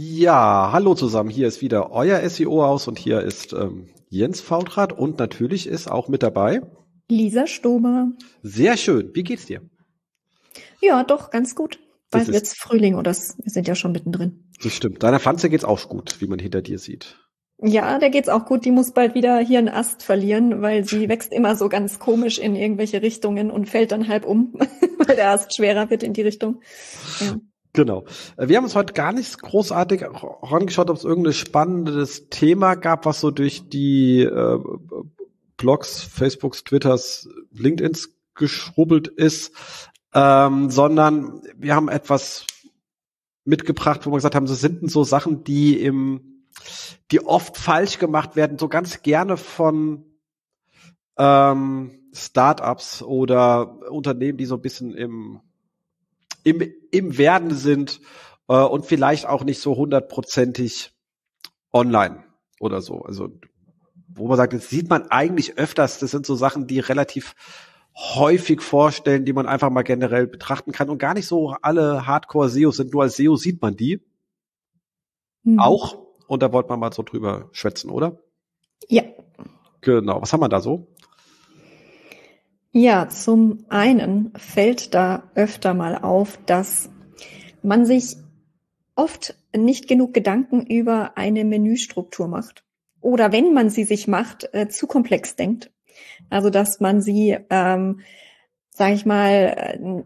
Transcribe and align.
Ja, 0.00 0.70
hallo 0.70 0.94
zusammen. 0.94 1.28
Hier 1.28 1.48
ist 1.48 1.60
wieder 1.60 1.90
euer 1.90 2.20
SEO-Haus 2.30 2.86
und 2.86 3.00
hier 3.00 3.20
ist 3.22 3.52
ähm, 3.52 3.88
Jens 4.08 4.40
Fautrat 4.40 4.92
und 4.92 5.18
natürlich 5.18 5.66
ist 5.66 5.90
auch 5.90 6.06
mit 6.06 6.22
dabei 6.22 6.62
Lisa 7.08 7.48
Stober. 7.48 8.12
Sehr 8.44 8.76
schön. 8.76 9.10
Wie 9.14 9.24
geht's 9.24 9.46
dir? 9.46 9.60
Ja, 10.80 11.02
doch, 11.02 11.30
ganz 11.30 11.56
gut. 11.56 11.80
Bald 12.12 12.28
wird's 12.28 12.54
Frühling 12.54 12.94
oder 12.94 13.10
wir 13.10 13.50
sind 13.50 13.66
ja 13.66 13.74
schon 13.74 13.90
mittendrin. 13.90 14.44
Das 14.62 14.72
stimmt. 14.72 15.02
Deiner 15.02 15.18
Pflanze 15.18 15.50
geht's 15.50 15.64
auch 15.64 15.88
gut, 15.88 16.20
wie 16.20 16.28
man 16.28 16.38
hinter 16.38 16.62
dir 16.62 16.78
sieht. 16.78 17.18
Ja, 17.60 17.98
der 17.98 18.10
geht's 18.10 18.28
auch 18.28 18.44
gut. 18.44 18.64
Die 18.64 18.70
muss 18.70 18.92
bald 18.92 19.16
wieder 19.16 19.40
hier 19.40 19.58
einen 19.58 19.68
Ast 19.68 20.04
verlieren, 20.04 20.62
weil 20.62 20.84
sie 20.84 21.08
wächst 21.08 21.32
immer 21.32 21.56
so 21.56 21.68
ganz 21.68 21.98
komisch 21.98 22.38
in 22.38 22.54
irgendwelche 22.54 23.02
Richtungen 23.02 23.50
und 23.50 23.68
fällt 23.68 23.90
dann 23.90 24.06
halb 24.06 24.26
um, 24.26 24.54
weil 25.06 25.16
der 25.16 25.30
Ast 25.30 25.56
schwerer 25.56 25.90
wird 25.90 26.04
in 26.04 26.12
die 26.12 26.22
Richtung. 26.22 26.60
Ja. 27.18 27.34
Genau. 27.78 28.06
Äh, 28.36 28.48
wir 28.48 28.56
haben 28.56 28.64
uns 28.64 28.74
heute 28.74 28.92
gar 28.92 29.12
nicht 29.12 29.40
großartig 29.40 30.00
herangeschaut, 30.00 30.90
ob 30.90 30.96
es 30.96 31.04
irgendein 31.04 31.32
spannendes 31.32 32.28
Thema 32.28 32.74
gab, 32.74 33.06
was 33.06 33.20
so 33.20 33.30
durch 33.30 33.68
die 33.68 34.22
äh, 34.22 34.58
Blogs, 35.56 36.02
Facebooks, 36.02 36.64
Twitters, 36.64 37.28
LinkedIns 37.52 38.16
geschrubbelt 38.34 39.06
ist, 39.06 39.52
ähm, 40.12 40.70
sondern 40.70 41.40
wir 41.56 41.76
haben 41.76 41.88
etwas 41.88 42.46
mitgebracht, 43.44 44.04
wo 44.06 44.10
wir 44.10 44.16
gesagt 44.16 44.34
haben, 44.34 44.46
das 44.46 44.60
sind 44.60 44.90
so 44.90 45.04
Sachen, 45.04 45.44
die 45.44 45.80
im, 45.80 46.48
die 47.12 47.24
oft 47.24 47.56
falsch 47.56 48.00
gemacht 48.00 48.34
werden, 48.34 48.58
so 48.58 48.68
ganz 48.68 49.02
gerne 49.02 49.36
von 49.36 50.04
ähm, 51.16 51.92
Startups 52.12 53.02
oder 53.02 53.88
Unternehmen, 53.88 54.36
die 54.36 54.46
so 54.46 54.56
ein 54.56 54.62
bisschen 54.62 54.96
im 54.96 55.42
im, 56.48 56.72
im 56.90 57.18
Werden 57.18 57.54
sind 57.54 58.00
äh, 58.48 58.54
und 58.54 58.86
vielleicht 58.86 59.26
auch 59.26 59.44
nicht 59.44 59.60
so 59.60 59.76
hundertprozentig 59.76 60.92
online 61.72 62.24
oder 62.60 62.80
so. 62.80 63.02
Also 63.02 63.28
wo 64.08 64.26
man 64.26 64.36
sagt, 64.36 64.52
das 64.52 64.68
sieht 64.68 64.88
man 64.90 65.10
eigentlich 65.10 65.58
öfters. 65.58 65.98
Das 65.98 66.10
sind 66.10 66.26
so 66.26 66.34
Sachen, 66.34 66.66
die 66.66 66.80
relativ 66.80 67.34
häufig 67.94 68.62
vorstellen, 68.62 69.24
die 69.24 69.32
man 69.32 69.46
einfach 69.46 69.70
mal 69.70 69.82
generell 69.82 70.26
betrachten 70.26 70.72
kann 70.72 70.88
und 70.88 70.98
gar 70.98 71.14
nicht 71.14 71.26
so 71.26 71.54
alle 71.62 72.06
Hardcore-SEOs 72.06 72.76
sind. 72.76 72.92
Nur 72.92 73.02
als 73.02 73.16
SEO 73.16 73.36
sieht 73.36 73.60
man 73.60 73.76
die 73.76 74.00
mhm. 75.42 75.58
auch. 75.58 75.98
Und 76.26 76.42
da 76.42 76.52
wollte 76.52 76.68
man 76.68 76.80
mal 76.80 76.92
so 76.92 77.02
drüber 77.02 77.48
schwätzen, 77.52 77.90
oder? 77.90 78.18
Ja. 78.88 79.02
Genau. 79.80 80.20
Was 80.20 80.32
haben 80.32 80.40
wir 80.40 80.48
da 80.48 80.60
so? 80.60 80.88
Ja, 82.72 83.08
zum 83.08 83.64
einen 83.70 84.32
fällt 84.36 84.94
da 84.94 85.30
öfter 85.34 85.74
mal 85.74 85.96
auf, 85.96 86.38
dass 86.44 86.90
man 87.62 87.86
sich 87.86 88.16
oft 88.94 89.36
nicht 89.56 89.88
genug 89.88 90.12
Gedanken 90.12 90.66
über 90.66 91.16
eine 91.16 91.44
Menüstruktur 91.44 92.28
macht. 92.28 92.64
Oder 93.00 93.32
wenn 93.32 93.54
man 93.54 93.70
sie 93.70 93.84
sich 93.84 94.08
macht, 94.08 94.52
äh, 94.52 94.68
zu 94.68 94.86
komplex 94.86 95.36
denkt. 95.36 95.72
Also 96.30 96.50
dass 96.50 96.80
man 96.80 97.00
sie, 97.00 97.38
ähm, 97.48 98.00
sage 98.70 98.94
ich 98.94 99.06
mal, 99.06 99.54
äh, 99.56 100.02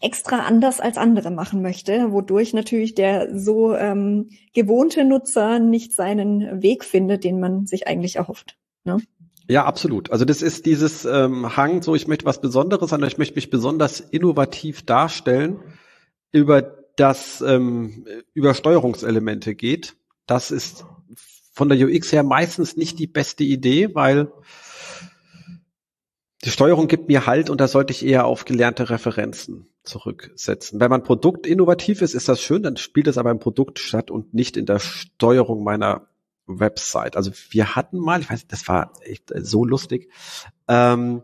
extra 0.00 0.40
anders 0.40 0.80
als 0.80 0.98
andere 0.98 1.30
machen 1.30 1.62
möchte, 1.62 2.12
wodurch 2.12 2.54
natürlich 2.54 2.94
der 2.94 3.38
so 3.38 3.74
ähm, 3.74 4.30
gewohnte 4.54 5.04
Nutzer 5.04 5.58
nicht 5.58 5.92
seinen 5.92 6.62
Weg 6.62 6.84
findet, 6.84 7.24
den 7.24 7.40
man 7.40 7.66
sich 7.66 7.86
eigentlich 7.86 8.16
erhofft. 8.16 8.58
Ne? 8.84 8.98
Ja, 9.50 9.64
absolut. 9.64 10.12
Also 10.12 10.24
das 10.24 10.42
ist 10.42 10.64
dieses 10.64 11.04
ähm, 11.04 11.56
Hang, 11.56 11.82
so 11.82 11.96
ich 11.96 12.06
möchte 12.06 12.24
was 12.24 12.40
Besonderes 12.40 12.90
sein, 12.90 13.02
ich 13.02 13.18
möchte 13.18 13.34
mich 13.34 13.50
besonders 13.50 13.98
innovativ 13.98 14.86
darstellen, 14.86 15.58
über 16.30 16.62
das 16.94 17.40
ähm, 17.40 18.06
über 18.32 18.54
Steuerungselemente 18.54 19.56
geht. 19.56 19.96
Das 20.26 20.52
ist 20.52 20.84
von 21.52 21.68
der 21.68 21.84
UX 21.84 22.12
her 22.12 22.22
meistens 22.22 22.76
nicht 22.76 23.00
die 23.00 23.08
beste 23.08 23.42
Idee, 23.42 23.92
weil 23.92 24.30
die 26.44 26.50
Steuerung 26.50 26.86
gibt 26.86 27.08
mir 27.08 27.26
Halt 27.26 27.50
und 27.50 27.60
da 27.60 27.66
sollte 27.66 27.92
ich 27.92 28.06
eher 28.06 28.26
auf 28.26 28.44
gelernte 28.44 28.88
Referenzen 28.88 29.66
zurücksetzen. 29.82 30.78
Wenn 30.78 30.90
mein 30.90 31.02
Produkt 31.02 31.44
innovativ 31.44 32.02
ist, 32.02 32.14
ist 32.14 32.28
das 32.28 32.40
schön, 32.40 32.62
dann 32.62 32.76
spielt 32.76 33.08
es 33.08 33.18
aber 33.18 33.32
im 33.32 33.40
Produkt 33.40 33.80
statt 33.80 34.12
und 34.12 34.32
nicht 34.32 34.56
in 34.56 34.66
der 34.66 34.78
Steuerung 34.78 35.64
meiner 35.64 36.06
Website. 36.58 37.16
Also 37.16 37.30
wir 37.50 37.76
hatten 37.76 37.98
mal, 37.98 38.20
ich 38.20 38.30
weiß, 38.30 38.46
das 38.46 38.66
war 38.66 38.92
echt 39.02 39.32
so 39.34 39.64
lustig, 39.64 40.10
ähm, 40.68 41.22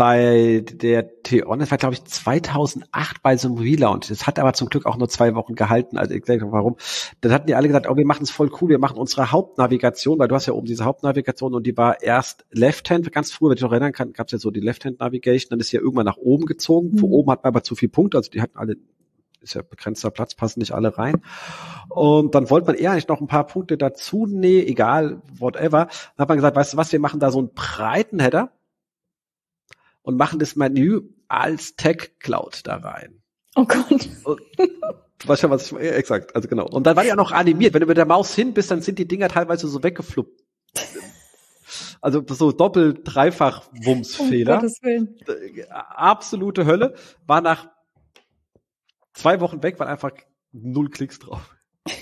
bei 0.00 0.64
der 0.66 1.22
Theon, 1.22 1.58
das 1.58 1.70
war 1.70 1.76
glaube 1.76 1.92
ich 1.92 2.02
2008 2.02 3.22
bei 3.22 3.36
so 3.36 3.48
einem 3.48 3.58
Relaunch. 3.58 4.08
Das 4.08 4.26
hat 4.26 4.38
aber 4.38 4.54
zum 4.54 4.70
Glück 4.70 4.86
auch 4.86 4.96
nur 4.96 5.10
zwei 5.10 5.34
Wochen 5.34 5.54
gehalten. 5.54 5.98
Also 5.98 6.14
ich 6.14 6.22
denke, 6.22 6.50
warum? 6.50 6.76
Dann 7.20 7.32
hatten 7.32 7.46
die 7.48 7.54
alle 7.54 7.68
gesagt, 7.68 7.86
oh, 7.86 7.98
wir 7.98 8.06
machen 8.06 8.22
es 8.22 8.30
voll 8.30 8.50
cool, 8.62 8.70
wir 8.70 8.78
machen 8.78 8.96
unsere 8.96 9.30
Hauptnavigation, 9.30 10.18
weil 10.18 10.28
du 10.28 10.34
hast 10.34 10.46
ja 10.46 10.54
oben 10.54 10.66
diese 10.66 10.86
Hauptnavigation 10.86 11.52
und 11.52 11.66
die 11.66 11.76
war 11.76 12.00
erst 12.00 12.46
Left-Hand, 12.50 13.12
ganz 13.12 13.30
früh, 13.30 13.50
wenn 13.50 13.56
ich 13.56 13.62
noch 13.62 13.72
erinnern 13.72 13.92
kann, 13.92 14.14
gab 14.14 14.28
es 14.28 14.32
ja 14.32 14.38
so 14.38 14.50
die 14.50 14.60
Left-Hand-Navigation, 14.60 15.50
dann 15.50 15.60
ist 15.60 15.68
sie 15.68 15.76
ja 15.76 15.82
irgendwann 15.82 16.06
nach 16.06 16.16
oben 16.16 16.46
gezogen. 16.46 16.92
Mhm. 16.92 16.98
Von 16.98 17.10
oben 17.10 17.30
hat 17.30 17.44
man 17.44 17.48
aber 17.48 17.62
zu 17.62 17.74
viel 17.74 17.90
Punkte, 17.90 18.16
also 18.16 18.30
die 18.30 18.40
hatten 18.40 18.56
alle 18.56 18.76
ist 19.40 19.54
ja 19.54 19.62
begrenzter 19.62 20.10
Platz, 20.10 20.34
passen 20.34 20.60
nicht 20.60 20.72
alle 20.72 20.96
rein. 20.96 21.22
Und 21.88 22.34
dann 22.34 22.50
wollte 22.50 22.66
man 22.66 22.76
eher 22.76 22.92
eigentlich 22.92 23.08
noch 23.08 23.20
ein 23.20 23.26
paar 23.26 23.46
Punkte 23.46 23.76
dazu 23.76 24.26
nehmen, 24.26 24.66
egal, 24.66 25.22
whatever. 25.32 25.86
Dann 25.86 26.22
hat 26.22 26.28
man 26.28 26.38
gesagt, 26.38 26.56
weißt 26.56 26.74
du 26.74 26.76
was, 26.76 26.92
wir 26.92 27.00
machen 27.00 27.20
da 27.20 27.30
so 27.30 27.38
einen 27.38 27.52
breiten 27.54 28.20
Header 28.20 28.52
und 30.02 30.16
machen 30.16 30.38
das 30.38 30.56
Menü 30.56 31.02
als 31.28 31.76
Tech 31.76 32.18
Cloud 32.18 32.66
da 32.66 32.76
rein. 32.76 33.22
Oh 33.56 33.64
Gott. 33.64 34.08
Und, 34.24 34.40
du 34.58 35.28
weißt 35.28 35.42
schon, 35.42 35.50
was 35.50 35.72
ich, 35.72 35.78
exakt, 35.78 36.34
also 36.34 36.48
genau. 36.48 36.66
Und 36.66 36.86
dann 36.86 36.96
war 36.96 37.04
die 37.04 37.12
auch 37.12 37.16
noch 37.16 37.32
animiert. 37.32 37.74
Wenn 37.74 37.80
du 37.80 37.86
mit 37.86 37.96
der 37.96 38.06
Maus 38.06 38.34
hin 38.34 38.54
bist, 38.54 38.70
dann 38.70 38.82
sind 38.82 38.98
die 38.98 39.08
Dinger 39.08 39.28
teilweise 39.28 39.68
so 39.68 39.82
weggefluppt. 39.82 40.44
Also 42.00 42.24
so 42.26 42.52
doppelt, 42.52 43.00
dreifach 43.04 43.68
Wumsfehler. 43.72 44.62
Um 44.62 45.08
Absolute 45.70 46.64
Hölle. 46.64 46.94
War 47.26 47.42
nach 47.42 47.68
zwei 49.20 49.40
Wochen 49.40 49.62
weg, 49.62 49.78
waren 49.78 49.88
einfach 49.88 50.12
null 50.52 50.90
Klicks 50.90 51.18
drauf. 51.18 51.54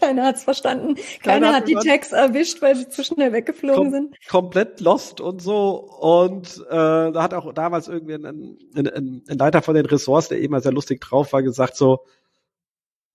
Keiner 0.00 0.26
hat's 0.26 0.44
verstanden. 0.44 0.96
Keiner, 1.22 1.46
Keiner 1.46 1.56
hat 1.56 1.68
die 1.68 1.74
Tags 1.74 2.12
erwischt, 2.12 2.60
weil 2.60 2.76
sie 2.76 2.88
zu 2.88 3.02
schnell 3.04 3.32
weggeflogen 3.32 3.84
kom 3.84 3.90
sind. 3.90 4.16
Komplett 4.28 4.80
lost 4.80 5.20
und 5.20 5.40
so. 5.40 5.76
Und 5.76 6.62
äh, 6.68 6.72
da 7.12 7.22
hat 7.22 7.32
auch 7.32 7.52
damals 7.54 7.88
irgendwie 7.88 8.14
ein, 8.14 8.26
ein, 8.26 8.58
ein, 8.74 9.22
ein 9.26 9.38
Leiter 9.38 9.62
von 9.62 9.74
den 9.74 9.86
Ressorts, 9.86 10.28
der 10.28 10.40
eben 10.40 10.58
sehr 10.60 10.72
lustig 10.72 11.00
drauf 11.00 11.32
war, 11.32 11.42
gesagt 11.42 11.76
so, 11.76 12.04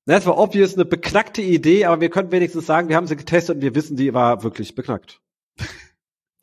na, 0.06 0.18
es 0.18 0.26
war 0.26 0.40
obvious 0.40 0.74
eine 0.74 0.86
beknackte 0.86 1.44
Idee, 1.44 1.86
aber 1.86 2.02
wir 2.02 2.10
können 2.10 2.32
wenigstens 2.32 2.66
sagen, 2.66 2.90
wir 2.90 2.96
haben 2.96 3.06
sie 3.06 3.16
getestet 3.16 3.58
und 3.58 3.62
wir 3.62 3.76
wissen, 3.76 3.96
die 3.96 4.14
war 4.14 4.42
wirklich 4.42 4.74
beknackt. 4.74 5.22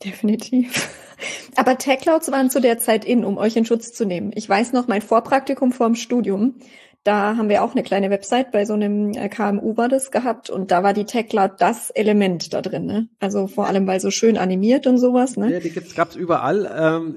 Definitiv. 0.04 0.88
Aber 1.56 1.78
Tech-Clouds 1.78 2.30
waren 2.30 2.50
zu 2.50 2.60
der 2.60 2.78
Zeit 2.78 3.04
in, 3.04 3.24
um 3.24 3.38
euch 3.38 3.56
in 3.56 3.64
Schutz 3.64 3.92
zu 3.92 4.04
nehmen. 4.04 4.32
Ich 4.34 4.48
weiß 4.48 4.72
noch, 4.72 4.88
mein 4.88 5.02
Vorpraktikum 5.02 5.72
vorm 5.72 5.94
Studium, 5.94 6.56
da 7.06 7.36
haben 7.36 7.48
wir 7.48 7.62
auch 7.62 7.72
eine 7.72 7.84
kleine 7.84 8.10
Website 8.10 8.50
bei 8.50 8.64
so 8.64 8.72
einem 8.72 9.12
äh, 9.12 9.28
KMU 9.28 9.76
war 9.76 9.88
das 9.88 10.10
gehabt 10.10 10.50
und 10.50 10.72
da 10.72 10.82
war 10.82 10.92
die 10.92 11.04
Tech-Cloud 11.04 11.52
das 11.58 11.90
Element 11.90 12.52
da 12.52 12.62
drin. 12.62 12.84
Ne? 12.84 13.08
Also 13.20 13.46
vor 13.46 13.68
allem, 13.68 13.86
weil 13.86 14.00
so 14.00 14.10
schön 14.10 14.36
animiert 14.36 14.88
und 14.88 14.98
sowas. 14.98 15.36
Ne? 15.36 15.52
Ja, 15.52 15.60
die 15.60 15.70
gibt's, 15.70 15.94
gab's 15.94 16.16
überall. 16.16 16.68
Ähm, 16.76 17.16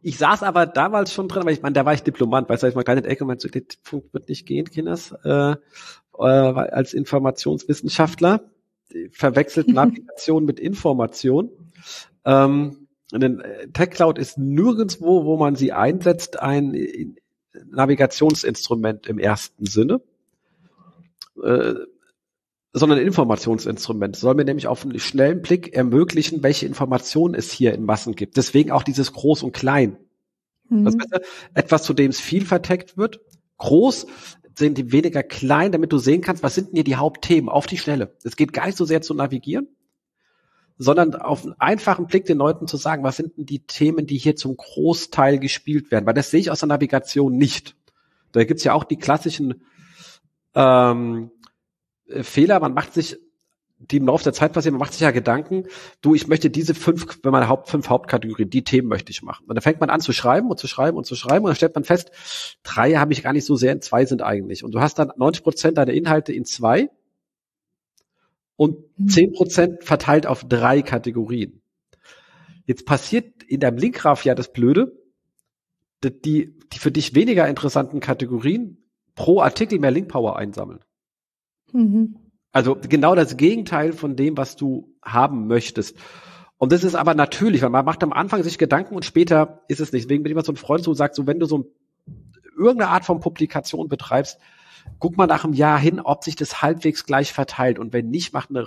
ich 0.00 0.16
saß 0.16 0.42
aber 0.42 0.64
damals 0.64 1.12
schon 1.12 1.28
drin, 1.28 1.44
weil 1.44 1.52
ich 1.52 1.60
meine, 1.60 1.74
da 1.74 1.84
war 1.84 1.92
ich 1.92 2.04
Diplomant, 2.04 2.48
weißt 2.48 2.62
du, 2.62 2.68
ich 2.68 2.74
mal 2.74 2.84
keine 2.84 3.04
Ecke, 3.04 3.26
mein 3.26 3.38
so, 3.38 3.48
der 3.48 3.62
Punkt 3.84 4.14
wird 4.14 4.30
nicht 4.30 4.46
gehen, 4.46 4.70
Kinders, 4.70 5.14
äh, 5.24 5.56
äh, 6.18 6.22
als 6.22 6.94
Informationswissenschaftler 6.94 8.40
verwechselt 9.10 9.68
Navigation 9.74 10.46
mit 10.46 10.58
Information. 10.58 11.50
Ähm, 12.24 12.85
denn 13.12 13.40
äh, 13.40 13.68
TechCloud 13.68 14.18
ist 14.18 14.38
nirgendswo, 14.38 15.24
wo 15.24 15.36
man 15.36 15.56
sie 15.56 15.72
einsetzt, 15.72 16.40
ein 16.40 16.74
äh, 16.74 17.14
Navigationsinstrument 17.70 19.06
im 19.06 19.18
ersten 19.18 19.66
Sinne, 19.66 20.00
äh, 21.42 21.74
sondern 22.72 22.98
ein 22.98 23.06
Informationsinstrument. 23.06 24.16
soll 24.16 24.34
mir 24.34 24.44
nämlich 24.44 24.66
auf 24.66 24.84
einen 24.84 24.98
schnellen 24.98 25.40
Blick 25.40 25.74
ermöglichen, 25.74 26.42
welche 26.42 26.66
Informationen 26.66 27.34
es 27.34 27.50
hier 27.50 27.72
in 27.72 27.84
Massen 27.84 28.14
gibt. 28.14 28.36
Deswegen 28.36 28.70
auch 28.70 28.82
dieses 28.82 29.12
Groß 29.12 29.42
und 29.42 29.52
Klein. 29.52 29.96
Mhm. 30.68 30.84
Das 30.84 30.94
heißt, 30.94 31.26
etwas, 31.54 31.82
zu 31.84 31.94
dem 31.94 32.10
es 32.10 32.20
viel 32.20 32.44
verteckt 32.44 32.98
wird. 32.98 33.20
Groß, 33.58 34.06
sind 34.58 34.78
die 34.78 34.92
weniger 34.92 35.22
klein, 35.22 35.72
damit 35.72 35.92
du 35.92 35.98
sehen 35.98 36.22
kannst, 36.22 36.42
was 36.42 36.54
sind 36.54 36.68
denn 36.68 36.76
hier 36.76 36.84
die 36.84 36.96
Hauptthemen 36.96 37.48
auf 37.48 37.66
die 37.66 37.78
Schnelle. 37.78 38.16
Es 38.24 38.36
geht 38.36 38.52
gar 38.52 38.66
nicht 38.66 38.78
so 38.78 38.84
sehr 38.84 39.02
zu 39.02 39.14
navigieren, 39.14 39.68
sondern 40.78 41.14
auf 41.14 41.44
einen 41.44 41.54
einfachen 41.58 42.06
Blick 42.06 42.26
den 42.26 42.38
Leuten 42.38 42.66
zu 42.66 42.76
sagen, 42.76 43.02
was 43.02 43.16
sind 43.16 43.36
denn 43.36 43.46
die 43.46 43.60
Themen, 43.60 44.06
die 44.06 44.18
hier 44.18 44.36
zum 44.36 44.56
Großteil 44.56 45.38
gespielt 45.38 45.90
werden. 45.90 46.06
Weil 46.06 46.14
das 46.14 46.30
sehe 46.30 46.40
ich 46.40 46.50
aus 46.50 46.60
der 46.60 46.68
Navigation 46.68 47.36
nicht. 47.36 47.76
Da 48.32 48.44
gibt's 48.44 48.64
ja 48.64 48.74
auch 48.74 48.84
die 48.84 48.98
klassischen 48.98 49.62
ähm, 50.54 51.30
Fehler. 52.22 52.60
Man 52.60 52.74
macht 52.74 52.92
sich 52.92 53.18
die 53.78 53.98
im 53.98 54.06
Laufe 54.06 54.24
der 54.24 54.32
Zeit 54.32 54.52
passieren, 54.52 54.74
man 54.74 54.80
macht 54.80 54.92
sich 54.92 55.02
ja 55.02 55.10
Gedanken, 55.10 55.64
du, 56.00 56.14
ich 56.14 56.26
möchte 56.28 56.48
diese 56.48 56.74
fünf, 56.74 57.18
wenn 57.22 57.32
man 57.32 57.48
Haupt, 57.48 57.68
fünf 57.68 57.88
Hauptkategorien, 57.90 58.48
die 58.48 58.64
Themen 58.64 58.88
möchte 58.88 59.10
ich 59.10 59.22
machen. 59.22 59.44
Und 59.46 59.54
dann 59.54 59.62
fängt 59.62 59.80
man 59.80 59.90
an 59.90 60.00
zu 60.00 60.12
schreiben 60.12 60.50
und 60.50 60.58
zu 60.58 60.66
schreiben 60.66 60.96
und 60.96 61.04
zu 61.04 61.14
schreiben 61.14 61.44
und 61.44 61.50
dann 61.50 61.56
stellt 61.56 61.74
man 61.74 61.84
fest, 61.84 62.10
drei 62.62 62.94
habe 62.94 63.12
ich 63.12 63.22
gar 63.22 63.32
nicht 63.32 63.44
so 63.44 63.54
sehr 63.54 63.78
zwei 63.80 64.06
sind 64.06 64.22
eigentlich. 64.22 64.64
Und 64.64 64.72
du 64.72 64.80
hast 64.80 64.98
dann 64.98 65.12
90 65.16 65.42
Prozent 65.42 65.78
deiner 65.78 65.92
Inhalte 65.92 66.32
in 66.32 66.46
zwei 66.46 66.88
und 68.56 68.78
mhm. 68.98 69.08
zehn 69.08 69.32
Prozent 69.32 69.84
verteilt 69.84 70.26
auf 70.26 70.44
drei 70.44 70.82
Kategorien. 70.82 71.60
Jetzt 72.64 72.86
passiert 72.86 73.42
in 73.44 73.60
deinem 73.60 73.78
Linkgraph 73.78 74.24
ja 74.24 74.34
das 74.34 74.52
Blöde, 74.52 74.92
die, 76.02 76.58
die 76.72 76.78
für 76.78 76.90
dich 76.90 77.14
weniger 77.14 77.48
interessanten 77.48 78.00
Kategorien 78.00 78.78
pro 79.14 79.40
Artikel 79.40 79.78
mehr 79.78 79.90
Linkpower 79.90 80.36
einsammeln. 80.36 80.80
Mhm. 81.72 82.16
Also 82.52 82.76
genau 82.76 83.14
das 83.14 83.36
Gegenteil 83.36 83.92
von 83.92 84.16
dem, 84.16 84.36
was 84.36 84.56
du 84.56 84.94
haben 85.02 85.46
möchtest. 85.46 85.96
Und 86.58 86.72
das 86.72 86.84
ist 86.84 86.94
aber 86.94 87.14
natürlich, 87.14 87.62
weil 87.62 87.70
man 87.70 87.84
macht 87.84 88.02
am 88.02 88.12
Anfang 88.12 88.42
sich 88.42 88.56
Gedanken 88.56 88.94
und 88.94 89.04
später 89.04 89.62
ist 89.68 89.80
es 89.80 89.92
nicht. 89.92 90.04
Deswegen 90.04 90.22
bin 90.22 90.30
ich 90.30 90.34
immer 90.34 90.44
so 90.44 90.52
ein 90.52 90.56
Freund, 90.56 90.82
so 90.82 90.94
sagt, 90.94 91.14
so 91.14 91.26
wenn 91.26 91.38
du 91.38 91.46
so 91.46 91.72
irgendeine 92.56 92.90
Art 92.90 93.04
von 93.04 93.20
Publikation 93.20 93.88
betreibst, 93.88 94.38
guck 94.98 95.16
mal 95.16 95.26
nach 95.26 95.44
einem 95.44 95.52
Jahr 95.52 95.78
hin, 95.78 96.00
ob 96.00 96.24
sich 96.24 96.36
das 96.36 96.62
halbwegs 96.62 97.04
gleich 97.04 97.32
verteilt. 97.32 97.78
Und 97.78 97.92
wenn 97.92 98.10
nicht, 98.10 98.32
mach 98.32 98.48
eine, 98.48 98.66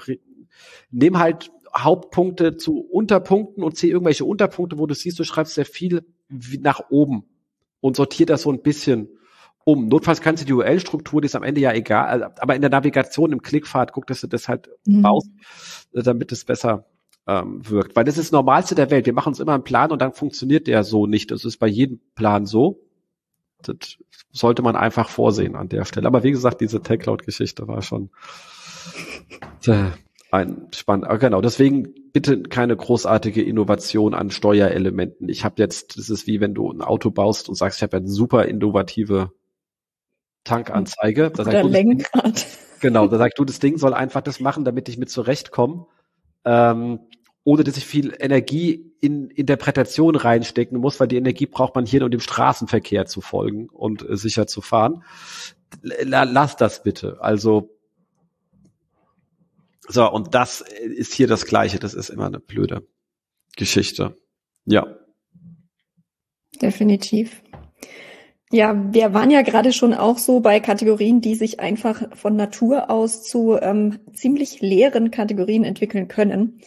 nimm 0.92 1.20
halt 1.20 1.52
Hauptpunkte 1.76 2.58
zu 2.58 2.80
Unterpunkten 2.80 3.64
und 3.64 3.78
zieh 3.78 3.90
irgendwelche 3.90 4.26
Unterpunkte, 4.26 4.78
wo 4.78 4.88
du 4.88 4.96
siehst, 4.96 5.20
du 5.20 5.24
schreibst 5.24 5.56
sehr 5.56 5.66
viel 5.66 6.06
nach 6.60 6.90
oben 6.90 7.26
und 7.82 7.96
sortier 7.96 8.26
das 8.26 8.44
so 8.44 8.52
ein 8.52 8.62
bisschen 8.62 9.10
um. 9.64 9.88
Notfalls 9.88 10.22
kannst 10.22 10.44
du 10.44 10.48
die 10.48 10.54
URL-Struktur, 10.54 11.22
die 11.22 11.28
ist 11.28 11.36
am 11.36 11.44
Ende 11.44 11.62
ja 11.62 11.74
egal, 11.74 12.34
aber 12.40 12.56
in 12.56 12.62
der 12.62 12.72
Navigation, 12.72 13.32
im 13.32 13.42
Klickpfad, 13.42 13.94
guck, 13.94 14.08
dass 14.08 14.22
du 14.22 14.28
das 14.28 14.48
halt 14.48 14.70
mhm. 14.86 15.02
baust, 15.02 15.30
äh, 15.94 16.02
damit 16.02 16.32
es 16.32 16.46
besser 16.46 16.86
ähm, 17.28 17.68
wirkt. 17.70 17.96
Weil 17.96 18.06
das 18.06 18.18
ist 18.18 18.28
das 18.28 18.32
Normalste 18.32 18.76
der 18.76 18.90
Welt. 18.90 19.06
Wir 19.06 19.14
machen 19.14 19.30
uns 19.30 19.40
immer 19.40 19.54
einen 19.54 19.64
Plan 19.64 19.92
und 19.92 20.02
dann 20.02 20.14
funktioniert 20.14 20.68
der 20.68 20.84
so 20.84 21.06
nicht. 21.06 21.32
Das 21.32 21.46
ist 21.46 21.58
bei 21.58 21.68
jedem 21.68 22.00
Plan 22.16 22.46
so. 22.46 22.82
Das 23.62 23.98
sollte 24.32 24.62
man 24.62 24.76
einfach 24.76 25.10
vorsehen 25.10 25.56
an 25.56 25.70
der 25.70 25.86
Stelle. 25.86 26.08
Aber 26.08 26.24
wie 26.24 26.32
gesagt, 26.32 26.62
diese 26.62 26.82
Tech-Cloud-Geschichte 26.82 27.68
war 27.68 27.82
schon 27.82 28.10
ein 30.32 30.68
spannend. 30.76 31.08
Ah, 31.08 31.18
genau, 31.18 31.42
deswegen 31.42 31.94
bitte 32.14 32.44
keine 32.44 32.76
großartige 32.76 33.42
Innovation 33.42 34.14
an 34.14 34.30
Steuerelementen. 34.30 35.28
Ich 35.30 35.44
habe 35.44 35.56
jetzt, 35.58 35.98
das 35.98 36.10
ist 36.10 36.28
wie 36.28 36.40
wenn 36.40 36.54
du 36.54 36.72
ein 36.72 36.82
Auto 36.82 37.10
baust 37.10 37.50
und 37.50 37.56
sagst, 37.56 37.80
ich 37.80 37.84
habe 37.84 37.98
eine 37.98 38.08
super 38.08 38.46
innovative 38.46 39.32
Tankanzeige. 40.44 41.32
Da 41.32 41.44
Oder 41.44 41.64
Lenkrad. 41.64 42.46
genau, 42.80 43.08
da 43.08 43.18
sagt 43.18 43.40
du, 43.40 43.46
das 43.46 43.60
Ding 43.60 43.78
soll 43.78 43.94
einfach 43.94 44.22
das 44.22 44.40
machen, 44.40 44.66
damit 44.66 44.88
ich 44.88 44.98
mit 44.98 45.10
zurechtkomme, 45.10 45.88
ähm, 46.46 47.00
ohne 47.44 47.64
dass 47.64 47.78
ich 47.78 47.86
viel 47.86 48.14
Energie 48.20 48.94
in 49.02 49.30
Interpretation 49.30 50.16
reinstecken 50.16 50.80
muss, 50.80 51.00
weil 51.00 51.08
die 51.08 51.18
Energie 51.18 51.46
braucht 51.46 51.76
man 51.76 51.86
hier, 51.86 52.04
um 52.04 52.12
dem 52.12 52.20
Straßenverkehr 52.20 53.06
zu 53.06 53.22
folgen 53.22 53.70
und 53.70 54.08
äh, 54.08 54.18
sicher 54.18 54.48
zu 54.48 54.62
fahren. 54.62 55.04
Lass 55.82 56.58
das 56.58 56.84
bitte. 56.84 57.22
Also 57.22 57.70
so, 59.88 60.10
und 60.10 60.36
das 60.36 60.62
ist 60.62 61.14
hier 61.14 61.28
das 61.28 61.46
Gleiche. 61.46 61.80
Das 61.80 61.96
ist 61.96 62.10
immer 62.10 62.28
eine 62.28 62.40
blöde 62.40 62.88
Geschichte. 63.56 64.18
Ja. 64.66 64.86
Definitiv. 66.62 67.42
Ja, 68.52 68.94
wir 68.94 69.14
waren 69.14 69.32
ja 69.32 69.42
gerade 69.42 69.74
schon 69.74 69.94
auch 69.94 70.18
so 70.18 70.40
bei 70.40 70.60
Kategorien, 70.60 71.22
die 71.22 71.36
sich 71.36 71.60
einfach 71.60 72.16
von 72.16 72.36
Natur 72.36 72.90
aus 72.90 73.24
zu 73.24 73.58
ähm, 73.60 74.00
ziemlich 74.14 74.62
leeren 74.62 75.12
Kategorien 75.12 75.64
entwickeln 75.64 76.08
können. 76.08 76.60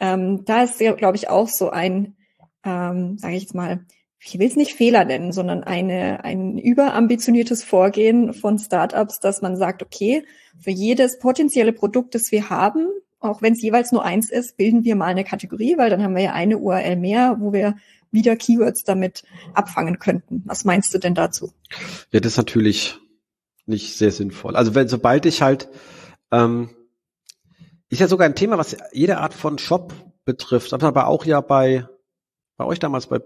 Ähm, 0.00 0.44
da 0.44 0.62
ist 0.64 0.80
ja, 0.80 0.92
glaube 0.92 1.16
ich, 1.16 1.28
auch 1.28 1.48
so 1.48 1.70
ein, 1.70 2.16
ähm, 2.64 3.18
sage 3.18 3.36
ich 3.36 3.42
jetzt 3.42 3.54
mal, 3.54 3.84
ich 4.26 4.38
will 4.38 4.48
es 4.48 4.56
nicht 4.56 4.74
Fehler 4.74 5.04
nennen, 5.04 5.32
sondern 5.32 5.64
eine, 5.64 6.24
ein 6.24 6.58
überambitioniertes 6.58 7.62
Vorgehen 7.62 8.32
von 8.32 8.58
Startups, 8.58 9.20
dass 9.20 9.42
man 9.42 9.56
sagt, 9.56 9.82
okay, 9.82 10.24
für 10.58 10.70
jedes 10.70 11.18
potenzielle 11.18 11.72
Produkt, 11.72 12.14
das 12.14 12.32
wir 12.32 12.48
haben, 12.48 12.88
auch 13.20 13.42
wenn 13.42 13.52
es 13.52 13.62
jeweils 13.62 13.92
nur 13.92 14.04
eins 14.04 14.30
ist, 14.30 14.56
bilden 14.56 14.84
wir 14.84 14.96
mal 14.96 15.06
eine 15.06 15.24
Kategorie, 15.24 15.76
weil 15.76 15.90
dann 15.90 16.02
haben 16.02 16.14
wir 16.14 16.22
ja 16.22 16.32
eine 16.32 16.58
URL 16.58 16.96
mehr, 16.96 17.36
wo 17.38 17.52
wir 17.52 17.76
wieder 18.10 18.36
Keywords 18.36 18.84
damit 18.84 19.24
abfangen 19.54 19.98
könnten. 19.98 20.42
Was 20.46 20.64
meinst 20.64 20.94
du 20.94 20.98
denn 20.98 21.14
dazu? 21.14 21.52
Ja, 22.12 22.20
das 22.20 22.32
ist 22.32 22.38
natürlich 22.38 22.98
nicht 23.66 23.96
sehr 23.96 24.10
sinnvoll. 24.10 24.56
Also 24.56 24.74
wenn 24.74 24.88
sobald 24.88 25.26
ich 25.26 25.42
halt 25.42 25.68
ähm, 26.30 26.70
ist 27.90 28.00
ja 28.00 28.08
sogar 28.08 28.26
ein 28.26 28.34
Thema, 28.34 28.58
was 28.58 28.76
jede 28.92 29.18
Art 29.18 29.34
von 29.34 29.58
Shop 29.58 29.92
betrifft, 30.24 30.72
aber 30.72 31.06
auch 31.06 31.24
ja 31.24 31.40
bei 31.40 31.86
bei 32.56 32.64
euch 32.64 32.78
damals 32.78 33.08
bei 33.08 33.20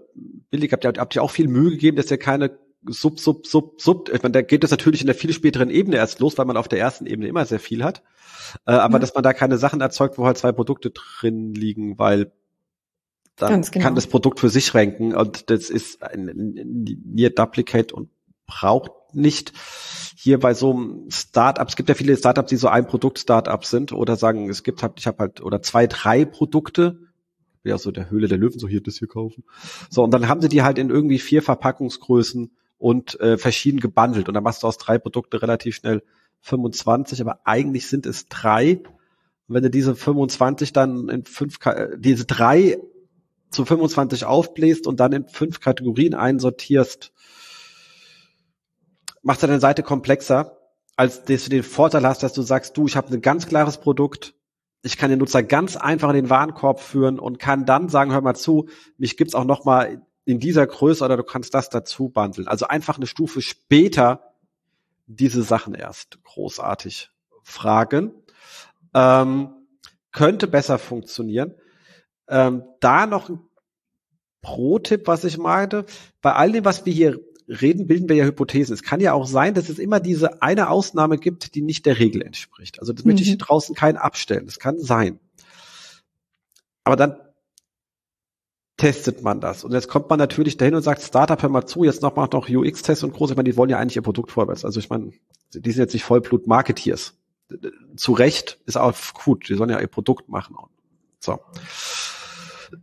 Billig 0.49 0.71
habt 0.71 0.83
ihr, 0.83 0.93
habt 0.97 1.15
ihr 1.15 1.23
auch 1.23 1.31
viel 1.31 1.47
Mühe 1.47 1.71
gegeben, 1.71 1.97
dass 1.97 2.09
ihr 2.09 2.17
keine 2.17 2.57
Sub, 2.87 3.19
Sub, 3.19 3.45
Sub, 3.45 3.81
Sub, 3.81 4.09
ich 4.09 4.23
meine, 4.23 4.31
da 4.31 4.41
geht 4.41 4.63
es 4.63 4.71
natürlich 4.71 5.01
in 5.01 5.07
der 5.07 5.15
viel 5.15 5.33
späteren 5.33 5.69
Ebene 5.69 5.97
erst 5.97 6.19
los, 6.19 6.37
weil 6.37 6.45
man 6.45 6.57
auf 6.57 6.67
der 6.67 6.79
ersten 6.79 7.05
Ebene 7.05 7.27
immer 7.27 7.45
sehr 7.45 7.59
viel 7.59 7.83
hat. 7.83 8.03
Äh, 8.65 8.71
aber 8.71 8.93
ja. 8.93 8.99
dass 8.99 9.13
man 9.13 9.23
da 9.23 9.33
keine 9.33 9.57
Sachen 9.57 9.81
erzeugt, 9.81 10.17
wo 10.17 10.25
halt 10.25 10.37
zwei 10.37 10.51
Produkte 10.51 10.91
drin 10.91 11.53
liegen, 11.53 11.99
weil 11.99 12.31
dann 13.35 13.61
genau. 13.61 13.83
kann 13.83 13.95
das 13.95 14.07
Produkt 14.07 14.39
für 14.39 14.49
sich 14.49 14.73
ranken 14.73 15.13
und 15.13 15.49
das 15.49 15.69
ist 15.69 16.03
ein 16.03 16.31
Near 17.05 17.29
Duplicate 17.29 17.93
und 17.93 18.09
braucht 18.45 18.91
nicht 19.13 19.53
hier 20.15 20.39
bei 20.39 20.53
so 20.53 20.73
einem 20.73 21.09
Startup, 21.09 21.67
es 21.67 21.75
gibt 21.75 21.89
ja 21.89 21.95
viele 21.95 22.17
Startups, 22.17 22.49
die 22.49 22.57
so 22.57 22.67
ein 22.67 22.87
Produkt 22.87 23.19
Startups 23.19 23.69
sind 23.69 23.93
oder 23.93 24.15
sagen, 24.15 24.49
es 24.49 24.63
gibt 24.63 24.83
halt, 24.83 24.93
ich 24.97 25.07
habe 25.07 25.19
halt 25.19 25.41
oder 25.41 25.61
zwei, 25.61 25.87
drei 25.87 26.25
Produkte, 26.25 26.99
ja 27.63 27.77
so 27.77 27.91
der 27.91 28.09
Höhle 28.09 28.27
der 28.27 28.37
Löwen, 28.37 28.59
so 28.59 28.67
hier 28.67 28.81
das 28.81 28.97
hier 28.97 29.07
kaufen. 29.07 29.43
So 29.89 30.03
und 30.03 30.11
dann 30.11 30.27
haben 30.27 30.41
sie 30.41 30.49
die 30.49 30.61
halt 30.61 30.77
in 30.77 30.89
irgendwie 30.89 31.19
vier 31.19 31.41
Verpackungsgrößen 31.41 32.51
und 32.77 33.19
äh, 33.19 33.37
verschieden 33.37 33.79
gebundelt 33.79 34.27
und 34.27 34.33
dann 34.33 34.43
machst 34.43 34.63
du 34.63 34.67
aus 34.67 34.77
drei 34.77 34.97
Produkte 34.97 35.41
relativ 35.41 35.75
schnell 35.75 36.03
25, 36.41 37.21
aber 37.21 37.39
eigentlich 37.45 37.87
sind 37.87 38.05
es 38.05 38.27
drei. 38.27 38.81
Und 39.47 39.55
wenn 39.55 39.63
du 39.63 39.69
diese 39.69 39.95
25 39.95 40.73
dann 40.73 41.09
in 41.09 41.25
fünf, 41.25 41.59
diese 41.97 42.25
drei 42.25 42.77
zu 43.51 43.65
25 43.65 44.25
aufbläst 44.25 44.87
und 44.87 44.99
dann 44.99 45.11
in 45.11 45.27
fünf 45.27 45.59
Kategorien 45.59 46.13
einsortierst, 46.13 47.11
macht 49.21 49.43
deine 49.43 49.59
Seite 49.59 49.83
komplexer, 49.83 50.57
als 50.95 51.23
dass 51.23 51.45
du 51.45 51.49
den 51.49 51.63
Vorteil 51.63 52.05
hast, 52.05 52.23
dass 52.23 52.33
du 52.33 52.41
sagst, 52.41 52.77
du, 52.77 52.87
ich 52.87 52.95
habe 52.95 53.13
ein 53.13 53.21
ganz 53.21 53.47
klares 53.47 53.77
Produkt, 53.77 54.33
ich 54.81 54.97
kann 54.97 55.09
den 55.09 55.19
Nutzer 55.19 55.43
ganz 55.43 55.75
einfach 55.75 56.09
in 56.09 56.15
den 56.15 56.29
Warenkorb 56.29 56.79
führen 56.79 57.19
und 57.19 57.39
kann 57.39 57.65
dann 57.65 57.89
sagen, 57.89 58.11
hör 58.11 58.21
mal 58.21 58.35
zu, 58.35 58.69
mich 58.97 59.17
gibt's 59.17 59.35
auch 59.35 59.43
noch 59.43 59.65
mal 59.65 60.01
in 60.25 60.39
dieser 60.39 60.65
Größe 60.65 61.03
oder 61.03 61.17
du 61.17 61.23
kannst 61.23 61.53
das 61.53 61.69
dazu 61.69 62.09
bundeln. 62.09 62.47
Also 62.47 62.67
einfach 62.67 62.97
eine 62.97 63.07
Stufe 63.07 63.41
später 63.41 64.35
diese 65.07 65.41
Sachen 65.41 65.73
erst 65.73 66.23
großartig 66.23 67.09
fragen. 67.43 68.13
Ähm, 68.93 69.49
könnte 70.11 70.47
besser 70.47 70.77
funktionieren. 70.77 71.55
Ähm, 72.27 72.63
da 72.79 73.05
noch 73.07 73.29
ein 73.29 73.39
Pro-Tipp, 74.41 75.07
was 75.07 75.23
ich 75.23 75.37
meinte. 75.37 75.85
Bei 76.21 76.33
all 76.33 76.51
dem, 76.51 76.63
was 76.63 76.85
wir 76.85 76.93
hier 76.93 77.19
reden, 77.49 77.87
bilden 77.87 78.07
wir 78.07 78.15
ja 78.15 78.25
Hypothesen. 78.25 78.73
Es 78.73 78.83
kann 78.83 79.01
ja 79.01 79.13
auch 79.13 79.25
sein, 79.25 79.53
dass 79.53 79.69
es 79.69 79.79
immer 79.79 79.99
diese 79.99 80.41
eine 80.41 80.69
Ausnahme 80.69 81.17
gibt, 81.17 81.55
die 81.55 81.61
nicht 81.61 81.85
der 81.85 81.99
Regel 81.99 82.21
entspricht. 82.21 82.79
Also 82.79 82.93
das 82.93 83.03
mhm. 83.03 83.11
möchte 83.11 83.23
ich 83.23 83.33
mhm. 83.33 83.39
draußen 83.39 83.75
keinen 83.75 83.97
abstellen. 83.97 84.45
Das 84.45 84.59
kann 84.59 84.79
sein. 84.79 85.19
Aber 86.83 86.95
dann 86.95 87.17
testet 88.77 89.23
man 89.23 89.41
das. 89.41 89.63
Und 89.63 89.73
jetzt 89.73 89.89
kommt 89.89 90.09
man 90.09 90.19
natürlich 90.19 90.57
dahin 90.57 90.75
und 90.75 90.83
sagt, 90.83 91.01
Startup, 91.01 91.41
hör 91.41 91.49
mal 91.49 91.65
zu, 91.65 91.83
jetzt 91.83 92.01
noch 92.01 92.15
mal 92.15 92.29
noch 92.31 92.47
UX-Tests 92.49 93.03
und 93.03 93.13
groß. 93.13 93.31
Ich 93.31 93.35
meine, 93.35 93.49
die 93.49 93.57
wollen 93.57 93.69
ja 93.69 93.77
eigentlich 93.77 93.97
ihr 93.97 94.01
Produkt 94.01 94.31
vorwärts. 94.31 94.63
Also 94.63 94.79
ich 94.79 94.89
meine, 94.89 95.11
die 95.53 95.71
sind 95.71 95.81
jetzt 95.81 95.93
nicht 95.93 96.03
Vollblut-Marketeers. 96.03 97.15
Zu 97.95 98.13
Recht 98.13 98.59
ist 98.65 98.77
auch 98.77 98.95
gut. 99.13 99.49
Die 99.49 99.55
sollen 99.55 99.71
ja 99.71 99.79
ihr 99.79 99.87
Produkt 99.87 100.29
machen. 100.29 100.55
So. 101.19 101.39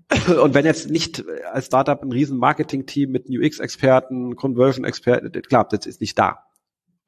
Und 0.43 0.55
wenn 0.55 0.65
jetzt 0.65 0.91
nicht 0.91 1.25
als 1.53 1.67
Startup 1.67 2.01
ein 2.03 2.13
riesen 2.13 2.39
Marketing-Team 2.39 3.11
mit 3.11 3.27
UX-Experten, 3.29 4.37
Conversion-Experten, 4.37 5.31
klar, 5.43 5.67
das 5.69 5.87
ist 5.87 6.01
nicht 6.01 6.19
da. 6.19 6.43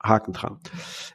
Haken 0.00 0.32
dran. 0.32 0.60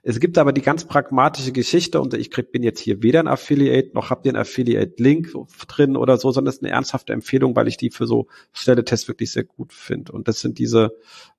Es 0.02 0.20
gibt 0.20 0.38
aber 0.38 0.52
die 0.52 0.62
ganz 0.62 0.84
pragmatische 0.84 1.54
Geschichte 1.54 2.02
und 2.02 2.14
ich 2.16 2.30
krieg, 2.30 2.52
bin 2.52 2.64
jetzt 2.64 2.82
hier 2.82 3.02
weder 3.02 3.22
ein 3.22 3.30
Affiliate 3.30 3.92
noch 3.94 4.10
habt 4.10 4.26
ihr 4.26 4.32
einen 4.32 4.42
Affiliate-Link 4.42 5.34
drin 5.70 5.96
oder 5.96 6.18
so, 6.18 6.34
sondern 6.34 6.50
es 6.50 6.58
ist 6.58 6.64
eine 6.64 6.74
ernsthafte 6.74 7.14
Empfehlung, 7.14 7.56
weil 7.56 7.70
ich 7.70 7.78
die 7.78 7.92
für 7.92 8.08
so 8.08 8.28
schnelle 8.52 8.84
Tests 8.84 9.08
wirklich 9.08 9.32
sehr 9.32 9.46
gut 9.46 9.72
finde. 9.72 10.12
Und 10.12 10.28
das 10.28 10.42
sind 10.42 10.60
diese, 10.60 10.98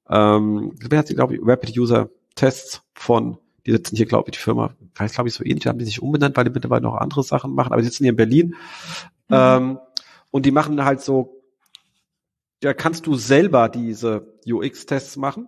ähm, 0.09 0.73
wer 0.89 1.01
hat 1.01 1.09
sie, 1.09 1.15
glaube 1.15 1.35
ich, 1.35 1.41
Rapid 1.43 1.79
User 1.79 2.09
UX-Tests 2.35 2.83
von, 2.95 3.39
die 3.67 3.73
sitzen 3.73 3.97
hier, 3.97 4.07
glaube 4.07 4.29
ich, 4.29 4.37
die 4.37 4.43
Firma, 4.43 4.75
weiß 4.97 5.15
glaube 5.15 5.29
ich 5.29 5.35
so 5.35 5.45
ähnlich, 5.45 5.67
haben 5.67 5.79
die 5.79 5.85
sich 5.85 6.03
umbenannt, 6.03 6.37
weil 6.37 6.45
die 6.45 6.51
mittlerweile 6.51 6.83
noch 6.83 6.97
andere 6.97 7.23
Sachen 7.23 7.55
machen, 7.55 7.73
aber 7.73 7.81
die 7.81 7.89
sitzen 7.89 8.05
hier 8.05 8.11
in 8.11 8.17
Berlin. 8.17 8.55
Mhm. 9.29 9.31
Ähm, 9.31 9.79
und 10.35 10.45
die 10.45 10.51
machen 10.51 10.85
halt 10.85 11.01
so, 11.01 11.45
da 12.59 12.75
kannst 12.75 13.07
du 13.07 13.15
selber 13.15 13.69
diese 13.69 14.35
UX-Tests 14.45 15.17
machen, 15.17 15.47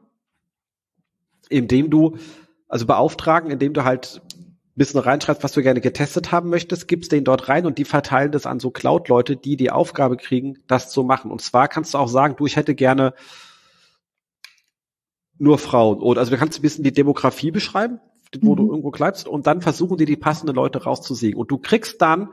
indem 1.49 1.91
du, 1.91 2.19
also 2.69 2.87
beauftragen, 2.87 3.51
indem 3.51 3.73
du 3.73 3.83
halt 3.83 4.23
bisschen 4.77 5.01
reinschreibst, 5.01 5.43
was 5.43 5.51
du 5.51 5.63
gerne 5.65 5.81
getestet 5.81 6.31
haben 6.31 6.51
möchtest, 6.51 6.87
gibst 6.87 7.11
den 7.11 7.25
dort 7.25 7.49
rein 7.49 7.67
und 7.67 7.79
die 7.79 7.85
verteilen 7.85 8.31
das 8.31 8.47
an 8.47 8.61
so 8.61 8.71
Cloud-Leute, 8.71 9.37
die 9.37 9.57
die 9.57 9.73
Aufgabe 9.73 10.17
kriegen, 10.17 10.59
das 10.69 10.89
zu 10.89 11.03
machen. 11.03 11.33
Und 11.33 11.41
zwar 11.41 11.67
kannst 11.67 11.95
du 11.95 11.99
auch 11.99 12.09
sagen, 12.09 12.37
du, 12.37 12.47
ich 12.47 12.55
hätte 12.55 12.77
gerne 12.77 13.13
nur 15.37 15.59
Frauen. 15.59 15.99
Oder 15.99 16.21
also 16.21 16.31
du 16.31 16.39
kannst 16.39 16.61
ein 16.61 16.63
bisschen 16.63 16.85
die 16.85 16.93
Demografie 16.93 17.51
beschreiben, 17.51 17.99
wo 18.41 18.53
mhm. 18.53 18.57
du 18.57 18.69
irgendwo 18.69 18.93
bleibst, 18.93 19.27
und 19.27 19.49
dann 19.49 19.63
versuchen 19.63 19.97
die 19.97 20.05
die 20.05 20.17
passenden 20.17 20.55
Leute 20.55 20.85
rauszusiegen. 20.85 21.41
Und 21.41 21.51
du 21.51 21.59
kriegst 21.59 22.01
dann 22.01 22.29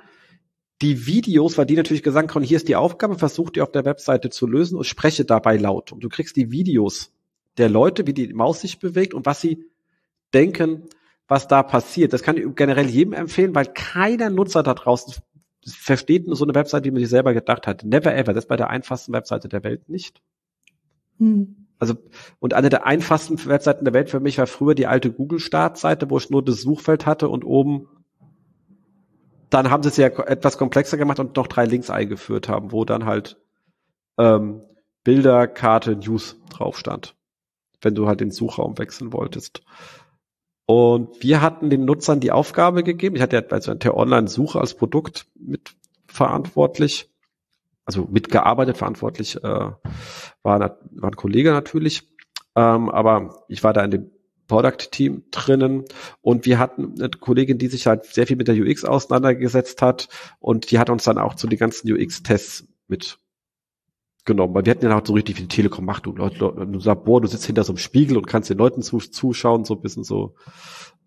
die 0.82 1.06
Videos, 1.06 1.58
weil 1.58 1.66
die 1.66 1.76
natürlich 1.76 2.04
gesagt 2.04 2.34
haben, 2.34 2.44
hier 2.44 2.58
ist 2.58 2.68
die 2.68 2.76
Aufgabe, 2.76 3.18
versuch 3.18 3.50
die 3.50 3.62
auf 3.62 3.72
der 3.72 3.86
Webseite 3.86 4.30
zu 4.30 4.48
lösen 4.48 4.78
und 4.78 4.84
spreche 4.86 5.26
dabei 5.26 5.58
laut. 5.58 5.92
Und 5.92 6.04
du 6.04 6.10
kriegst 6.10 6.36
die 6.36 6.52
Videos 6.52 7.12
der 7.58 7.70
Leute, 7.70 8.08
wie 8.08 8.14
die 8.14 8.34
Maus 8.34 8.62
sich 8.62 8.80
bewegt 8.80 9.14
und 9.14 9.26
was 9.26 9.42
sie 9.42 9.66
denken, 10.34 10.84
was 11.28 11.48
da 11.48 11.64
passiert. 11.64 12.12
Das 12.12 12.24
kann 12.24 12.38
ich 12.38 12.44
generell 12.56 12.88
jedem 12.88 13.14
empfehlen, 13.14 13.56
weil 13.56 13.68
keiner 13.68 14.30
Nutzer 14.30 14.64
da 14.64 14.74
draußen 14.74 15.16
versteht 15.66 16.28
nur 16.28 16.36
so 16.36 16.44
eine 16.44 16.56
Webseite, 16.56 16.86
wie 16.86 16.92
man 16.92 17.00
sich 17.00 17.10
selber 17.10 17.34
gedacht 17.34 17.68
hat. 17.68 17.84
Never 17.84 18.14
ever. 18.14 18.34
Das 18.34 18.46
ist 18.46 18.50
bei 18.50 18.58
der 18.58 18.70
einfachsten 18.70 19.14
Webseite 19.14 19.48
der 19.48 19.64
Welt 19.64 19.88
nicht. 19.88 20.22
Hm. 21.20 21.68
Also, 21.80 21.96
und 22.40 22.54
eine 22.54 22.70
der 22.70 22.86
einfachsten 22.86 23.44
Webseiten 23.46 23.86
der 23.86 23.94
Welt 23.94 24.10
für 24.10 24.20
mich 24.20 24.38
war 24.38 24.48
früher 24.48 24.76
die 24.76 24.88
alte 24.88 25.12
Google-Startseite, 25.12 26.10
wo 26.10 26.18
ich 26.18 26.30
nur 26.30 26.44
das 26.44 26.62
Suchfeld 26.62 27.06
hatte 27.06 27.30
und 27.30 27.44
oben 27.44 27.88
dann 29.54 29.70
haben 29.70 29.84
sie 29.84 29.90
es 29.90 29.98
ja 29.98 30.08
etwas 30.08 30.58
komplexer 30.58 30.98
gemacht 30.98 31.20
und 31.20 31.36
noch 31.36 31.48
drei 31.48 31.66
Links 31.66 31.90
eingeführt 31.90 32.50
haben, 32.50 32.72
wo 32.72 32.86
dann 32.86 33.06
halt 33.06 33.38
ähm, 34.18 34.62
Bilder, 35.04 35.48
Karte, 35.48 35.96
News 35.96 36.38
drauf 36.50 36.78
stand, 36.78 37.16
wenn 37.82 37.94
du 37.94 38.08
halt 38.08 38.22
den 38.22 38.32
Suchraum 38.32 38.78
wechseln 38.78 39.14
wolltest. 39.14 39.62
Und 40.66 41.22
wir 41.22 41.42
hatten 41.42 41.70
den 41.70 41.86
Nutzern 41.86 42.20
die 42.20 42.32
Aufgabe 42.32 42.84
gegeben, 42.84 43.16
ich 43.16 43.22
hatte 43.22 43.36
ja 43.36 43.44
also 43.50 43.74
der 43.74 43.98
Online-Suche 43.98 44.60
als 44.60 44.74
Produkt 44.76 45.28
mitverantwortlich, 45.36 47.12
also 47.86 48.08
mitgearbeitet, 48.10 48.78
verantwortlich 48.78 49.36
äh, 49.36 49.42
war, 49.44 49.76
war 50.44 50.78
ein 51.02 51.16
Kollege 51.16 51.52
natürlich, 51.52 52.10
ähm, 52.56 52.90
aber 52.90 53.44
ich 53.50 53.64
war 53.64 53.74
da 53.74 53.84
in 53.84 53.92
dem 53.92 54.12
Product-Team 54.48 55.24
drinnen 55.32 55.86
und 56.22 56.46
wir 56.46 56.60
hatten 56.60 56.96
eine 57.00 57.10
Kollegin, 57.10 57.58
die 57.58 57.68
sich 57.68 57.88
halt 57.88 58.06
sehr 58.06 58.28
viel 58.28 58.38
mit 58.38 58.48
der 58.48 58.56
UX 58.56 58.86
auseinandergesetzt 58.86 59.82
hat 59.82 60.10
und 60.40 60.72
die 60.72 60.80
hat 60.80 60.90
uns 60.90 61.04
dann 61.04 61.18
auch 61.18 61.36
zu 61.36 61.48
den 61.48 61.60
ganzen 61.60 61.92
UX-Tests 61.92 62.68
mit 62.88 63.20
genommen, 64.26 64.54
weil 64.54 64.66
wir 64.66 64.72
hatten 64.72 64.86
ja 64.86 64.98
auch 64.98 65.06
so 65.06 65.14
richtig 65.14 65.36
die 65.36 65.48
Telekom 65.48 65.86
macht, 65.86 66.06
du 66.06 66.14
Leute, 66.14 66.38
du 66.38 66.80
sagst, 66.80 67.04
boah, 67.04 67.22
du 67.22 67.28
sitzt 67.28 67.46
hinter 67.46 67.64
so 67.64 67.74
einem 67.74 67.78
Spiegel 67.78 68.18
und 68.18 68.28
kannst 68.28 68.50
den 68.50 68.58
Leuten 68.58 68.82
zu, 68.82 69.00
zuschauen, 69.00 69.66
so 69.66 69.76
ein 69.76 69.82
bisschen 69.82 70.04
so, 70.04 70.36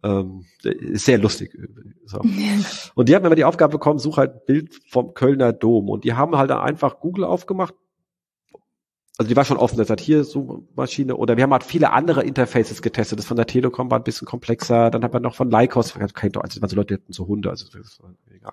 ähm, 0.03 0.45
ist 0.63 1.07
sehr 1.07 1.19
lustig. 1.19 1.57
So. 2.05 2.21
Und 2.95 3.09
die 3.09 3.15
haben 3.15 3.25
immer 3.25 3.35
die 3.35 3.45
Aufgabe 3.45 3.73
bekommen, 3.73 3.99
such 3.99 4.19
halt 4.19 4.45
Bild 4.45 4.75
vom 4.91 5.15
Kölner 5.15 5.53
Dom 5.53 5.89
und 5.89 6.05
die 6.05 6.13
haben 6.13 6.37
halt 6.37 6.51
einfach 6.51 7.01
Google 7.01 7.25
aufgemacht, 7.25 7.75
also 9.19 9.29
die 9.29 9.37
war 9.37 9.45
schon 9.47 9.57
offen, 9.57 9.79
das 9.79 9.89
hat 9.89 10.01
hier 10.01 10.25
Suchmaschine 10.25 11.17
oder 11.17 11.37
wir 11.37 11.45
haben 11.45 11.53
halt 11.53 11.65
viele 11.65 11.93
andere 11.93 12.23
Interfaces 12.23 12.83
getestet. 12.83 13.19
Das 13.19 13.25
von 13.25 13.37
der 13.37 13.47
Telekom 13.47 13.91
war 13.91 13.99
ein 13.99 14.05
bisschen 14.05 14.27
komplexer. 14.27 14.91
Dann 14.91 15.03
hat 15.03 15.13
man 15.15 15.23
noch 15.23 15.35
von 15.35 15.51
Lycos, 15.51 15.97
also 15.97 16.61
waren 16.61 16.69
so 16.69 16.77
Leute, 16.77 16.95
hatten 16.95 17.13
so 17.13 17.27
Hunde, 17.27 17.49
also 17.49 17.67
war 17.73 18.15
egal. 18.35 18.53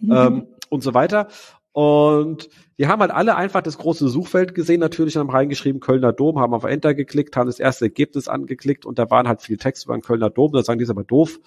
Mhm. 0.00 0.12
Ähm, 0.12 0.46
und 0.68 0.82
so 0.82 0.94
weiter. 0.94 1.28
Und 1.72 2.48
die 2.78 2.86
haben 2.86 3.00
halt 3.00 3.10
alle 3.10 3.36
einfach 3.36 3.60
das 3.60 3.76
große 3.76 4.08
Suchfeld 4.08 4.54
gesehen, 4.54 4.80
natürlich 4.80 5.16
haben 5.16 5.28
reingeschrieben 5.28 5.80
Kölner 5.80 6.12
Dom, 6.12 6.38
haben 6.38 6.54
auf 6.54 6.64
Enter 6.64 6.94
geklickt, 6.94 7.36
haben 7.36 7.48
das 7.48 7.58
erste 7.58 7.86
Ergebnis 7.86 8.28
angeklickt 8.28 8.86
und 8.86 8.98
da 8.98 9.10
waren 9.10 9.28
halt 9.28 9.42
viel 9.42 9.58
Text 9.58 9.84
über 9.84 9.94
den 9.94 10.00
Kölner 10.00 10.30
Dom, 10.30 10.52
da 10.52 10.62
sagen 10.62 10.78
die 10.78 10.84
ist 10.84 10.90
aber 10.90 11.04
doof. 11.04 11.38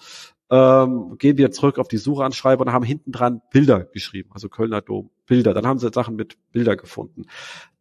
Ähm, 0.48 1.16
gehen 1.18 1.36
wir 1.36 1.50
zurück 1.50 1.78
auf 1.78 1.88
die 1.88 1.96
Suchanschreiber 1.96 2.64
und 2.64 2.72
haben 2.72 2.84
hinten 2.84 3.10
dran 3.10 3.42
Bilder 3.50 3.80
geschrieben, 3.80 4.30
also 4.32 4.48
Kölner 4.48 4.82
Dom, 4.82 5.10
Bilder. 5.26 5.52
Dann 5.52 5.66
haben 5.66 5.80
sie 5.80 5.90
Sachen 5.92 6.14
mit 6.14 6.36
Bilder 6.52 6.76
gefunden. 6.76 7.26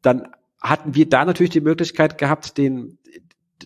Dann 0.01 0.29
hatten 0.61 0.95
wir 0.95 1.07
da 1.07 1.25
natürlich 1.25 1.51
die 1.51 1.61
Möglichkeit 1.61 2.17
gehabt, 2.17 2.57
den, 2.57 2.97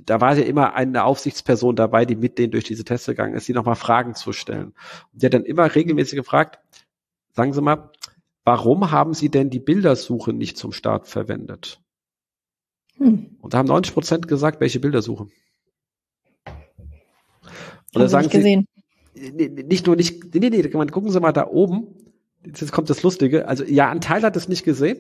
da 0.06 0.22
war 0.22 0.36
ja 0.36 0.44
immer 0.44 0.76
eine 0.76 1.04
Aufsichtsperson 1.04 1.76
dabei, 1.76 2.06
die 2.06 2.16
mit 2.16 2.38
denen 2.38 2.52
durch 2.52 2.64
diese 2.64 2.84
Tests 2.84 3.08
gegangen 3.08 3.36
ist, 3.36 3.48
die 3.48 3.54
nochmal 3.54 3.76
Fragen 3.76 4.16
zu 4.16 4.34
stellen. 4.34 4.74
Und 5.12 5.22
der 5.22 5.28
hat 5.28 5.34
dann 5.34 5.46
immer 5.46 5.74
regelmäßig 5.74 6.18
gefragt, 6.18 6.60
sagen 7.32 7.54
Sie 7.54 7.62
mal, 7.62 7.92
warum 8.44 8.92
haben 8.92 9.14
Sie 9.14 9.30
denn 9.30 9.50
die 9.50 9.60
Bildersuche 9.60 10.34
nicht 10.34 10.58
zum 10.58 10.72
Start 10.72 11.08
verwendet? 11.08 11.82
Hm. 12.98 13.38
Und 13.40 13.54
da 13.54 13.60
haben 13.60 13.68
90 13.68 13.94
Prozent 13.94 14.28
gesagt, 14.28 14.60
welche 14.60 14.80
Bildersuche. 14.80 15.28
Und 17.94 18.02
da 18.02 18.08
sagen 18.08 18.30
sie, 18.30 18.66
nicht 19.14 19.86
nur 19.86 19.96
nicht, 19.96 20.34
nee, 20.34 20.50
nee, 20.50 20.64
gucken 20.64 21.12
Sie 21.12 21.20
mal 21.20 21.32
da 21.32 21.48
oben, 21.48 21.88
jetzt 22.44 22.72
kommt 22.72 22.90
das 22.90 23.04
Lustige, 23.04 23.48
also 23.48 23.64
ja, 23.64 23.90
ein 23.90 24.02
Teil 24.02 24.24
hat 24.24 24.36
es 24.36 24.48
nicht 24.48 24.64
gesehen, 24.64 25.00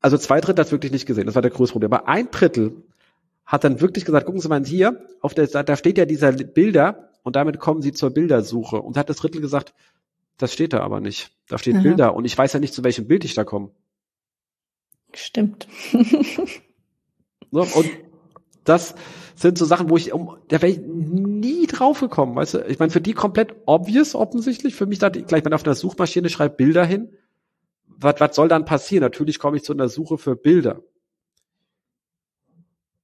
also 0.00 0.18
zwei 0.18 0.40
Drittel 0.40 0.64
hat 0.64 0.72
wirklich 0.72 0.92
nicht 0.92 1.06
gesehen, 1.06 1.26
das 1.26 1.34
war 1.34 1.42
der 1.42 1.50
größte 1.50 1.72
Problem, 1.72 1.92
aber 1.92 2.08
ein 2.08 2.30
Drittel 2.30 2.82
hat 3.46 3.64
dann 3.64 3.80
wirklich 3.80 4.04
gesagt, 4.04 4.26
gucken 4.26 4.40
Sie 4.40 4.48
mal 4.48 4.64
hier, 4.64 5.04
auf 5.20 5.34
der 5.34 5.46
Seite, 5.46 5.66
da 5.66 5.76
steht 5.76 5.98
ja 5.98 6.06
dieser 6.06 6.32
Bilder 6.32 7.10
und 7.22 7.36
damit 7.36 7.58
kommen 7.58 7.82
Sie 7.82 7.92
zur 7.92 8.10
Bildersuche. 8.10 8.80
Und 8.80 8.96
hat 8.96 9.10
das 9.10 9.16
Drittel 9.16 9.40
gesagt, 9.40 9.74
das 10.38 10.52
steht 10.52 10.72
da 10.72 10.80
aber 10.80 11.00
nicht. 11.00 11.32
Da 11.48 11.58
steht 11.58 11.74
Aha. 11.74 11.82
Bilder 11.82 12.14
und 12.14 12.24
ich 12.24 12.36
weiß 12.36 12.52
ja 12.52 12.60
nicht, 12.60 12.72
zu 12.72 12.84
welchem 12.84 13.08
Bild 13.08 13.24
ich 13.24 13.34
da 13.34 13.44
komme. 13.44 13.70
Stimmt. 15.12 15.66
so, 17.50 17.60
und 17.60 17.90
das 18.64 18.94
sind 19.34 19.58
so 19.58 19.64
Sachen, 19.64 19.90
wo 19.90 19.96
ich, 19.96 20.12
um, 20.12 20.36
da 20.48 20.62
wäre 20.62 20.72
ich 20.72 20.78
nie 20.80 21.66
drauf 21.66 22.00
gekommen, 22.00 22.36
weißt 22.36 22.54
du? 22.54 22.58
Ich 22.68 22.78
meine, 22.78 22.92
für 22.92 23.00
die 23.00 23.14
komplett 23.14 23.54
obvious 23.66 24.14
offensichtlich. 24.14 24.74
Für 24.74 24.86
mich 24.86 24.98
da 24.98 25.08
gleich, 25.08 25.44
wenn 25.44 25.54
auf 25.54 25.64
einer 25.64 25.74
Suchmaschine 25.74 26.28
schreibt 26.28 26.56
Bilder 26.56 26.84
hin. 26.84 27.10
Was, 28.00 28.18
was 28.18 28.34
soll 28.34 28.48
dann 28.48 28.64
passieren? 28.64 29.02
Natürlich 29.02 29.38
komme 29.38 29.58
ich 29.58 29.64
zu 29.64 29.72
einer 29.72 29.88
Suche 29.88 30.18
für 30.18 30.34
Bilder. 30.34 30.82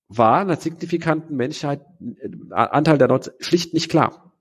War 0.08 0.38
einer 0.38 0.56
signifikanten 0.56 1.36
Menschheit, 1.36 1.84
äh, 2.00 2.54
Anteil 2.54 2.98
der 2.98 3.08
Nutzer 3.08 3.32
schlicht 3.40 3.74
nicht 3.74 3.90
klar. 3.90 4.32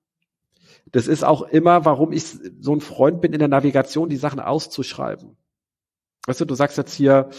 Das 0.92 1.08
ist 1.08 1.24
auch 1.24 1.42
immer, 1.42 1.84
warum 1.84 2.12
ich 2.14 2.26
so 2.60 2.74
ein 2.74 2.82
Freund 2.82 3.20
bin 3.20 3.34
in 3.34 3.40
der 3.40 3.48
Navigation, 3.48 4.08
die 4.08 4.18
Sachen 4.18 4.40
auszuschreiben. 4.40 5.36
Weißt 6.28 6.42
du, 6.42 6.46
du 6.46 6.56
sagst 6.56 6.78
jetzt 6.78 6.94
hier 6.94 7.30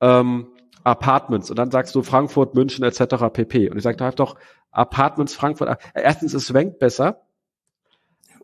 ähm, 0.00 0.48
Apartments 0.84 1.50
und 1.50 1.58
dann 1.58 1.70
sagst 1.70 1.94
du 1.94 2.02
Frankfurt, 2.02 2.54
München 2.54 2.84
etc. 2.84 3.26
pp. 3.32 3.70
Und 3.70 3.76
ich 3.76 3.82
sage, 3.82 3.96
da 3.96 4.10
doch 4.12 4.36
Apartments 4.70 5.34
Frankfurt. 5.34 5.78
Erstens, 5.94 6.32
es 6.34 6.54
rankt 6.54 6.78
besser, 6.78 7.22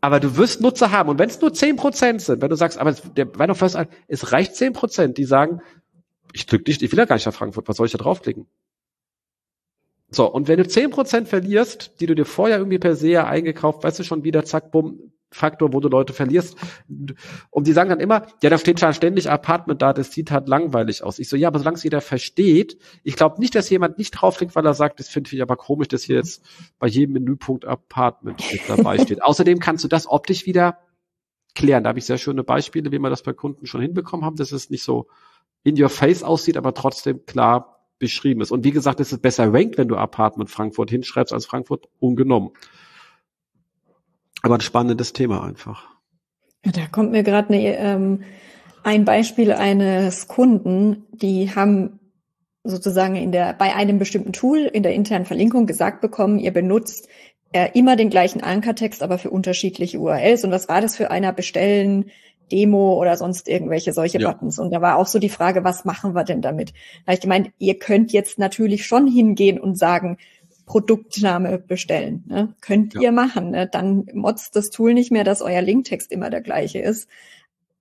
aber 0.01 0.19
du 0.19 0.37
wirst 0.37 0.61
Nutzer 0.61 0.91
haben. 0.91 1.09
Und 1.09 1.19
wenn 1.19 1.29
es 1.29 1.41
nur 1.41 1.53
zehn 1.53 1.75
Prozent 1.75 2.21
sind, 2.21 2.41
wenn 2.41 2.49
du 2.49 2.55
sagst, 2.55 2.77
aber 2.77 2.93
der 2.93 3.37
Wein 3.37 3.53
First, 3.55 3.77
es 4.07 4.31
reicht 4.31 4.55
zehn 4.55 4.73
Prozent, 4.73 5.17
die 5.17 5.25
sagen, 5.25 5.61
ich 6.33 6.45
drück 6.45 6.65
dich, 6.65 6.81
ich 6.81 6.91
will 6.91 6.99
ja 6.99 7.05
gar 7.05 7.15
nicht 7.15 7.25
nach 7.25 7.33
Frankfurt, 7.33 7.67
was 7.67 7.77
soll 7.77 7.87
ich 7.87 7.91
da 7.91 7.97
draufklicken? 7.97 8.47
So, 10.11 10.31
und 10.31 10.47
wenn 10.47 10.57
du 10.57 10.67
zehn 10.67 10.89
Prozent 10.89 11.27
verlierst, 11.27 11.99
die 11.99 12.07
du 12.07 12.15
dir 12.15 12.25
vorher 12.25 12.57
irgendwie 12.57 12.79
per 12.79 12.95
se 12.95 13.23
eingekauft, 13.23 13.83
weißt 13.83 13.99
du 13.99 14.03
schon 14.03 14.23
wieder, 14.23 14.43
zack, 14.43 14.71
bumm, 14.71 15.11
Faktor, 15.31 15.73
wo 15.73 15.79
du 15.79 15.89
Leute 15.89 16.13
verlierst. 16.13 16.57
Und 17.49 17.67
die 17.67 17.73
sagen 17.73 17.89
dann 17.89 17.99
immer, 17.99 18.25
ja, 18.41 18.49
da 18.49 18.57
steht 18.57 18.79
schon 18.79 18.93
ständig 18.93 19.29
Apartment 19.29 19.81
da, 19.81 19.93
das 19.93 20.11
sieht 20.11 20.31
halt 20.31 20.47
langweilig 20.47 21.03
aus. 21.03 21.19
Ich 21.19 21.29
so, 21.29 21.35
ja, 21.35 21.47
aber 21.47 21.59
solange 21.59 21.77
es 21.77 21.83
jeder 21.83 22.01
versteht, 22.01 22.77
ich 23.03 23.15
glaube 23.15 23.39
nicht, 23.39 23.53
dass 23.53 23.69
jemand 23.69 23.97
nicht 23.97 24.11
draufklickt, 24.11 24.55
weil 24.55 24.65
er 24.65 24.73
sagt, 24.73 24.99
das 24.99 25.07
finde 25.09 25.29
ich 25.33 25.41
aber 25.41 25.55
komisch, 25.55 25.87
dass 25.87 26.03
hier 26.03 26.15
jetzt 26.15 26.43
bei 26.79 26.87
jedem 26.87 27.13
Menüpunkt 27.13 27.65
Apartment 27.65 28.43
mit 28.51 28.61
dabei 28.67 28.97
steht. 29.03 29.23
Außerdem 29.23 29.59
kannst 29.59 29.83
du 29.83 29.87
das 29.87 30.07
optisch 30.07 30.45
wieder 30.45 30.79
klären. 31.55 31.83
Da 31.83 31.89
habe 31.89 31.99
ich 31.99 32.05
sehr 32.05 32.17
schöne 32.17 32.43
Beispiele, 32.43 32.91
wie 32.91 32.99
wir 32.99 33.09
das 33.09 33.23
bei 33.23 33.33
Kunden 33.33 33.65
schon 33.65 33.81
hinbekommen 33.81 34.25
haben, 34.25 34.35
dass 34.35 34.51
es 34.51 34.69
nicht 34.69 34.83
so 34.83 35.07
in 35.63 35.79
your 35.79 35.89
face 35.89 36.23
aussieht, 36.23 36.57
aber 36.57 36.73
trotzdem 36.73 37.25
klar 37.25 37.79
beschrieben 37.99 38.41
ist. 38.41 38.51
Und 38.51 38.63
wie 38.63 38.71
gesagt, 38.71 38.99
es 38.99 39.11
ist 39.11 39.21
besser 39.21 39.53
ranked, 39.53 39.77
wenn 39.77 39.89
du 39.89 39.97
Apartment 39.97 40.49
Frankfurt 40.49 40.89
hinschreibst 40.89 41.33
als 41.33 41.45
Frankfurt 41.45 41.87
ungenommen. 41.99 42.51
Aber 44.41 44.55
ein 44.55 44.61
spannendes 44.61 45.13
Thema 45.13 45.43
einfach. 45.43 45.85
Da 46.63 46.87
kommt 46.91 47.11
mir 47.11 47.23
gerade 47.23 47.51
ne, 47.51 47.77
ähm, 47.77 48.23
ein 48.83 49.05
Beispiel 49.05 49.51
eines 49.51 50.27
Kunden, 50.27 51.05
die 51.11 51.53
haben 51.53 51.99
sozusagen 52.63 53.15
in 53.15 53.31
der, 53.31 53.53
bei 53.53 53.75
einem 53.75 53.99
bestimmten 53.99 54.33
Tool 54.33 54.59
in 54.59 54.83
der 54.83 54.93
internen 54.93 55.25
Verlinkung 55.25 55.65
gesagt 55.65 56.01
bekommen, 56.01 56.39
ihr 56.39 56.51
benutzt 56.51 57.07
äh, 57.51 57.69
immer 57.73 57.95
den 57.95 58.09
gleichen 58.09 58.41
Ankertext, 58.41 59.01
aber 59.01 59.17
für 59.17 59.29
unterschiedliche 59.29 59.99
URLs. 59.99 60.43
Und 60.43 60.51
was 60.51 60.69
war 60.69 60.81
das 60.81 60.95
für 60.95 61.09
einer? 61.09 61.33
Bestellen, 61.33 62.11
Demo 62.51 62.99
oder 62.99 63.15
sonst 63.17 63.47
irgendwelche 63.47 63.93
solche 63.93 64.19
ja. 64.19 64.31
Buttons. 64.31 64.59
Und 64.59 64.71
da 64.71 64.81
war 64.81 64.97
auch 64.97 65.07
so 65.07 65.19
die 65.19 65.29
Frage, 65.29 65.63
was 65.63 65.85
machen 65.85 66.13
wir 66.13 66.23
denn 66.23 66.41
damit? 66.41 66.73
Da 67.05 67.13
ich 67.13 67.21
gemeint, 67.21 67.51
ihr 67.59 67.77
könnt 67.77 68.11
jetzt 68.11 68.39
natürlich 68.39 68.85
schon 68.85 69.07
hingehen 69.07 69.59
und 69.59 69.77
sagen, 69.77 70.17
Produktname 70.69 71.57
bestellen. 71.57 72.23
Ne? 72.27 72.53
Könnt 72.61 72.93
ja. 72.93 73.01
ihr 73.01 73.11
machen. 73.11 73.49
Ne? 73.49 73.67
Dann 73.67 74.05
motzt 74.13 74.55
das 74.55 74.69
Tool 74.69 74.93
nicht 74.93 75.11
mehr, 75.11 75.23
dass 75.23 75.41
euer 75.41 75.63
Linktext 75.63 76.11
immer 76.11 76.29
der 76.29 76.41
gleiche 76.41 76.77
ist. 76.77 77.09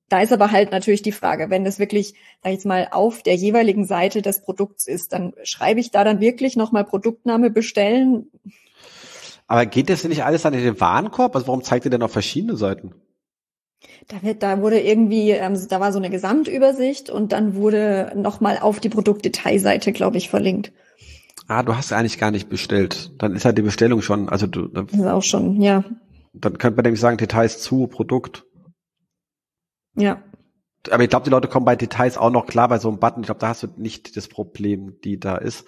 Da 0.09 0.23
ist 0.23 0.33
aber 0.33 0.53
halt 0.53 0.73
natürlich 0.73 1.03
die 1.03 1.13
Frage, 1.13 1.51
wenn 1.51 1.67
das 1.67 1.79
wirklich, 1.79 2.15
sag 2.43 2.51
ich 2.51 2.57
jetzt 2.57 2.65
mal, 2.65 2.89
auf 2.91 3.23
der 3.23 3.35
jeweiligen 3.35 3.85
Seite 3.85 4.23
des 4.23 4.41
Produkts 4.41 4.87
ist, 4.89 5.13
dann 5.13 5.35
schreibe 5.43 5.81
ich 5.81 5.91
da 5.91 6.03
dann 6.03 6.21
wirklich 6.21 6.57
nochmal 6.57 6.87
Produktname 6.87 7.51
bestellen. 7.51 8.31
Aber 9.47 9.67
geht 9.67 9.91
das 9.91 10.01
denn 10.01 10.09
nicht 10.09 10.25
alles 10.25 10.47
an 10.47 10.55
den 10.55 10.81
Warenkorb? 10.81 11.37
Also 11.37 11.47
warum 11.47 11.63
zeigt 11.63 11.85
ihr 11.85 11.91
denn 11.91 12.03
auf 12.03 12.13
verschiedene 12.13 12.57
Seiten? 12.57 12.95
Da, 14.07 14.23
wird, 14.23 14.43
da 14.43 14.63
wurde 14.63 14.81
irgendwie, 14.81 15.33
ähm, 15.33 15.59
da 15.69 15.79
war 15.79 15.93
so 15.93 15.99
eine 15.99 16.09
Gesamtübersicht 16.09 17.11
und 17.11 17.33
dann 17.33 17.55
wurde 17.55 18.13
nochmal 18.17 18.59
auf 18.61 18.81
die 18.81 18.89
Produktdetailseite, 18.89 19.93
glaube 19.93 20.17
ich, 20.17 20.31
verlinkt. 20.31 20.73
Ah, 21.47 21.63
du 21.63 21.77
hast 21.77 21.93
eigentlich 21.93 22.19
gar 22.19 22.31
nicht 22.31 22.49
bestellt. 22.49 23.13
Dann 23.19 23.35
ist 23.35 23.45
halt 23.45 23.57
die 23.59 23.63
Bestellung 23.63 24.03
schon, 24.03 24.29
also 24.29 24.47
du. 24.47 24.69
Das 24.69 24.93
ist 24.93 25.07
auch 25.07 25.23
schon, 25.23 25.61
ja. 25.61 25.85
Dann 26.33 26.59
könnte 26.59 26.77
man 26.77 26.85
nämlich 26.85 27.01
sagen, 27.01 27.17
Details 27.17 27.61
zu, 27.61 27.87
Produkt. 27.87 28.45
Ja. 29.95 30.23
Aber 30.91 31.03
ich 31.03 31.11
glaube, 31.11 31.25
die 31.25 31.31
Leute 31.31 31.49
kommen 31.49 31.67
bei 31.67 31.77
Details 31.77 32.19
auch 32.19 32.31
noch 32.31 32.47
klar 32.47 32.69
bei 32.69 32.79
so 32.79 32.89
einem 32.89 32.99
Button. 32.99 33.21
Ich 33.21 33.27
glaube, 33.27 33.41
da 33.41 33.49
hast 33.49 33.63
du 33.63 33.69
nicht 33.77 34.17
das 34.17 34.29
Problem, 34.29 35.01
die 35.03 35.19
da 35.19 35.37
ist. 35.37 35.65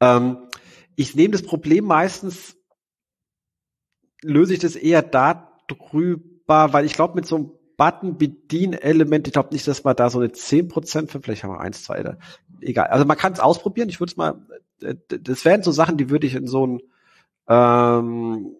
Ähm, 0.00 0.48
ich 0.96 1.14
nehme 1.14 1.32
das 1.32 1.42
Problem 1.42 1.84
meistens, 1.84 2.56
löse 4.22 4.54
ich 4.54 4.60
das 4.60 4.76
eher 4.76 5.02
darüber, 5.02 6.72
weil 6.72 6.84
ich 6.84 6.94
glaube, 6.94 7.14
mit 7.14 7.26
so 7.26 7.36
einem 7.36 7.50
Button 7.76 8.16
Bedienelement, 8.18 9.26
ich 9.26 9.32
glaube 9.32 9.52
nicht, 9.52 9.66
dass 9.66 9.84
man 9.84 9.96
da 9.96 10.10
so 10.10 10.20
eine 10.20 10.28
10% 10.28 11.08
für, 11.08 11.20
vielleicht 11.20 11.42
haben 11.42 11.50
wir 11.50 11.60
eins, 11.60 11.82
zwei, 11.82 12.00
oder, 12.00 12.18
egal. 12.60 12.86
Also 12.86 13.04
man 13.04 13.16
kann 13.16 13.32
es 13.32 13.40
ausprobieren. 13.40 13.88
Ich 13.88 14.00
würde 14.00 14.12
es 14.12 14.16
mal, 14.16 14.46
das 15.08 15.44
wären 15.44 15.62
so 15.62 15.72
Sachen, 15.72 15.96
die 15.96 16.10
würde 16.10 16.26
ich 16.26 16.34
in 16.34 16.46
so 16.46 16.66
ein 16.66 16.80
ähm, 17.48 18.56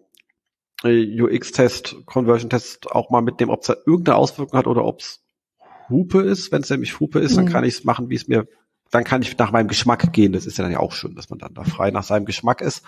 UX-Test, 0.83 2.05
Conversion-Test 2.05 2.91
auch 2.91 3.09
mal 3.09 3.21
mitnehmen, 3.21 3.51
ob 3.51 3.61
es 3.61 3.67
da 3.67 3.75
irgendeine 3.85 4.17
Auswirkung 4.17 4.57
hat 4.57 4.67
oder 4.67 4.85
ob 4.85 4.99
es 4.99 5.23
Hupe 5.89 6.21
ist. 6.21 6.51
Wenn 6.51 6.61
es 6.61 6.69
nämlich 6.69 6.99
Hupe 6.99 7.19
ist, 7.19 7.37
dann 7.37 7.45
mhm. 7.45 7.49
kann 7.49 7.63
ich 7.63 7.75
es 7.75 7.83
machen, 7.83 8.09
wie 8.09 8.15
es 8.15 8.27
mir, 8.27 8.47
dann 8.91 9.03
kann 9.03 9.21
ich 9.21 9.37
nach 9.37 9.51
meinem 9.51 9.67
Geschmack 9.67 10.11
gehen. 10.13 10.33
Das 10.33 10.45
ist 10.45 10.57
ja 10.57 10.63
dann 10.63 10.73
ja 10.73 10.79
auch 10.79 10.93
schön, 10.93 11.15
dass 11.15 11.29
man 11.29 11.39
dann 11.39 11.53
da 11.53 11.63
frei 11.63 11.91
nach 11.91 12.03
seinem 12.03 12.25
Geschmack 12.25 12.61
ist. 12.61 12.83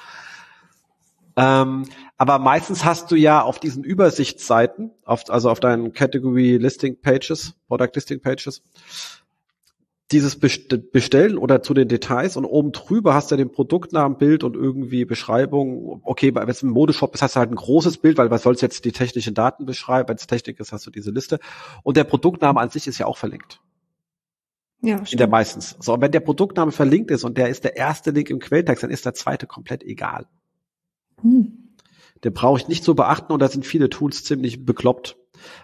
Ähm, 1.36 1.86
aber 2.17 2.39
meistens 2.39 2.84
hast 2.84 3.12
du 3.12 3.15
ja 3.15 3.44
auf 3.44 3.60
diesen 3.60 3.84
Übersichtsseiten, 3.84 4.91
auf, 5.06 5.29
also 5.29 5.51
auf 5.51 5.60
deinen 5.60 5.94
Category 5.94 6.58
Listing 6.58 7.00
Pages, 7.00 7.53
Product 7.67 7.91
Listing 7.94 8.22
Pages, 8.22 8.63
dieses 10.11 10.39
Bestellen 10.39 11.37
oder 11.37 11.61
zu 11.61 11.73
den 11.73 11.89
Details 11.89 12.37
und 12.37 12.45
oben 12.45 12.71
drüber 12.71 13.13
hast 13.13 13.29
du 13.29 13.35
ja 13.35 13.37
den 13.37 13.51
Produktnamen, 13.51 14.17
Bild 14.17 14.45
und 14.45 14.55
irgendwie 14.55 15.03
Beschreibung. 15.03 16.01
Okay, 16.03 16.33
wenn 16.33 16.47
es 16.47 16.63
ein 16.63 16.69
Modeshop 16.69 17.13
ist, 17.13 17.21
hast 17.21 17.35
du 17.35 17.39
halt 17.39 17.51
ein 17.51 17.55
großes 17.55 17.97
Bild, 17.97 18.17
weil 18.17 18.31
was 18.31 18.43
sollst 18.43 18.61
jetzt 18.61 18.85
die 18.85 18.93
technischen 18.93 19.33
Daten 19.33 19.65
beschreiben? 19.65 20.07
Wenn 20.07 20.15
es 20.15 20.25
Technik 20.25 20.61
ist, 20.61 20.71
hast 20.71 20.87
du 20.87 20.91
diese 20.91 21.11
Liste. 21.11 21.39
Und 21.83 21.97
der 21.97 22.05
Produktname 22.05 22.59
an 22.59 22.69
sich 22.69 22.87
ist 22.87 22.99
ja 22.99 23.05
auch 23.05 23.17
verlinkt. 23.17 23.59
Ja, 24.81 24.97
stimmt. 24.97 25.11
In 25.11 25.17
der 25.17 25.27
meistens. 25.27 25.75
So, 25.81 25.95
und 25.95 26.01
wenn 26.01 26.11
der 26.11 26.21
Produktname 26.21 26.71
verlinkt 26.71 27.11
ist 27.11 27.25
und 27.25 27.37
der 27.37 27.49
ist 27.49 27.65
der 27.65 27.75
erste 27.75 28.11
Link 28.11 28.29
im 28.29 28.39
Quelltext, 28.39 28.83
dann 28.83 28.91
ist 28.91 29.05
der 29.05 29.13
zweite 29.13 29.45
komplett 29.45 29.83
egal. 29.83 30.25
Hm. 31.21 31.73
Den 32.23 32.33
brauche 32.33 32.59
ich 32.59 32.69
nicht 32.69 32.85
zu 32.85 32.95
beachten 32.95 33.33
und 33.33 33.41
da 33.41 33.49
sind 33.49 33.65
viele 33.65 33.89
Tools 33.89 34.23
ziemlich 34.23 34.65
bekloppt, 34.65 35.17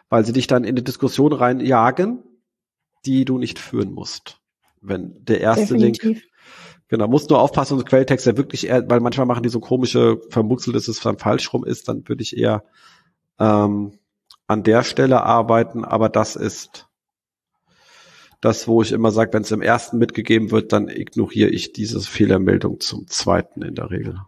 weil 0.09 0.25
sie 0.25 0.33
dich 0.33 0.47
dann 0.47 0.65
in 0.65 0.75
die 0.75 0.83
Diskussion 0.83 1.31
reinjagen 1.31 2.23
die 3.05 3.25
du 3.25 3.38
nicht 3.38 3.60
führen 3.60 3.91
musst. 3.91 4.39
Wenn 4.81 5.24
der 5.24 5.41
erste 5.41 5.74
Definitiv. 5.74 6.03
Link 6.03 6.24
Genau, 6.93 7.07
musst 7.07 7.31
nur 7.31 7.39
aufpassen, 7.39 7.79
und 7.79 7.86
Quelltext 7.88 8.27
ja 8.27 8.38
wirklich 8.38 8.67
eher, 8.67 8.88
weil 8.88 9.00
manchmal 9.00 9.25
machen 9.25 9.41
die 9.41 9.50
so 9.50 9.60
komische 9.60 10.22
Vermuxel, 10.29 10.74
dass 10.74 10.88
es 10.88 11.00
dann 11.00 11.17
falsch 11.17 11.51
rum 11.51 11.65
ist, 11.65 11.88
dann 11.88 12.07
würde 12.07 12.22
ich 12.22 12.38
eher 12.38 12.63
ähm, 13.39 13.98
an 14.45 14.62
der 14.62 14.83
Stelle 14.83 15.24
arbeiten, 15.24 15.86
aber 15.86 16.07
das 16.07 16.36
ist 16.36 16.88
das, 18.41 18.68
wo 18.68 18.83
ich 18.83 18.92
immer 18.92 19.09
sage, 19.09 19.33
wenn 19.33 19.42
es 19.42 19.51
im 19.51 19.63
ersten 19.63 19.98
mitgegeben 19.98 20.51
wird, 20.51 20.72
dann 20.72 20.87
ignoriere 20.87 21.50
ich 21.50 21.74
diese 21.74 22.00
Fehlermeldung 22.01 22.79
zum 22.79 23.07
zweiten 23.07 23.63
in 23.63 23.74
der 23.74 23.89
Regel. 23.89 24.20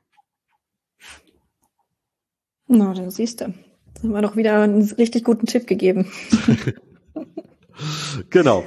Na, 2.67 2.95
dann 2.95 3.11
siehst 3.11 3.41
du. 3.41 3.53
Jetzt 3.88 4.03
haben 4.03 4.11
wir 4.11 4.23
doch 4.23 4.38
wieder 4.38 4.61
einen 4.61 4.81
richtig 4.81 5.23
guten 5.23 5.45
Tipp 5.45 5.67
gegeben. 5.67 6.11
genau. 8.29 8.63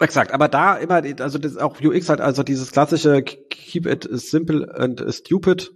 Exakt, 0.00 0.32
aber 0.32 0.48
da 0.48 0.76
immer, 0.76 1.02
also 1.20 1.38
das 1.38 1.58
auch 1.58 1.80
UX 1.82 2.08
hat 2.08 2.20
also 2.20 2.42
dieses 2.42 2.72
klassische 2.72 3.22
Keep 3.22 3.86
it 3.86 4.08
simple 4.10 4.74
and 4.74 5.04
stupid. 5.12 5.72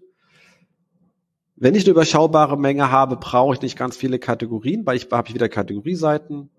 Wenn 1.57 1.75
ich 1.75 1.85
eine 1.85 1.93
überschaubare 1.93 2.59
Menge 2.59 2.91
habe, 2.91 3.17
brauche 3.17 3.55
ich 3.55 3.61
nicht 3.61 3.77
ganz 3.77 3.97
viele 3.97 4.19
Kategorien, 4.19 4.87
weil 4.87 4.97
ich 4.97 5.09
habe 5.11 5.29
ich 5.29 5.35
wieder 5.35 5.49
Kategorieseiten, 5.49 6.51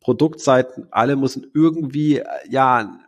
Produktseiten, 0.00 0.86
alle 0.90 1.16
müssen 1.16 1.46
irgendwie 1.54 2.22
ja 2.48 2.98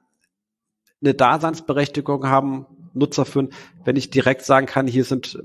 eine 1.02 1.14
Daseinsberechtigung 1.14 2.28
haben, 2.28 2.66
Nutzer 2.94 3.24
führen. 3.24 3.50
Wenn 3.84 3.96
ich 3.96 4.10
direkt 4.10 4.42
sagen 4.42 4.66
kann, 4.66 4.86
hier 4.86 5.04
sind 5.04 5.42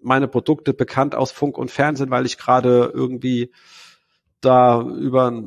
meine 0.00 0.28
Produkte 0.28 0.74
bekannt 0.74 1.14
aus 1.14 1.32
Funk 1.32 1.58
und 1.58 1.70
Fernsehen, 1.70 2.10
weil 2.10 2.26
ich 2.26 2.38
gerade 2.38 2.90
irgendwie 2.94 3.52
da 4.40 4.82
über 4.82 5.42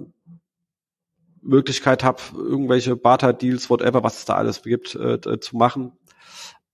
Möglichkeit 1.41 2.03
habe, 2.03 2.21
irgendwelche 2.35 2.95
Barter-Deals, 2.95 3.69
whatever, 3.69 4.03
was 4.03 4.19
es 4.19 4.25
da 4.25 4.35
alles 4.35 4.61
gibt, 4.61 4.95
äh, 4.95 5.39
zu 5.39 5.57
machen, 5.57 5.93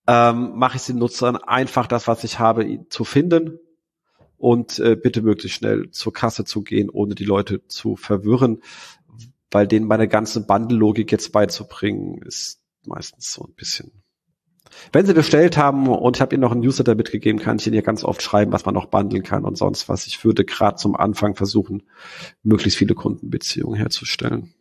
ähm, 0.07 0.57
mache 0.57 0.77
ich 0.77 0.85
den 0.85 0.97
Nutzern 0.97 1.35
einfach 1.35 1.87
das, 1.87 2.07
was 2.07 2.23
ich 2.23 2.39
habe, 2.39 2.85
zu 2.89 3.03
finden 3.03 3.59
und 4.37 4.79
äh, 4.79 4.95
bitte 4.95 5.21
möglichst 5.21 5.57
schnell 5.57 5.91
zur 5.91 6.13
Kasse 6.13 6.45
zu 6.45 6.63
gehen, 6.63 6.89
ohne 6.89 7.15
die 7.15 7.25
Leute 7.25 7.65
zu 7.67 7.95
verwirren, 7.95 8.61
weil 9.51 9.67
denen 9.67 9.87
meine 9.87 10.07
ganze 10.07 10.45
Bundle-Logik 10.45 11.11
jetzt 11.11 11.31
beizubringen, 11.31 12.21
ist 12.23 12.61
meistens 12.85 13.31
so 13.31 13.43
ein 13.43 13.53
bisschen 13.53 14.03
wenn 14.91 15.05
Sie 15.05 15.13
bestellt 15.13 15.57
haben 15.57 15.87
und 15.87 16.17
ich 16.17 16.21
habe 16.21 16.35
Ihnen 16.35 16.41
noch 16.41 16.51
einen 16.51 16.61
Newsletter 16.61 16.95
mitgegeben, 16.95 17.39
kann 17.39 17.57
ich 17.57 17.67
Ihnen 17.67 17.73
hier 17.73 17.83
ganz 17.83 18.03
oft 18.03 18.21
schreiben, 18.21 18.51
was 18.51 18.65
man 18.65 18.75
noch 18.75 18.85
bundeln 18.85 19.23
kann 19.23 19.45
und 19.45 19.57
sonst 19.57 19.89
was. 19.89 20.07
Ich 20.07 20.23
würde 20.23 20.45
gerade 20.45 20.77
zum 20.77 20.95
Anfang 20.95 21.35
versuchen, 21.35 21.83
möglichst 22.43 22.77
viele 22.77 22.95
Kundenbeziehungen 22.95 23.75
herzustellen 23.77 24.53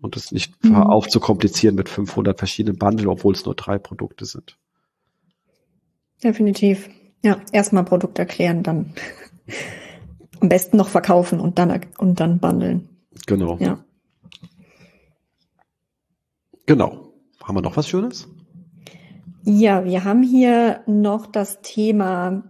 und 0.00 0.16
es 0.16 0.32
nicht 0.32 0.64
mhm. 0.64 0.76
aufzukomplizieren 0.76 1.76
mit 1.76 1.88
500 1.88 2.38
verschiedenen 2.38 2.78
Bundle, 2.78 3.08
obwohl 3.10 3.34
es 3.34 3.44
nur 3.44 3.54
drei 3.54 3.78
Produkte 3.78 4.24
sind. 4.24 4.56
Definitiv. 6.22 6.88
Ja, 7.22 7.40
erstmal 7.52 7.84
Produkt 7.84 8.18
erklären, 8.18 8.62
dann 8.62 8.94
am 10.40 10.48
besten 10.48 10.76
noch 10.76 10.88
verkaufen 10.88 11.40
und 11.40 11.58
dann 11.58 11.80
und 11.98 12.20
dann 12.20 12.38
bundeln. 12.38 12.88
Genau. 13.26 13.58
Ja. 13.58 13.84
Genau. 16.66 17.12
Haben 17.42 17.56
wir 17.56 17.62
noch 17.62 17.76
was 17.76 17.88
Schönes? 17.88 18.28
Ja, 19.44 19.84
wir 19.84 20.04
haben 20.04 20.22
hier 20.22 20.82
noch 20.86 21.26
das 21.26 21.60
Thema, 21.62 22.44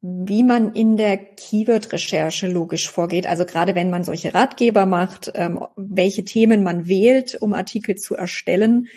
wie 0.00 0.42
man 0.42 0.74
in 0.74 0.96
der 0.96 1.16
Keyword-Recherche 1.16 2.46
logisch 2.46 2.90
vorgeht. 2.90 3.26
Also 3.26 3.44
gerade 3.46 3.74
wenn 3.74 3.90
man 3.90 4.04
solche 4.04 4.34
Ratgeber 4.34 4.84
macht, 4.84 5.32
ähm, 5.34 5.64
welche 5.76 6.24
Themen 6.24 6.62
man 6.62 6.88
wählt, 6.88 7.38
um 7.40 7.54
Artikel 7.54 7.94
zu 7.94 8.14
erstellen 8.14 8.88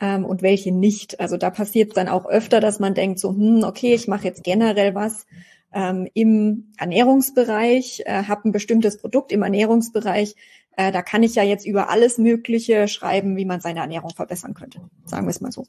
ähm, 0.00 0.24
und 0.24 0.42
welche 0.42 0.72
nicht. 0.72 1.20
Also 1.20 1.36
da 1.36 1.50
passiert 1.50 1.90
es 1.90 1.94
dann 1.94 2.08
auch 2.08 2.26
öfter, 2.26 2.60
dass 2.60 2.78
man 2.78 2.94
denkt 2.94 3.20
so, 3.20 3.30
hm, 3.30 3.62
okay, 3.64 3.94
ich 3.94 4.08
mache 4.08 4.24
jetzt 4.24 4.44
generell 4.44 4.94
was 4.94 5.26
ähm, 5.72 6.08
im 6.14 6.72
Ernährungsbereich, 6.76 8.02
äh, 8.06 8.24
habe 8.24 8.48
ein 8.48 8.52
bestimmtes 8.52 8.98
Produkt 8.98 9.32
im 9.32 9.42
Ernährungsbereich. 9.42 10.34
Äh, 10.76 10.92
da 10.92 11.02
kann 11.02 11.22
ich 11.22 11.34
ja 11.34 11.42
jetzt 11.42 11.66
über 11.66 11.90
alles 11.90 12.18
Mögliche 12.18 12.88
schreiben, 12.88 13.36
wie 13.36 13.44
man 13.44 13.60
seine 13.60 13.80
Ernährung 13.80 14.10
verbessern 14.10 14.54
könnte. 14.54 14.80
Sagen 15.04 15.26
wir 15.26 15.30
es 15.30 15.40
mal 15.40 15.52
so. 15.52 15.66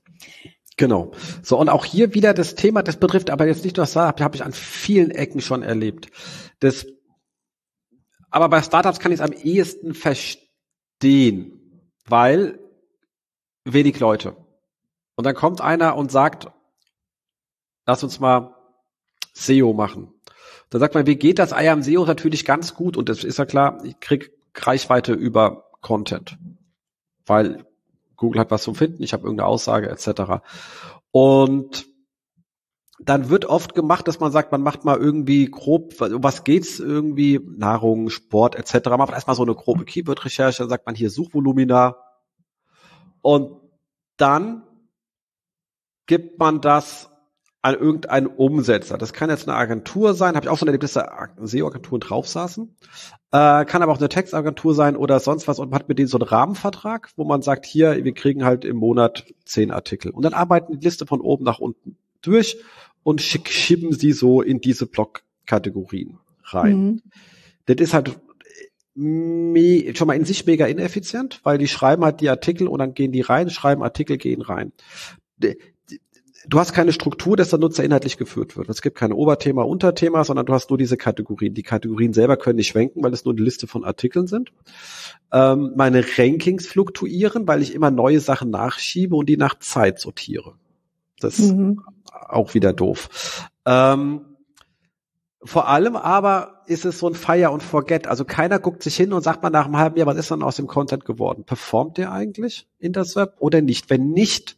Genau. 0.77 1.11
So, 1.43 1.57
und 1.59 1.69
auch 1.69 1.85
hier 1.85 2.13
wieder 2.13 2.33
das 2.33 2.55
Thema, 2.55 2.81
das 2.81 2.97
betrifft 2.97 3.29
aber 3.29 3.45
jetzt 3.45 3.63
nicht 3.63 3.77
nur 3.77 3.85
Startup, 3.85 4.19
habe 4.21 4.35
ich 4.35 4.43
an 4.43 4.53
vielen 4.53 5.11
Ecken 5.11 5.41
schon 5.41 5.63
erlebt. 5.63 6.09
Das, 6.59 6.85
aber 8.29 8.49
bei 8.49 8.61
Startups 8.61 8.99
kann 8.99 9.11
ich 9.11 9.19
es 9.19 9.25
am 9.25 9.33
ehesten 9.33 9.93
verstehen, 9.93 11.91
weil 12.07 12.59
wenig 13.65 13.99
Leute. 13.99 14.35
Und 15.15 15.25
dann 15.25 15.35
kommt 15.35 15.61
einer 15.61 15.95
und 15.97 16.11
sagt, 16.11 16.47
lass 17.85 18.03
uns 18.03 18.19
mal 18.19 18.55
SEO 19.33 19.73
machen. 19.73 20.13
Da 20.69 20.79
sagt 20.79 20.95
man, 20.95 21.05
wie 21.05 21.17
geht 21.17 21.37
das? 21.37 21.51
I 21.51 21.67
am 21.67 21.83
SEO 21.83 22.05
natürlich 22.05 22.45
ganz 22.45 22.73
gut 22.73 22.95
und 22.95 23.09
das 23.09 23.23
ist 23.23 23.37
ja 23.37 23.45
klar, 23.45 23.83
ich 23.83 23.99
krieg 23.99 24.31
Reichweite 24.55 25.13
über 25.13 25.69
Content. 25.81 26.37
Weil 27.25 27.65
Google 28.21 28.39
hat 28.39 28.51
was 28.51 28.63
zum 28.63 28.75
Finden, 28.75 29.03
ich 29.03 29.13
habe 29.13 29.23
irgendeine 29.23 29.47
Aussage 29.47 29.89
etc. 29.89 30.43
Und 31.09 31.87
dann 32.99 33.29
wird 33.29 33.45
oft 33.45 33.73
gemacht, 33.73 34.07
dass 34.07 34.19
man 34.19 34.31
sagt, 34.31 34.51
man 34.51 34.61
macht 34.61 34.85
mal 34.85 34.97
irgendwie 34.97 35.49
grob, 35.49 35.95
was 35.97 36.43
geht's 36.43 36.79
irgendwie, 36.79 37.39
Nahrung, 37.43 38.11
Sport 38.11 38.55
etc. 38.55 38.89
Man 38.89 38.99
macht 38.99 39.13
erstmal 39.13 39.35
so 39.35 39.41
eine 39.41 39.55
grobe 39.55 39.85
Keyword-Recherche, 39.85 40.59
dann 40.59 40.69
sagt 40.69 40.85
man 40.85 40.93
hier 40.93 41.09
Suchvolumina 41.09 41.97
und 43.21 43.59
dann 44.17 44.63
gibt 46.05 46.37
man 46.37 46.61
das 46.61 47.10
an 47.61 47.75
irgendeinen 47.75 48.27
Umsetzer. 48.27 48.97
Das 48.97 49.13
kann 49.13 49.29
jetzt 49.29 49.47
eine 49.47 49.55
Agentur 49.55 50.15
sein, 50.15 50.35
habe 50.35 50.45
ich 50.45 50.49
auch 50.49 50.57
schon 50.57 50.67
erlebt, 50.67 50.83
dass 50.83 50.93
da 50.93 51.29
SEO-Agenturen 51.39 51.99
drauf 51.99 52.27
saßen. 52.27 52.75
Äh, 53.31 53.65
kann 53.65 53.83
aber 53.83 53.91
auch 53.91 53.99
eine 53.99 54.09
Textagentur 54.09 54.73
sein 54.73 54.95
oder 54.95 55.19
sonst 55.19 55.47
was 55.47 55.59
und 55.59 55.69
man 55.69 55.79
hat 55.79 55.87
mit 55.87 55.99
denen 55.99 56.07
so 56.07 56.17
einen 56.17 56.27
Rahmenvertrag, 56.27 57.09
wo 57.15 57.23
man 57.23 57.43
sagt, 57.43 57.65
hier, 57.65 58.03
wir 58.03 58.13
kriegen 58.13 58.43
halt 58.43 58.65
im 58.65 58.77
Monat 58.77 59.25
zehn 59.45 59.71
Artikel. 59.71 60.11
Und 60.11 60.23
dann 60.23 60.33
arbeiten 60.33 60.79
die 60.79 60.83
Liste 60.83 61.05
von 61.05 61.21
oben 61.21 61.45
nach 61.45 61.59
unten 61.59 61.97
durch 62.21 62.57
und 63.03 63.21
schieben 63.21 63.93
sie 63.93 64.11
so 64.11 64.41
in 64.41 64.59
diese 64.59 64.87
Blockkategorien 64.87 66.17
rein. 66.45 66.77
Mhm. 66.77 67.01
Das 67.67 67.77
ist 67.77 67.93
halt 67.93 68.19
schon 68.95 70.07
mal 70.07 70.15
in 70.15 70.25
sich 70.25 70.45
mega 70.45 70.65
ineffizient, 70.65 71.39
weil 71.43 71.57
die 71.57 71.67
schreiben 71.67 72.03
halt 72.03 72.19
die 72.19 72.29
Artikel 72.29 72.67
und 72.67 72.79
dann 72.79 72.93
gehen 72.93 73.11
die 73.11 73.21
rein, 73.21 73.49
schreiben 73.49 73.83
Artikel, 73.83 74.17
gehen 74.17 74.41
rein 74.41 74.73
du 76.51 76.59
hast 76.59 76.73
keine 76.73 76.91
Struktur, 76.91 77.37
dass 77.37 77.49
der 77.49 77.59
Nutzer 77.59 77.83
inhaltlich 77.83 78.17
geführt 78.17 78.57
wird. 78.57 78.69
Es 78.69 78.81
gibt 78.81 78.97
keine 78.97 79.15
Oberthema, 79.15 79.63
Unterthema, 79.63 80.23
sondern 80.23 80.45
du 80.45 80.53
hast 80.53 80.69
nur 80.69 80.77
diese 80.77 80.97
Kategorien. 80.97 81.53
Die 81.53 81.63
Kategorien 81.63 82.13
selber 82.13 82.37
können 82.37 82.57
nicht 82.57 82.67
schwenken, 82.67 83.01
weil 83.03 83.13
es 83.13 83.25
nur 83.25 83.33
eine 83.33 83.41
Liste 83.41 83.67
von 83.67 83.83
Artikeln 83.83 84.27
sind. 84.27 84.51
Ähm, 85.31 85.71
meine 85.75 86.03
Rankings 86.17 86.67
fluktuieren, 86.67 87.47
weil 87.47 87.61
ich 87.61 87.73
immer 87.73 87.89
neue 87.89 88.19
Sachen 88.19 88.51
nachschiebe 88.51 89.15
und 89.15 89.29
die 89.29 89.37
nach 89.37 89.57
Zeit 89.59 89.99
sortiere. 89.99 90.55
Das 91.19 91.39
mhm. 91.39 91.81
ist 92.05 92.13
auch 92.13 92.53
wieder 92.53 92.73
doof. 92.73 93.49
Ähm, 93.65 94.25
vor 95.43 95.69
allem 95.69 95.95
aber 95.95 96.63
ist 96.67 96.85
es 96.85 96.99
so 96.99 97.07
ein 97.07 97.15
Fire 97.15 97.51
und 97.51 97.63
Forget. 97.63 98.07
Also 98.07 98.25
keiner 98.25 98.59
guckt 98.59 98.83
sich 98.83 98.95
hin 98.95 99.13
und 99.13 99.23
sagt 99.23 99.41
mal 99.41 99.49
nach 99.49 99.65
einem 99.65 99.77
halben 99.77 99.97
Jahr, 99.97 100.05
was 100.05 100.17
ist 100.17 100.29
dann 100.29 100.43
aus 100.43 100.57
dem 100.57 100.67
Content 100.67 101.05
geworden? 101.05 101.45
Performt 101.45 101.97
der 101.97 102.11
eigentlich 102.11 102.67
in 102.77 102.93
das 102.93 103.15
Web 103.15 103.35
oder 103.39 103.61
nicht? 103.61 103.89
Wenn 103.89 104.09
nicht, 104.09 104.57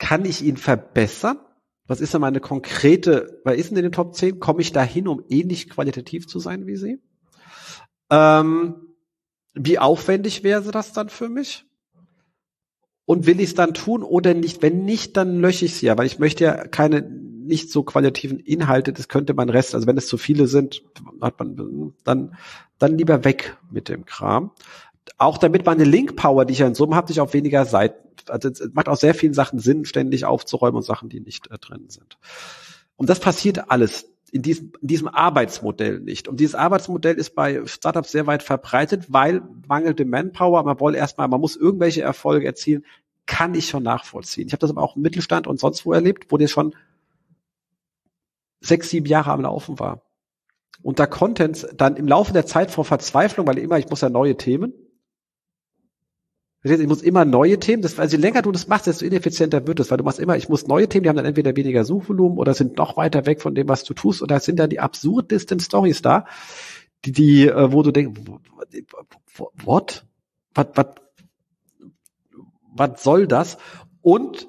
kann 0.00 0.24
ich 0.24 0.42
ihn 0.42 0.56
verbessern? 0.56 1.38
Was 1.86 2.00
ist 2.00 2.14
denn 2.14 2.20
meine 2.20 2.40
konkrete, 2.40 3.40
wer 3.44 3.54
ist 3.54 3.70
denn 3.70 3.78
in 3.78 3.84
den 3.84 3.92
Top 3.92 4.14
10? 4.14 4.40
Komme 4.40 4.62
ich 4.62 4.72
dahin, 4.72 5.06
um 5.06 5.22
ähnlich 5.28 5.68
qualitativ 5.68 6.26
zu 6.26 6.40
sein 6.40 6.66
wie 6.66 6.76
sie? 6.76 7.00
Ähm, 8.10 8.96
wie 9.54 9.78
aufwendig 9.78 10.42
wäre 10.42 10.70
das 10.72 10.92
dann 10.92 11.08
für 11.08 11.28
mich? 11.28 11.66
Und 13.04 13.26
will 13.26 13.40
ich 13.40 13.50
es 13.50 13.54
dann 13.54 13.74
tun 13.74 14.02
oder 14.02 14.34
nicht? 14.34 14.62
Wenn 14.62 14.84
nicht, 14.84 15.16
dann 15.16 15.40
lösche 15.40 15.64
ich 15.64 15.72
es 15.72 15.80
ja, 15.80 15.98
weil 15.98 16.06
ich 16.06 16.18
möchte 16.18 16.44
ja 16.44 16.66
keine 16.66 17.02
nicht 17.02 17.70
so 17.70 17.82
qualitativen 17.82 18.38
Inhalte, 18.38 18.92
das 18.92 19.08
könnte 19.08 19.34
man 19.34 19.48
Rest, 19.48 19.74
also 19.74 19.86
wenn 19.88 19.98
es 19.98 20.06
zu 20.06 20.16
viele 20.16 20.46
sind, 20.46 20.82
hat 21.20 21.40
man 21.40 21.92
dann, 22.04 22.36
dann 22.78 22.96
lieber 22.96 23.24
weg 23.24 23.56
mit 23.70 23.88
dem 23.88 24.04
Kram 24.04 24.52
auch 25.18 25.38
damit 25.38 25.66
meine 25.66 25.84
Link-Power, 25.84 26.44
die 26.44 26.52
ich 26.52 26.58
ja 26.60 26.66
in 26.66 26.74
Summe 26.74 26.96
habe, 26.96 27.08
sich 27.08 27.20
auf 27.20 27.34
weniger 27.34 27.64
Seiten, 27.64 27.98
also 28.28 28.48
es 28.48 28.70
macht 28.72 28.88
auch 28.88 28.96
sehr 28.96 29.14
vielen 29.14 29.34
Sachen 29.34 29.58
Sinn, 29.58 29.84
ständig 29.84 30.24
aufzuräumen 30.24 30.76
und 30.76 30.82
Sachen, 30.82 31.08
die 31.08 31.20
nicht 31.20 31.50
äh, 31.50 31.58
drin 31.58 31.86
sind. 31.88 32.18
Und 32.96 33.08
das 33.08 33.20
passiert 33.20 33.70
alles 33.70 34.10
in 34.30 34.42
diesem, 34.42 34.72
in 34.80 34.88
diesem 34.88 35.08
Arbeitsmodell 35.08 36.00
nicht. 36.00 36.28
Und 36.28 36.38
dieses 36.38 36.54
Arbeitsmodell 36.54 37.16
ist 37.16 37.34
bei 37.34 37.64
Startups 37.66 38.12
sehr 38.12 38.26
weit 38.26 38.42
verbreitet, 38.42 39.12
weil 39.12 39.42
mangelnde 39.66 40.04
Manpower, 40.04 40.62
man 40.62 40.78
wollte 40.80 40.98
erstmal, 40.98 41.28
man 41.28 41.40
muss 41.40 41.56
irgendwelche 41.56 42.02
Erfolge 42.02 42.46
erzielen, 42.46 42.84
kann 43.26 43.54
ich 43.54 43.68
schon 43.68 43.82
nachvollziehen. 43.82 44.46
Ich 44.46 44.52
habe 44.52 44.60
das 44.60 44.70
aber 44.70 44.82
auch 44.82 44.96
im 44.96 45.02
Mittelstand 45.02 45.46
und 45.46 45.58
sonst 45.58 45.84
wo 45.86 45.92
erlebt, 45.92 46.26
wo 46.30 46.36
der 46.36 46.48
schon 46.48 46.74
sechs, 48.60 48.90
sieben 48.90 49.06
Jahre 49.06 49.32
am 49.32 49.42
Laufen 49.42 49.78
war. 49.78 50.02
Und 50.82 50.98
da 50.98 51.06
Content 51.06 51.68
dann 51.74 51.96
im 51.96 52.06
Laufe 52.06 52.32
der 52.32 52.46
Zeit 52.46 52.70
vor 52.70 52.84
Verzweiflung, 52.84 53.46
weil 53.46 53.58
immer, 53.58 53.78
ich 53.78 53.88
muss 53.88 54.00
ja 54.00 54.08
neue 54.08 54.36
Themen, 54.36 54.72
ich 56.62 56.86
muss 56.86 57.00
immer 57.00 57.24
neue 57.24 57.58
Themen, 57.58 57.82
das, 57.82 57.98
also 57.98 58.16
je 58.16 58.20
länger 58.20 58.42
du 58.42 58.52
das 58.52 58.68
machst, 58.68 58.86
desto 58.86 59.04
ineffizienter 59.04 59.66
wird 59.66 59.80
es, 59.80 59.90
weil 59.90 59.98
du 59.98 60.04
machst 60.04 60.18
immer, 60.18 60.36
ich 60.36 60.48
muss 60.48 60.66
neue 60.66 60.88
Themen, 60.88 61.04
die 61.04 61.08
haben 61.08 61.16
dann 61.16 61.24
entweder 61.24 61.56
weniger 61.56 61.84
Suchvolumen 61.84 62.38
oder 62.38 62.52
sind 62.52 62.76
noch 62.76 62.96
weiter 62.98 63.24
weg 63.24 63.40
von 63.40 63.54
dem, 63.54 63.68
was 63.68 63.84
du 63.84 63.94
tust, 63.94 64.22
oder 64.22 64.40
sind 64.40 64.58
dann 64.58 64.68
die 64.68 64.80
absurdesten 64.80 65.58
Stories 65.60 66.02
da, 66.02 66.26
die, 67.04 67.12
die, 67.12 67.46
äh, 67.46 67.72
wo 67.72 67.82
du 67.82 67.92
denkst, 67.92 68.20
what? 69.64 70.04
Was, 70.54 70.66
was, 70.74 70.86
was 72.74 73.02
soll 73.02 73.26
das? 73.26 73.56
Und 74.02 74.48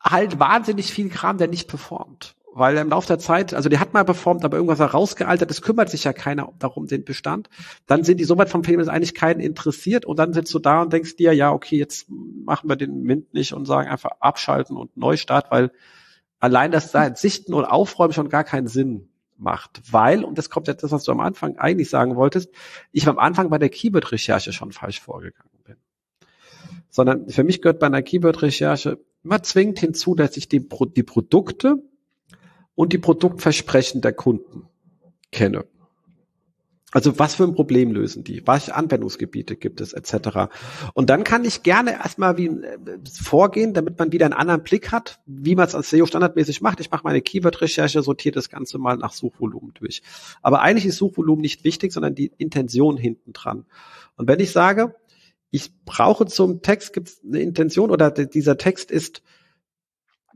halt 0.00 0.38
wahnsinnig 0.38 0.92
viel 0.92 1.10
Kram, 1.10 1.36
der 1.36 1.48
nicht 1.48 1.68
performt 1.68 2.35
weil 2.56 2.78
im 2.78 2.88
Laufe 2.88 3.06
der 3.06 3.18
Zeit, 3.18 3.52
also 3.52 3.68
der 3.68 3.80
hat 3.80 3.92
mal 3.92 4.04
performt, 4.04 4.42
aber 4.42 4.56
irgendwas 4.56 4.78
herausgealtert, 4.78 5.50
es 5.50 5.60
kümmert 5.60 5.90
sich 5.90 6.04
ja 6.04 6.14
keiner 6.14 6.54
darum, 6.58 6.86
den 6.86 7.04
Bestand. 7.04 7.50
Dann 7.86 8.02
sind 8.02 8.18
die 8.18 8.24
so 8.24 8.38
weit 8.38 8.48
vom 8.48 8.64
Film, 8.64 8.78
dass 8.78 8.88
eigentlich 8.88 9.14
keinen 9.14 9.40
interessiert 9.40 10.06
und 10.06 10.18
dann 10.18 10.32
sitzt 10.32 10.54
du 10.54 10.58
da 10.58 10.80
und 10.80 10.90
denkst 10.90 11.16
dir, 11.16 11.34
ja, 11.34 11.52
okay, 11.52 11.76
jetzt 11.76 12.06
machen 12.08 12.70
wir 12.70 12.76
den 12.76 13.02
Mint 13.02 13.34
nicht 13.34 13.52
und 13.52 13.66
sagen 13.66 13.90
einfach 13.90 14.12
abschalten 14.20 14.78
und 14.78 14.96
Neustart, 14.96 15.50
weil 15.50 15.70
allein 16.38 16.70
das 16.70 16.92
da 16.92 17.14
Sichten 17.14 17.52
und 17.52 17.66
Aufräumen 17.66 18.14
schon 18.14 18.30
gar 18.30 18.44
keinen 18.44 18.68
Sinn 18.68 19.10
macht. 19.36 19.82
Weil, 19.92 20.24
und 20.24 20.38
das 20.38 20.48
kommt 20.48 20.66
jetzt 20.66 20.82
das, 20.82 20.92
was 20.92 21.04
du 21.04 21.12
am 21.12 21.20
Anfang 21.20 21.58
eigentlich 21.58 21.90
sagen 21.90 22.16
wolltest, 22.16 22.50
ich 22.90 23.06
am 23.06 23.18
Anfang 23.18 23.50
bei 23.50 23.58
der 23.58 23.68
Keyword-Recherche 23.68 24.54
schon 24.54 24.72
falsch 24.72 25.02
vorgegangen 25.02 25.60
bin. 25.64 25.76
Sondern 26.88 27.28
für 27.28 27.44
mich 27.44 27.60
gehört 27.60 27.80
bei 27.80 27.86
einer 27.86 28.00
Keyword-Recherche 28.00 28.98
immer 29.24 29.42
zwingend 29.42 29.78
hinzu, 29.78 30.14
dass 30.14 30.38
ich 30.38 30.48
die, 30.48 30.66
die 30.96 31.02
Produkte 31.02 31.82
und 32.76 32.92
die 32.92 32.98
Produktversprechen 32.98 34.00
der 34.00 34.12
Kunden 34.12 34.68
kenne. 35.32 35.64
Also 36.92 37.18
was 37.18 37.34
für 37.34 37.44
ein 37.44 37.54
Problem 37.54 37.90
lösen 37.90 38.22
die? 38.22 38.46
Welche 38.46 38.74
Anwendungsgebiete 38.74 39.56
gibt 39.56 39.80
es 39.80 39.92
etc. 39.92 40.48
Und 40.94 41.10
dann 41.10 41.24
kann 41.24 41.44
ich 41.44 41.62
gerne 41.62 41.92
erstmal 41.94 42.38
wie 42.38 42.46
äh, 42.46 42.78
vorgehen, 43.20 43.74
damit 43.74 43.98
man 43.98 44.12
wieder 44.12 44.24
einen 44.24 44.34
anderen 44.34 44.62
Blick 44.62 44.92
hat, 44.92 45.20
wie 45.26 45.56
man 45.56 45.66
es 45.66 45.74
als 45.74 45.90
SEO 45.90 46.06
standardmäßig 46.06 46.60
macht. 46.60 46.80
Ich 46.80 46.90
mache 46.90 47.02
meine 47.02 47.20
Keyword-Recherche, 47.20 48.02
sortiere 48.02 48.34
das 48.34 48.48
Ganze 48.48 48.78
mal 48.78 48.96
nach 48.96 49.12
Suchvolumen 49.12 49.74
durch. 49.74 50.00
Aber 50.42 50.62
eigentlich 50.62 50.86
ist 50.86 50.96
Suchvolumen 50.96 51.42
nicht 51.42 51.64
wichtig, 51.64 51.92
sondern 51.92 52.14
die 52.14 52.32
Intention 52.38 52.96
hinten 52.96 53.32
dran. 53.32 53.66
Und 54.16 54.28
wenn 54.28 54.40
ich 54.40 54.52
sage, 54.52 54.94
ich 55.50 55.72
brauche 55.84 56.26
zum 56.26 56.62
Text 56.62 56.92
gibt 56.92 57.08
es 57.08 57.20
eine 57.22 57.40
Intention 57.40 57.90
oder 57.90 58.10
dieser 58.10 58.58
Text 58.58 58.90
ist 58.90 59.22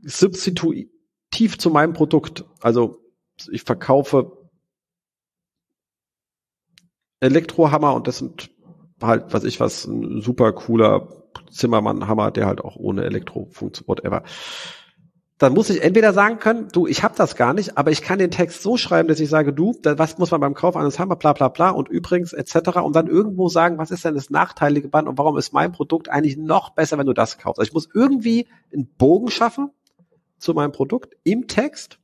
substituiert 0.03 0.91
tief 1.31 1.57
zu 1.57 1.69
meinem 1.69 1.93
Produkt. 1.93 2.45
Also 2.59 2.99
ich 3.49 3.63
verkaufe 3.63 4.37
Elektrohammer 7.19 7.93
und 7.93 8.07
das 8.07 8.17
sind 8.17 8.51
halt, 9.01 9.33
was 9.33 9.43
ich 9.43 9.59
was, 9.59 9.85
ein 9.85 10.21
super 10.21 10.51
cooler 10.53 11.07
Zimmermann-Hammer, 11.49 12.31
der 12.31 12.47
halt 12.47 12.61
auch 12.61 12.75
ohne 12.75 13.03
Elektro 13.03 13.47
funktioniert, 13.51 13.87
whatever. 13.87 14.23
Dann 15.37 15.53
muss 15.53 15.71
ich 15.71 15.81
entweder 15.81 16.13
sagen 16.13 16.37
können, 16.37 16.67
du, 16.71 16.85
ich 16.85 17.01
habe 17.01 17.15
das 17.17 17.35
gar 17.35 17.55
nicht, 17.55 17.75
aber 17.75 17.89
ich 17.89 18.03
kann 18.03 18.19
den 18.19 18.29
Text 18.29 18.61
so 18.61 18.77
schreiben, 18.77 19.07
dass 19.07 19.19
ich 19.19 19.29
sage, 19.29 19.53
du, 19.53 19.73
was 19.83 20.19
muss 20.19 20.29
man 20.29 20.39
beim 20.39 20.53
Kauf 20.53 20.75
eines 20.75 20.99
Hammer, 20.99 21.15
bla 21.15 21.33
bla 21.33 21.47
bla 21.47 21.71
und 21.71 21.89
übrigens 21.89 22.31
etc. 22.31 22.77
und 22.83 22.95
dann 22.95 23.07
irgendwo 23.07 23.49
sagen, 23.49 23.79
was 23.79 23.89
ist 23.89 24.05
denn 24.05 24.13
das 24.13 24.29
nachteilige 24.29 24.87
Band 24.87 25.07
und 25.07 25.17
warum 25.17 25.37
ist 25.37 25.51
mein 25.51 25.71
Produkt 25.71 26.09
eigentlich 26.09 26.37
noch 26.37 26.75
besser, 26.75 26.99
wenn 26.99 27.07
du 27.07 27.13
das 27.13 27.39
kaufst. 27.39 27.59
Also 27.59 27.69
ich 27.69 27.73
muss 27.73 27.89
irgendwie 27.91 28.47
einen 28.71 28.87
Bogen 28.99 29.31
schaffen, 29.31 29.71
zu 30.41 30.53
meinem 30.53 30.71
Produkt 30.71 31.15
im 31.23 31.47
Text 31.47 31.99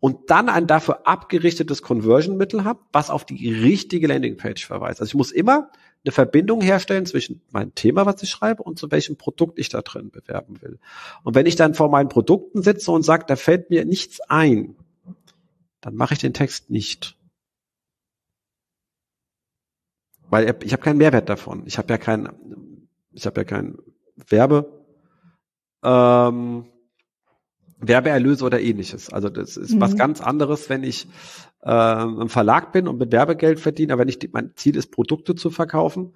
und 0.00 0.30
dann 0.30 0.48
ein 0.48 0.66
dafür 0.66 1.06
abgerichtetes 1.06 1.82
Conversion-Mittel 1.82 2.64
habe, 2.64 2.80
was 2.92 3.08
auf 3.08 3.24
die 3.24 3.52
richtige 3.52 4.08
Landingpage 4.08 4.66
verweist. 4.66 5.00
Also 5.00 5.10
ich 5.10 5.14
muss 5.14 5.30
immer 5.30 5.70
eine 6.04 6.12
Verbindung 6.12 6.60
herstellen 6.60 7.06
zwischen 7.06 7.40
meinem 7.50 7.74
Thema, 7.74 8.04
was 8.04 8.22
ich 8.22 8.30
schreibe, 8.30 8.64
und 8.64 8.78
zu 8.78 8.90
welchem 8.90 9.16
Produkt 9.16 9.60
ich 9.60 9.68
da 9.68 9.80
drin 9.82 10.10
bewerben 10.10 10.60
will. 10.60 10.80
Und 11.22 11.36
wenn 11.36 11.46
ich 11.46 11.54
dann 11.54 11.74
vor 11.74 11.88
meinen 11.88 12.08
Produkten 12.08 12.62
sitze 12.62 12.90
und 12.90 13.04
sage, 13.04 13.26
da 13.28 13.36
fällt 13.36 13.70
mir 13.70 13.84
nichts 13.84 14.20
ein, 14.28 14.76
dann 15.80 15.94
mache 15.94 16.14
ich 16.14 16.20
den 16.20 16.34
Text 16.34 16.68
nicht. 16.70 17.16
Weil 20.28 20.56
ich 20.64 20.72
habe 20.72 20.82
keinen 20.82 20.98
Mehrwert 20.98 21.28
davon. 21.28 21.62
Ich 21.66 21.78
habe 21.78 21.92
ja 21.92 21.98
keinen, 21.98 22.88
ich 23.12 23.26
habe 23.26 23.42
ja 23.42 23.44
keinen 23.44 23.78
Werbe, 24.16 24.84
ähm, 25.84 26.66
Werbeerlöse 27.82 28.44
oder 28.44 28.60
ähnliches. 28.60 29.10
Also 29.10 29.28
das 29.28 29.56
ist 29.56 29.74
mhm. 29.74 29.80
was 29.80 29.96
ganz 29.96 30.20
anderes, 30.20 30.70
wenn 30.70 30.84
ich 30.84 31.06
äh, 31.64 32.02
im 32.02 32.28
Verlag 32.28 32.72
bin 32.72 32.88
und 32.88 32.98
mit 32.98 33.12
Werbegeld 33.12 33.60
verdiene, 33.60 33.92
aber 33.92 34.02
wenn 34.02 34.08
ich 34.08 34.18
mein 34.32 34.52
Ziel 34.56 34.76
ist, 34.76 34.90
Produkte 34.90 35.34
zu 35.34 35.50
verkaufen, 35.50 36.14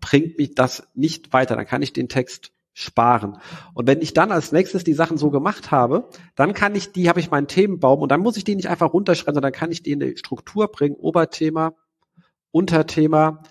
bringt 0.00 0.38
mich 0.38 0.54
das 0.54 0.88
nicht 0.94 1.32
weiter. 1.32 1.56
Dann 1.56 1.66
kann 1.66 1.82
ich 1.82 1.92
den 1.92 2.08
Text 2.08 2.52
sparen. 2.72 3.38
Und 3.74 3.86
wenn 3.86 4.00
ich 4.00 4.14
dann 4.14 4.32
als 4.32 4.52
nächstes 4.52 4.84
die 4.84 4.92
Sachen 4.92 5.18
so 5.18 5.30
gemacht 5.30 5.70
habe, 5.70 6.08
dann 6.36 6.54
kann 6.54 6.74
ich 6.74 6.92
die, 6.92 7.08
habe 7.08 7.20
ich 7.20 7.30
meinen 7.30 7.48
Themenbaum 7.48 8.00
und 8.00 8.10
dann 8.10 8.20
muss 8.20 8.36
ich 8.36 8.44
die 8.44 8.56
nicht 8.56 8.68
einfach 8.68 8.92
runterschreiben, 8.92 9.34
sondern 9.34 9.52
kann 9.52 9.72
ich 9.72 9.82
die 9.82 9.92
in 9.92 10.02
eine 10.02 10.16
Struktur 10.16 10.68
bringen, 10.68 10.96
Oberthema, 10.96 11.74
Unterthema, 12.52 13.42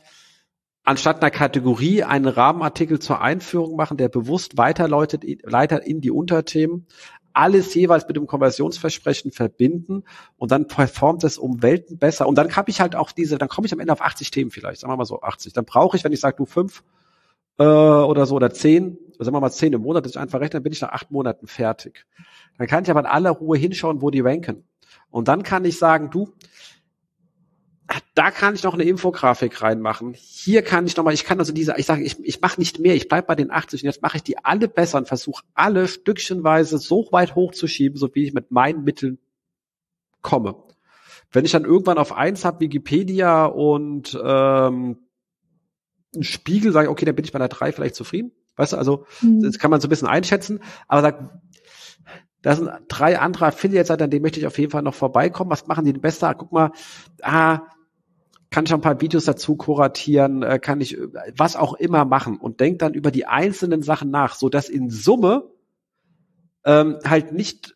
anstatt 0.83 1.21
einer 1.21 1.31
Kategorie 1.31 2.03
einen 2.03 2.27
Rahmenartikel 2.27 2.99
zur 2.99 3.21
Einführung 3.21 3.75
machen, 3.75 3.97
der 3.97 4.09
bewusst 4.09 4.57
weiterleitet, 4.57 5.23
leitet 5.43 5.85
in 5.85 6.01
die 6.01 6.11
Unterthemen, 6.11 6.87
alles 7.33 7.73
jeweils 7.73 8.07
mit 8.07 8.15
dem 8.15 8.27
Konversionsversprechen 8.27 9.31
verbinden 9.31 10.03
und 10.37 10.51
dann 10.51 10.67
performt 10.67 11.23
es 11.23 11.37
um 11.37 11.61
Welten 11.61 11.97
besser. 11.97 12.27
Und 12.27 12.37
dann 12.37 12.55
habe 12.55 12.69
ich 12.69 12.81
halt 12.81 12.95
auch 12.95 13.11
diese, 13.11 13.37
dann 13.37 13.49
komme 13.49 13.67
ich 13.67 13.73
am 13.73 13.79
Ende 13.79 13.93
auf 13.93 14.01
80 14.01 14.31
Themen 14.31 14.51
vielleicht, 14.51 14.81
sagen 14.81 14.91
wir 14.91 14.97
mal 14.97 15.05
so 15.05 15.21
80. 15.21 15.53
Dann 15.53 15.65
brauche 15.65 15.97
ich, 15.97 16.03
wenn 16.03 16.11
ich 16.11 16.19
sage, 16.19 16.37
du 16.37 16.45
fünf 16.45 16.83
äh, 17.57 17.63
oder 17.63 18.25
so 18.25 18.35
oder 18.35 18.51
zehn, 18.51 18.97
sagen 19.19 19.35
wir 19.35 19.41
mal 19.41 19.51
zehn 19.51 19.73
im 19.73 19.81
Monat, 19.81 20.05
das 20.05 20.13
ist 20.13 20.17
einfach 20.17 20.39
recht, 20.39 20.53
dann 20.53 20.63
bin 20.63 20.71
ich 20.71 20.81
nach 20.81 20.91
acht 20.91 21.11
Monaten 21.11 21.47
fertig. 21.47 22.05
Dann 22.57 22.67
kann 22.67 22.83
ich 22.83 22.89
aber 22.89 23.01
in 23.01 23.05
aller 23.05 23.31
Ruhe 23.31 23.57
hinschauen, 23.57 24.01
wo 24.01 24.09
die 24.09 24.21
ranken. 24.21 24.63
Und 25.11 25.27
dann 25.27 25.43
kann 25.43 25.65
ich 25.65 25.77
sagen, 25.77 26.09
du, 26.09 26.33
da 28.13 28.31
kann 28.31 28.55
ich 28.55 28.63
noch 28.63 28.73
eine 28.73 28.83
Infografik 28.83 29.61
reinmachen. 29.61 30.13
Hier 30.13 30.61
kann 30.61 30.85
ich 30.85 30.95
nochmal, 30.95 31.13
ich 31.13 31.23
kann 31.23 31.39
also 31.39 31.53
diese, 31.53 31.75
ich 31.77 31.85
sage, 31.85 32.03
ich, 32.03 32.19
ich 32.23 32.41
mache 32.41 32.59
nicht 32.59 32.79
mehr, 32.79 32.95
ich 32.95 33.07
bleib 33.07 33.27
bei 33.27 33.35
den 33.35 33.51
80 33.51 33.83
und 33.83 33.87
jetzt 33.87 34.01
mache 34.01 34.17
ich 34.17 34.23
die 34.23 34.37
alle 34.43 34.67
besser 34.67 34.97
und 34.97 35.07
versuche 35.07 35.43
alle 35.53 35.87
stückchenweise 35.87 36.77
so 36.77 37.07
weit 37.11 37.35
hochzuschieben, 37.35 37.97
so 37.97 38.13
wie 38.13 38.25
ich 38.25 38.33
mit 38.33 38.51
meinen 38.51 38.83
Mitteln 38.83 39.17
komme. 40.21 40.55
Wenn 41.31 41.45
ich 41.45 41.51
dann 41.51 41.65
irgendwann 41.65 41.97
auf 41.97 42.11
eins 42.11 42.45
habe, 42.45 42.59
Wikipedia 42.59 43.45
und 43.45 44.19
ähm, 44.23 44.97
einen 46.13 46.23
Spiegel, 46.23 46.71
sage 46.71 46.87
ich, 46.87 46.91
okay, 46.91 47.05
dann 47.05 47.15
bin 47.15 47.25
ich 47.25 47.31
bei 47.31 47.39
der 47.39 47.49
drei 47.49 47.71
vielleicht 47.71 47.95
zufrieden. 47.95 48.31
Weißt 48.55 48.73
du, 48.73 48.77
also 48.77 49.05
mhm. 49.21 49.41
das 49.41 49.59
kann 49.59 49.71
man 49.71 49.79
so 49.79 49.87
ein 49.87 49.89
bisschen 49.89 50.07
einschätzen, 50.07 50.59
aber 50.87 51.01
sag, 51.01 51.41
da 52.41 52.55
sind 52.55 52.69
drei 52.87 53.19
andere 53.19 53.47
Affiliates, 53.47 53.91
an 53.91 54.09
denen 54.09 54.21
möchte 54.21 54.39
ich 54.39 54.47
auf 54.47 54.57
jeden 54.57 54.71
Fall 54.71 54.81
noch 54.81 54.95
vorbeikommen. 54.95 55.51
Was 55.51 55.67
machen 55.67 55.85
die 55.85 55.93
denn 55.93 56.01
besser? 56.01 56.33
Guck 56.35 56.51
mal, 56.51 56.71
ah, 57.21 57.61
kann 58.51 58.65
ich 58.65 58.73
ein 58.73 58.81
paar 58.81 59.01
Videos 59.01 59.25
dazu 59.25 59.55
kuratieren, 59.55 60.43
äh, 60.43 60.59
kann 60.59 60.81
ich 60.81 60.97
was 61.35 61.55
auch 61.55 61.73
immer 61.73 62.05
machen 62.05 62.37
und 62.37 62.59
denk 62.59 62.79
dann 62.79 62.93
über 62.93 63.11
die 63.11 63.25
einzelnen 63.25 63.83
Sachen 63.83 64.09
nach, 64.09 64.35
so 64.35 64.49
dass 64.49 64.69
in 64.69 64.89
Summe 64.89 65.49
ähm, 66.65 66.97
halt 67.05 67.31
nicht 67.31 67.75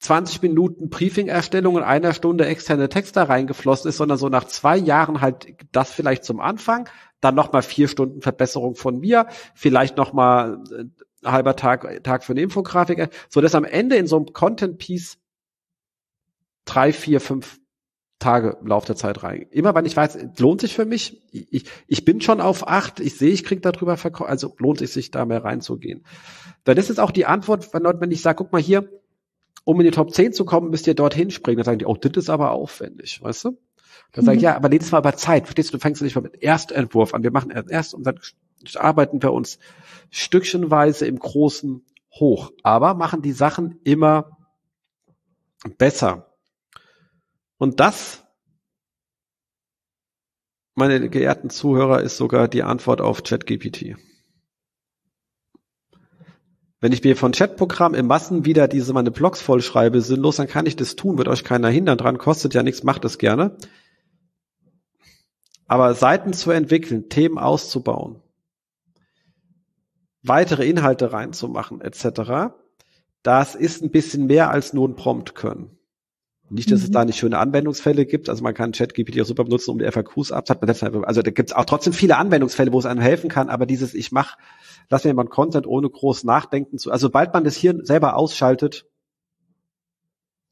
20 0.00 0.42
Minuten 0.42 0.90
Briefing-Erstellung 0.90 1.74
und 1.74 1.82
einer 1.82 2.14
Stunde 2.14 2.46
externe 2.46 2.88
Texte 2.88 3.28
reingeflossen 3.28 3.88
ist, 3.88 3.96
sondern 3.96 4.16
so 4.16 4.28
nach 4.28 4.44
zwei 4.44 4.76
Jahren 4.76 5.20
halt 5.20 5.56
das 5.72 5.90
vielleicht 5.90 6.24
zum 6.24 6.40
Anfang, 6.40 6.88
dann 7.20 7.34
nochmal 7.34 7.62
vier 7.62 7.88
Stunden 7.88 8.22
Verbesserung 8.22 8.76
von 8.76 9.00
mir, 9.00 9.26
vielleicht 9.54 9.96
nochmal 9.96 10.62
äh, 10.72 10.84
halber 11.28 11.56
Tag, 11.56 12.04
Tag 12.04 12.24
für 12.24 12.32
eine 12.32 12.42
Infografik, 12.42 13.10
so 13.28 13.40
dass 13.40 13.56
am 13.56 13.64
Ende 13.64 13.96
in 13.96 14.06
so 14.06 14.16
einem 14.16 14.32
Content-Piece 14.32 15.18
drei, 16.64 16.92
vier, 16.92 17.20
fünf 17.20 17.57
Tage 18.18 18.56
im 18.60 18.66
Laufe 18.66 18.86
der 18.86 18.96
Zeit 18.96 19.22
rein. 19.22 19.46
Immer 19.50 19.74
wenn 19.74 19.86
ich 19.86 19.96
weiß, 19.96 20.18
lohnt 20.38 20.60
sich 20.60 20.74
für 20.74 20.84
mich, 20.84 21.22
ich, 21.30 21.64
ich 21.86 22.04
bin 22.04 22.20
schon 22.20 22.40
auf 22.40 22.66
acht, 22.66 22.98
ich 22.98 23.16
sehe, 23.16 23.30
ich 23.30 23.44
krieg 23.44 23.62
darüber 23.62 23.96
verkauft, 23.96 24.28
also 24.28 24.54
lohnt 24.58 24.80
es 24.82 24.92
sich 24.92 25.10
da 25.10 25.24
mehr 25.24 25.44
reinzugehen. 25.44 26.04
Dann 26.64 26.76
ist 26.76 26.90
es 26.90 26.98
auch 26.98 27.12
die 27.12 27.26
Antwort, 27.26 27.72
wenn, 27.72 27.84
wenn 27.84 28.10
ich 28.10 28.22
sage, 28.22 28.38
guck 28.38 28.52
mal 28.52 28.60
hier, 28.60 28.88
um 29.64 29.78
in 29.80 29.84
die 29.84 29.92
Top 29.92 30.12
10 30.12 30.32
zu 30.32 30.44
kommen, 30.44 30.70
müsst 30.70 30.86
ihr 30.86 30.94
dorthin 30.94 31.30
springen. 31.30 31.58
Dann 31.58 31.64
sagen 31.64 31.78
die, 31.78 31.86
oh, 31.86 31.94
das 31.94 32.12
ist 32.16 32.30
aber 32.30 32.52
aufwendig, 32.52 33.22
weißt 33.22 33.44
du? 33.44 33.58
Dann 34.12 34.24
mhm. 34.24 34.26
sage 34.26 34.36
ich, 34.38 34.42
ja, 34.42 34.56
aber 34.56 34.68
nächstes 34.68 34.92
Mal 34.92 34.98
über 34.98 35.14
Zeit. 35.14 35.46
Verstehst 35.46 35.70
du, 35.70 35.76
du 35.76 35.80
fängst 35.80 36.02
nicht 36.02 36.14
mal 36.14 36.22
mit 36.22 36.42
Erstentwurf 36.42 37.14
an. 37.14 37.22
Wir 37.22 37.30
machen 37.30 37.50
erst 37.50 37.94
und 37.94 38.04
dann 38.04 38.18
arbeiten 38.76 39.22
wir 39.22 39.32
uns 39.32 39.58
stückchenweise 40.10 41.06
im 41.06 41.18
Großen 41.18 41.84
hoch, 42.14 42.52
aber 42.62 42.94
machen 42.94 43.22
die 43.22 43.32
Sachen 43.32 43.78
immer 43.84 44.38
besser. 45.76 46.27
Und 47.58 47.80
das, 47.80 48.24
meine 50.74 51.10
geehrten 51.10 51.50
Zuhörer, 51.50 52.00
ist 52.00 52.16
sogar 52.16 52.48
die 52.48 52.62
Antwort 52.62 53.00
auf 53.00 53.24
ChatGPT. 53.24 53.96
Wenn 56.80 56.92
ich 56.92 57.02
mir 57.02 57.16
von 57.16 57.32
Chatprogramm 57.32 57.94
im 57.94 58.06
Massen 58.06 58.44
wieder 58.44 58.68
diese 58.68 58.92
meine 58.92 59.10
Blogs 59.10 59.42
vollschreibe, 59.42 60.00
sinnlos, 60.00 60.36
dann 60.36 60.46
kann 60.46 60.66
ich 60.66 60.76
das 60.76 60.94
tun, 60.94 61.18
wird 61.18 61.26
euch 61.26 61.42
keiner 61.42 61.68
hindern 61.68 61.98
dran, 61.98 62.18
kostet 62.18 62.54
ja 62.54 62.62
nichts, 62.62 62.84
macht 62.84 63.04
es 63.04 63.18
gerne. 63.18 63.56
Aber 65.66 65.94
Seiten 65.94 66.32
zu 66.32 66.52
entwickeln, 66.52 67.08
Themen 67.08 67.38
auszubauen, 67.38 68.22
weitere 70.22 70.68
Inhalte 70.68 71.12
reinzumachen, 71.12 71.80
etc., 71.80 72.54
das 73.24 73.56
ist 73.56 73.82
ein 73.82 73.90
bisschen 73.90 74.26
mehr 74.26 74.50
als 74.50 74.72
nur 74.72 74.88
ein 74.88 74.94
Prompt 74.94 75.34
können. 75.34 75.77
Nicht, 76.50 76.70
dass 76.70 76.80
mhm. 76.80 76.84
es 76.86 76.90
da 76.90 77.04
nicht 77.04 77.18
schöne 77.18 77.38
Anwendungsfälle 77.38 78.06
gibt. 78.06 78.28
Also 78.28 78.42
man 78.42 78.54
kann 78.54 78.72
ChatGPT 78.72 79.20
auch 79.20 79.26
super 79.26 79.44
benutzen, 79.44 79.70
um 79.70 79.78
die 79.78 79.90
FAQs 79.90 80.32
abzuhalten. 80.32 81.04
Also 81.04 81.22
da 81.22 81.30
gibt 81.30 81.50
es 81.50 81.56
auch 81.56 81.66
trotzdem 81.66 81.92
viele 81.92 82.16
Anwendungsfälle, 82.16 82.72
wo 82.72 82.78
es 82.78 82.86
einem 82.86 83.00
helfen 83.00 83.28
kann. 83.28 83.50
Aber 83.50 83.66
dieses, 83.66 83.94
ich 83.94 84.12
mach, 84.12 84.38
lass 84.88 85.04
mir 85.04 85.10
jemand 85.10 85.30
Content 85.30 85.66
ohne 85.66 85.90
groß 85.90 86.24
nachdenken 86.24 86.78
zu. 86.78 86.90
Also 86.90 87.08
sobald 87.08 87.34
man 87.34 87.44
das 87.44 87.54
hier 87.54 87.78
selber 87.84 88.16
ausschaltet, 88.16 88.86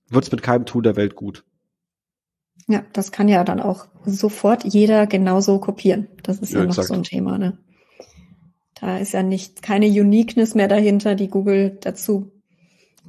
wird 0.09 0.25
es 0.25 0.33
mit 0.33 0.43
keinem 0.43 0.67
Tool 0.67 0.83
der 0.83 0.97
Welt 0.97 1.17
gut. 1.17 1.45
Ja, 2.69 2.85
das 2.93 3.13
kann 3.13 3.29
ja 3.29 3.45
dann 3.45 3.61
auch 3.61 3.87
sofort 4.05 4.65
jeder 4.65 5.07
genauso 5.07 5.59
kopieren. 5.61 6.09
Das 6.23 6.39
ist 6.39 6.53
ja, 6.53 6.61
ja 6.61 6.67
noch 6.67 6.75
so 6.75 6.95
ein 6.95 7.05
Thema. 7.05 7.39
Ne? 7.39 7.59
Da 8.75 8.99
ist 8.99 9.13
ja 9.13 9.23
nicht 9.23 9.63
keine 9.63 9.87
Uniqueness 9.87 10.55
mehr 10.55 10.69
dahinter, 10.69 11.15
die 11.15 11.29
Google 11.29 11.79
dazu 11.81 12.36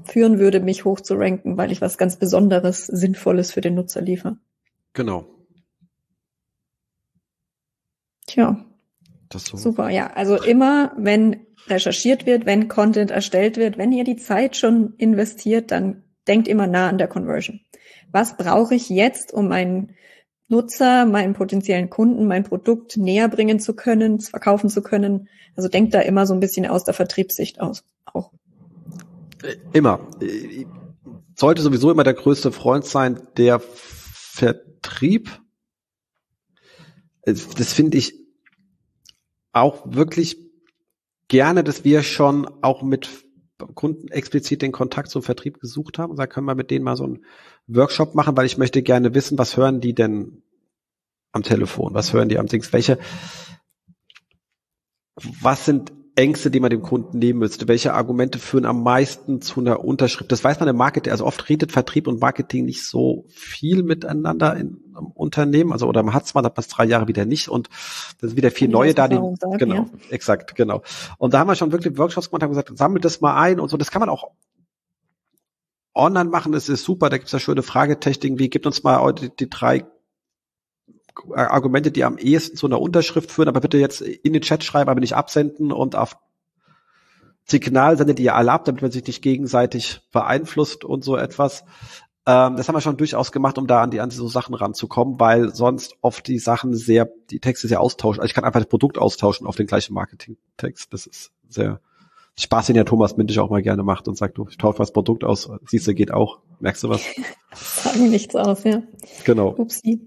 führen 0.04 0.40
würde, 0.40 0.60
mich 0.60 0.86
hoch 0.86 1.02
zu 1.02 1.16
ranken, 1.16 1.58
weil 1.58 1.72
ich 1.72 1.82
was 1.82 1.98
ganz 1.98 2.18
Besonderes, 2.18 2.86
Sinnvolles 2.86 3.52
für 3.52 3.62
den 3.62 3.76
Nutzer 3.76 4.02
liefere. 4.02 4.38
Genau. 4.94 5.26
Tja. 8.26 8.66
Das 9.30 9.46
so. 9.46 9.58
Super, 9.58 9.90
ja. 9.90 10.08
Also 10.14 10.42
immer, 10.42 10.94
wenn 10.98 11.48
recherchiert 11.68 12.26
wird, 12.26 12.46
wenn 12.46 12.68
Content 12.68 13.12
erstellt 13.12 13.58
wird, 13.58 13.78
wenn 13.78 13.92
ihr 13.92 14.04
die 14.04 14.16
Zeit 14.16 14.56
schon 14.56 14.94
investiert, 14.98 15.72
dann 15.72 16.04
denkt 16.28 16.48
immer 16.48 16.68
nah 16.68 16.90
an 16.90 16.98
der 16.98 17.08
Conversion. 17.08 17.62
Was 18.12 18.38
brauche 18.38 18.76
ich 18.76 18.90
jetzt, 18.90 19.34
um 19.34 19.50
meinen 19.50 19.96
Nutzer, 20.48 21.06
meinen 21.06 21.34
potenziellen 21.34 21.90
Kunden, 21.90 22.26
mein 22.26 22.44
Produkt 22.44 22.96
näher 22.96 23.28
bringen 23.28 23.60
zu 23.60 23.76
können, 23.76 24.20
verkaufen 24.20 24.70
zu 24.70 24.82
können? 24.82 25.28
Also 25.56 25.68
denkt 25.68 25.94
da 25.94 26.00
immer 26.00 26.26
so 26.26 26.34
ein 26.34 26.40
bisschen 26.40 26.66
aus 26.66 26.84
der 26.84 26.94
Vertriebssicht 26.94 27.60
aus, 27.60 27.84
auch. 28.06 28.32
Immer. 29.74 30.08
Sollte 31.36 31.62
sowieso 31.62 31.92
immer 31.92 32.04
der 32.04 32.14
größte 32.14 32.52
Freund 32.52 32.86
sein, 32.86 33.28
der 33.38 33.60
Vertrieb. 33.60 35.42
Das 37.24 37.74
finde 37.74 37.98
ich 37.98 38.16
auch 39.52 39.84
wirklich 39.86 40.38
gerne, 41.28 41.64
dass 41.64 41.84
wir 41.84 42.04
schon 42.04 42.48
auch 42.62 42.82
mit 42.82 43.10
Kunden 43.74 44.08
explizit 44.10 44.62
den 44.62 44.72
Kontakt 44.72 45.10
zum 45.10 45.24
Vertrieb 45.24 45.60
gesucht 45.60 45.98
haben. 45.98 46.12
Und 46.12 46.18
da 46.18 46.28
können 46.28 46.46
wir 46.46 46.56
mit 46.56 46.72
denen 46.72 46.86
mal 46.86 46.96
so 46.96 47.06
einen 47.06 47.26
Workshop 47.68 48.16
machen, 48.16 48.38
weil 48.38 48.46
ich 48.46 48.58
möchte 48.58 48.84
gerne 48.84 49.14
wissen, 49.14 49.38
was 49.38 49.58
hören 49.58 49.82
die 49.82 49.94
denn 49.94 50.44
am 51.32 51.44
Telefon? 51.44 51.94
Was 51.94 52.14
hören 52.14 52.30
die 52.30 52.38
am 52.38 52.48
Dings? 52.48 52.72
Welche, 52.72 53.00
was 55.16 55.66
sind 55.66 55.92
Ängste, 56.18 56.50
die 56.50 56.60
man 56.60 56.72
dem 56.72 56.82
Kunden 56.82 57.20
nehmen 57.20 57.40
müsste? 57.40 57.68
Welche 57.68 57.94
Argumente 57.94 58.40
führen 58.40 58.66
am 58.66 58.82
meisten 58.82 59.40
zu 59.40 59.60
einer 59.60 59.84
Unterschrift? 59.84 60.32
Das 60.32 60.44
weiß 60.44 60.60
man 60.60 60.68
im 60.68 60.76
Marketing, 60.76 61.12
also 61.12 61.26
oft 61.26 61.48
redet 61.48 61.72
Vertrieb 61.72 62.08
und 62.08 62.20
Marketing 62.20 62.66
nicht 62.66 62.84
so 62.86 63.26
viel 63.30 63.84
miteinander 63.84 64.56
in 64.56 64.80
einem 64.96 65.08
Unternehmen, 65.14 65.72
also 65.72 65.88
oder 65.88 66.02
man 66.02 66.16
hat 66.16 66.26
es 66.26 66.34
mal, 66.34 66.44
hat 66.44 66.58
man 66.58 66.62
es 66.62 66.70
drei 66.70 66.86
Jahre 66.86 67.08
wieder 67.08 67.26
nicht 67.26 67.50
und 67.50 67.70
das 68.20 68.32
ist 68.32 68.36
wieder 68.36 68.50
viel 68.50 68.68
neue 68.68 68.96
da. 68.96 69.08
Die, 69.08 69.16
sagen, 69.16 69.58
genau, 69.60 69.76
ja. 69.76 69.90
exakt, 70.10 70.56
genau. 70.56 70.82
Und 71.20 71.36
da 71.36 71.40
haben 71.40 71.48
wir 71.48 71.56
schon 71.56 71.72
wirklich 71.72 71.98
Workshops 71.98 72.30
gemacht, 72.32 72.42
haben 72.42 72.50
gesagt, 72.50 72.76
sammelt 72.76 73.06
das 73.06 73.22
mal 73.22 73.40
ein 73.40 73.60
und 73.60 73.70
so. 73.70 73.78
Das 73.78 73.92
kann 73.92 74.00
man 74.00 74.10
auch 74.10 74.32
online 75.94 76.30
machen, 76.30 76.52
das 76.52 76.68
ist 76.68 76.84
super, 76.84 77.10
da 77.10 77.18
gibt 77.18 77.28
es 77.28 77.32
ja 77.32 77.40
schöne 77.40 77.62
Fragetechniken, 77.62 78.40
wie 78.40 78.50
gibt 78.50 78.66
uns 78.66 78.84
mal 78.84 79.14
die, 79.14 79.30
die 79.36 79.50
drei 79.50 79.86
Argumente, 81.34 81.92
die 81.92 82.04
am 82.04 82.18
ehesten 82.18 82.58
zu 82.58 82.68
einer 82.68 82.82
Unterschrift 82.82 83.32
führen, 83.32 83.48
aber 83.50 83.62
bitte 83.62 83.78
jetzt 83.78 84.02
in 84.02 84.34
den 84.34 84.42
Chat 84.42 84.64
schreiben, 84.64 84.90
aber 84.90 85.00
nicht 85.00 85.16
absenden 85.16 85.72
und 85.72 85.96
auf 85.96 86.18
Signal 87.46 87.98
sendet 87.98 88.20
ihr 88.20 88.36
alle 88.36 88.52
ab, 88.52 88.66
damit 88.66 88.82
man 88.82 88.92
sich 88.92 89.08
nicht 89.08 89.22
gegenseitig 89.22 90.02
beeinflusst 90.12 90.84
und 90.84 91.04
so 91.04 91.16
etwas. 91.16 91.64
Ähm, 92.26 92.58
das 92.58 92.68
haben 92.68 92.76
wir 92.76 92.82
schon 92.82 92.98
durchaus 92.98 93.32
gemacht, 93.32 93.58
um 93.58 93.68
da 93.68 93.82
an 93.82 93.90
die 93.90 94.02
an 94.02 94.12
so 94.12 94.28
Sachen 94.28 94.54
ranzukommen, 94.54 95.18
weil 95.18 95.56
sonst 95.56 95.96
oft 96.02 96.28
die 96.28 96.40
Sachen 96.40 96.76
sehr, 96.76 97.10
die 97.32 97.40
Texte 97.40 97.70
sehr 97.70 97.80
austauschen. 97.80 98.20
Also 98.20 98.30
ich 98.30 98.34
kann 98.34 98.44
einfach 98.44 98.60
das 98.60 98.68
Produkt 98.68 98.98
austauschen 98.98 99.48
auf 99.48 99.56
den 99.56 99.66
gleichen 99.66 99.94
Marketingtext. 99.94 100.92
Das 100.92 101.06
ist 101.06 101.32
sehr 101.48 101.80
Spaß, 102.40 102.68
den 102.68 102.76
ja 102.76 102.84
Thomas 102.84 103.18
Mindig 103.18 103.40
auch 103.40 103.50
mal 103.50 103.62
gerne 103.62 103.82
macht 103.82 104.08
und 104.10 104.18
sagt, 104.18 104.38
du, 104.38 104.46
ich 104.50 104.58
tausche 104.58 104.80
das 104.80 104.92
Produkt 104.92 105.24
aus, 105.24 105.50
siehst 105.66 105.88
du, 105.88 105.96
geht 105.96 106.12
auch. 106.12 106.40
Merkst 106.60 106.84
du 106.84 106.90
was? 106.90 107.02
Sagen 107.56 108.10
nichts 108.10 108.36
aus, 108.36 108.64
ja. 108.66 108.84
Genau. 109.24 109.56
Upsi. 109.58 110.02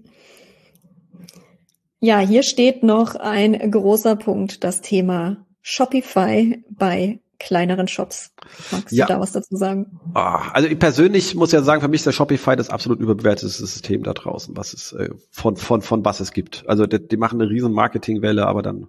Ja, 2.03 2.17
hier 2.17 2.41
steht 2.41 2.81
noch 2.81 3.13
ein 3.13 3.71
großer 3.71 4.15
Punkt, 4.15 4.63
das 4.63 4.81
Thema 4.81 5.45
Shopify 5.61 6.63
bei 6.71 7.19
kleineren 7.37 7.87
Shops. 7.87 8.31
Magst 8.71 8.91
ja. 8.91 9.05
du 9.05 9.13
da 9.13 9.19
was 9.19 9.33
dazu 9.33 9.55
sagen? 9.55 9.99
Ah, 10.15 10.49
also 10.51 10.67
ich 10.67 10.79
persönlich 10.79 11.35
muss 11.35 11.51
ja 11.51 11.61
sagen, 11.61 11.79
für 11.79 11.87
mich 11.87 11.99
ist 11.99 12.07
der 12.07 12.11
Shopify 12.11 12.55
das 12.55 12.71
absolut 12.71 12.99
überbewertete 12.99 13.49
System 13.49 14.01
da 14.01 14.13
draußen, 14.13 14.57
was 14.57 14.73
es 14.73 14.93
äh, 14.93 15.09
von 15.29 15.57
von 15.57 15.83
von 15.83 16.03
was 16.03 16.19
es 16.21 16.33
gibt. 16.33 16.63
Also 16.67 16.87
die, 16.87 17.07
die 17.07 17.17
machen 17.17 17.39
eine 17.39 17.51
riesen 17.51 17.71
Marketingwelle, 17.71 18.47
aber 18.47 18.63
dann 18.63 18.87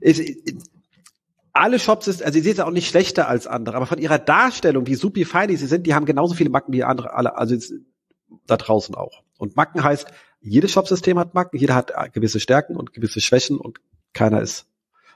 ist, 0.00 0.22
alle 1.52 1.80
Shops 1.80 2.06
ist, 2.06 2.22
also 2.22 2.38
sie 2.38 2.44
sind 2.44 2.60
auch 2.60 2.70
nicht 2.70 2.88
schlechter 2.88 3.26
als 3.26 3.48
andere, 3.48 3.76
aber 3.76 3.86
von 3.86 3.98
ihrer 3.98 4.20
Darstellung, 4.20 4.86
wie 4.86 4.94
super 4.94 5.26
fein 5.26 5.48
sie 5.56 5.66
sind, 5.66 5.84
die 5.84 5.94
haben 5.94 6.06
genauso 6.06 6.34
viele 6.34 6.50
Macken 6.50 6.72
wie 6.72 6.84
andere, 6.84 7.12
alle, 7.12 7.36
also 7.36 7.56
da 8.46 8.56
draußen 8.56 8.94
auch. 8.94 9.24
Und 9.36 9.56
Macken 9.56 9.82
heißt, 9.82 10.06
jedes 10.40 10.72
Shopsystem 10.72 11.18
hat 11.18 11.34
Macken, 11.34 11.58
jeder 11.58 11.74
hat 11.74 11.92
gewisse 12.12 12.40
Stärken 12.40 12.76
und 12.76 12.92
gewisse 12.92 13.20
Schwächen 13.20 13.58
und 13.58 13.80
keiner 14.12 14.40
ist 14.40 14.66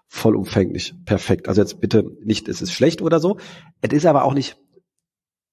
vollumfänglich 0.07 0.95
perfekt. 1.05 1.49
Also 1.49 1.63
jetzt 1.63 1.81
bitte 1.81 2.05
nicht, 2.23 2.49
es 2.49 2.63
ist 2.63 2.73
schlecht 2.73 3.03
oder 3.03 3.21
so. 3.21 3.39
Es 3.81 3.93
ist 3.93 4.07
aber 4.07 4.25
auch 4.25 4.35
nicht 4.35 4.57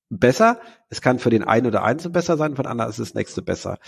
besser. 0.10 0.60
Es 0.90 1.02
kann 1.02 1.20
für 1.20 1.30
den 1.30 1.44
einen 1.44 1.68
oder 1.68 1.84
einzelnen 1.84 2.14
besser 2.14 2.38
sein, 2.38 2.56
für 2.56 2.64
den 2.64 2.72
anderen 2.72 2.90
ist 2.90 3.00
das 3.00 3.14
nächste 3.14 3.42
besser. 3.42 3.80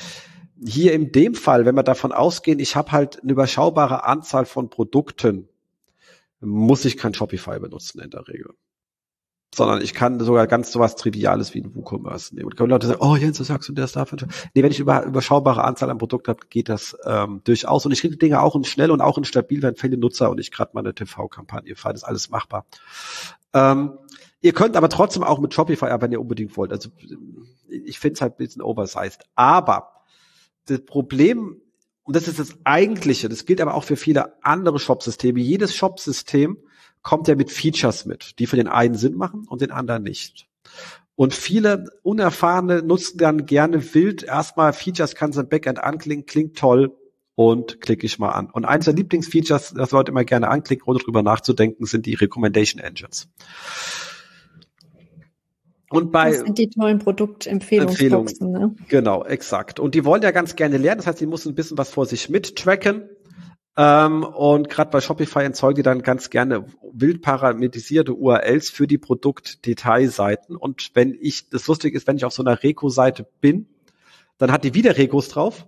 Hier 0.66 0.94
in 0.94 1.12
dem 1.12 1.36
Fall, 1.36 1.66
wenn 1.66 1.76
wir 1.76 1.84
davon 1.84 2.12
ausgehen, 2.12 2.60
ich 2.60 2.76
habe 2.76 2.92
halt 2.92 3.22
eine 3.22 3.34
überschaubare 3.34 4.06
Anzahl 4.06 4.46
von 4.46 4.70
Produkten, 4.70 5.50
muss 6.40 6.86
ich 6.86 6.98
kein 6.98 7.14
Shopify 7.14 7.60
benutzen 7.60 8.00
in 8.02 8.10
der 8.10 8.28
Regel 8.28 8.54
sondern 9.56 9.82
ich 9.82 9.94
kann 9.94 10.20
sogar 10.20 10.48
ganz 10.48 10.72
sowas 10.72 10.96
Triviales 10.96 11.54
wie 11.54 11.62
ein 11.62 11.76
WooCommerce 11.76 12.36
nehmen. 12.36 12.48
Und 12.48 12.58
können 12.58 12.70
Leute 12.70 12.88
sagen, 12.88 13.02
oh 13.02 13.16
Jens, 13.16 13.40
was 13.40 13.48
sagst 13.48 13.70
du, 13.70 13.74
der 13.74 13.86
ist 13.86 13.96
dafür? 13.96 14.20
Nee, 14.54 14.64
wenn 14.64 14.72
ich 14.72 14.80
über, 14.80 15.04
überschaubare 15.04 15.64
Anzahl 15.64 15.90
an 15.90 15.98
Produkten 15.98 16.30
habe, 16.30 16.40
geht 16.50 16.70
das 16.70 16.98
ähm, 17.06 17.42
durchaus. 17.44 17.86
Und 17.86 17.92
ich 17.92 18.02
kriege 18.02 18.18
Dinge 18.18 18.42
auch 18.42 18.56
in 18.56 18.64
schnell 18.64 18.92
und 18.92 19.02
auch 19.02 19.18
in 19.18 19.26
stabil, 19.26 19.62
wenn 19.62 19.76
viele 19.76 19.98
Nutzer 19.98 20.30
und 20.30 20.40
ich 20.40 20.52
gerade 20.52 20.72
mal 20.74 20.82
eine 20.82 20.94
TV-Kampagne 20.94 21.76
fahre, 21.76 21.94
das 21.94 22.04
ist 22.04 22.08
alles 22.08 22.30
machbar. 22.30 22.66
Ähm, 23.54 23.98
ihr 24.42 24.54
könnt 24.54 24.76
aber 24.76 24.90
trotzdem 24.90 25.24
auch 25.24 25.40
mit 25.40 25.54
Shopify, 25.54 25.88
wenn 26.00 26.12
ihr 26.12 26.22
unbedingt 26.22 26.58
wollt. 26.58 26.72
Also 26.72 26.90
ich 27.68 28.00
finde 28.00 28.16
es 28.16 28.22
halt 28.22 28.34
ein 28.34 28.38
bisschen 28.38 28.62
oversized. 28.62 29.24
Aber 29.36 30.04
das 30.66 30.84
Problem, 30.86 31.62
und 32.04 32.16
das 32.16 32.28
ist 32.28 32.40
das 32.40 32.58
Eigentliche, 32.64 33.30
das 33.30 33.46
gilt 33.46 33.62
aber 33.62 33.76
auch 33.76 33.84
für 33.84 33.96
viele 33.96 34.44
andere 34.44 34.80
Shop-Systeme. 34.80 35.40
Jedes 35.40 35.76
Shop-System 35.76 36.58
kommt 37.04 37.28
er 37.28 37.36
mit 37.36 37.52
Features 37.52 38.06
mit, 38.06 38.40
die 38.40 38.48
für 38.48 38.56
den 38.56 38.68
einen 38.68 38.96
Sinn 38.96 39.16
machen 39.16 39.46
und 39.48 39.62
den 39.62 39.72
anderen 39.72 40.04
nicht. 40.04 40.48
Und 41.16 41.34
viele 41.34 41.86
Unerfahrene 42.02 42.82
nutzen 42.82 43.18
dann 43.20 43.46
gerne 43.46 43.94
wild 43.94 44.24
erstmal 44.24 44.74
Features, 44.74 45.14
kann 45.14 45.32
im 45.34 45.48
Backend 45.48 45.80
anklicken, 45.80 46.26
klingt 46.26 46.58
toll 46.58 46.98
und 47.36 47.82
klicke 47.82 48.06
ich 48.06 48.18
mal 48.18 48.32
an. 48.32 48.50
Und 48.50 48.66
eins 48.66 48.86
der 48.86 48.94
Lieblingsfeatures, 48.96 49.74
das 49.76 49.92
Leute 49.92 50.12
immer 50.12 50.24
gerne 50.24 50.48
anklicken, 50.48 50.88
ohne 50.88 51.00
drüber 51.00 51.22
nachzudenken, 51.22 51.86
sind 51.86 52.06
die 52.06 52.16
Recommendation 52.16 52.82
Engines. 52.82 53.28
Und 55.90 56.12
bei 56.12 56.32
das 56.32 56.40
sind 56.40 56.58
die 56.58 56.70
tollen 56.72 56.98
Produktempfehlungsboxen. 56.98 58.52
Ne? 58.52 58.76
Genau, 58.88 59.24
exakt. 59.24 59.80
Und 59.80 59.94
die 59.94 60.06
wollen 60.06 60.24
ja 60.24 60.32
ganz 60.32 60.56
gerne 60.56 60.78
lernen. 60.78 60.98
Das 60.98 61.06
heißt, 61.06 61.22
die 61.22 61.28
müssen 61.28 61.50
ein 61.50 61.56
bisschen 61.56 61.78
was 61.78 61.92
vor 61.92 62.08
sich 62.08 62.30
mittracken. 62.30 63.08
Ähm, 63.76 64.24
und 64.24 64.70
gerade 64.70 64.92
bei 64.92 65.02
Shopify 65.02 65.40
erzeugen 65.40 65.78
die 65.78 65.84
dann 65.84 66.04
ganz 66.04 66.30
gerne 66.30 66.66
wild 66.92 67.22
parametrisierte 67.22 68.14
URLs 68.14 68.70
für 68.70 68.86
die 68.86 69.00
Produktdetailseiten. 69.00 70.56
Und 70.56 70.92
wenn 70.94 71.18
ich, 71.20 71.50
das 71.50 71.68
lustig 71.68 71.96
ist, 71.96 72.06
wenn 72.08 72.18
ich 72.18 72.26
auf 72.26 72.34
so 72.34 72.44
einer 72.44 72.62
Reco-Seite 72.62 73.28
bin, 73.42 73.68
dann 74.38 74.52
hat 74.52 74.64
die 74.64 74.74
wieder 74.74 74.98
Recos 74.98 75.30
drauf, 75.30 75.68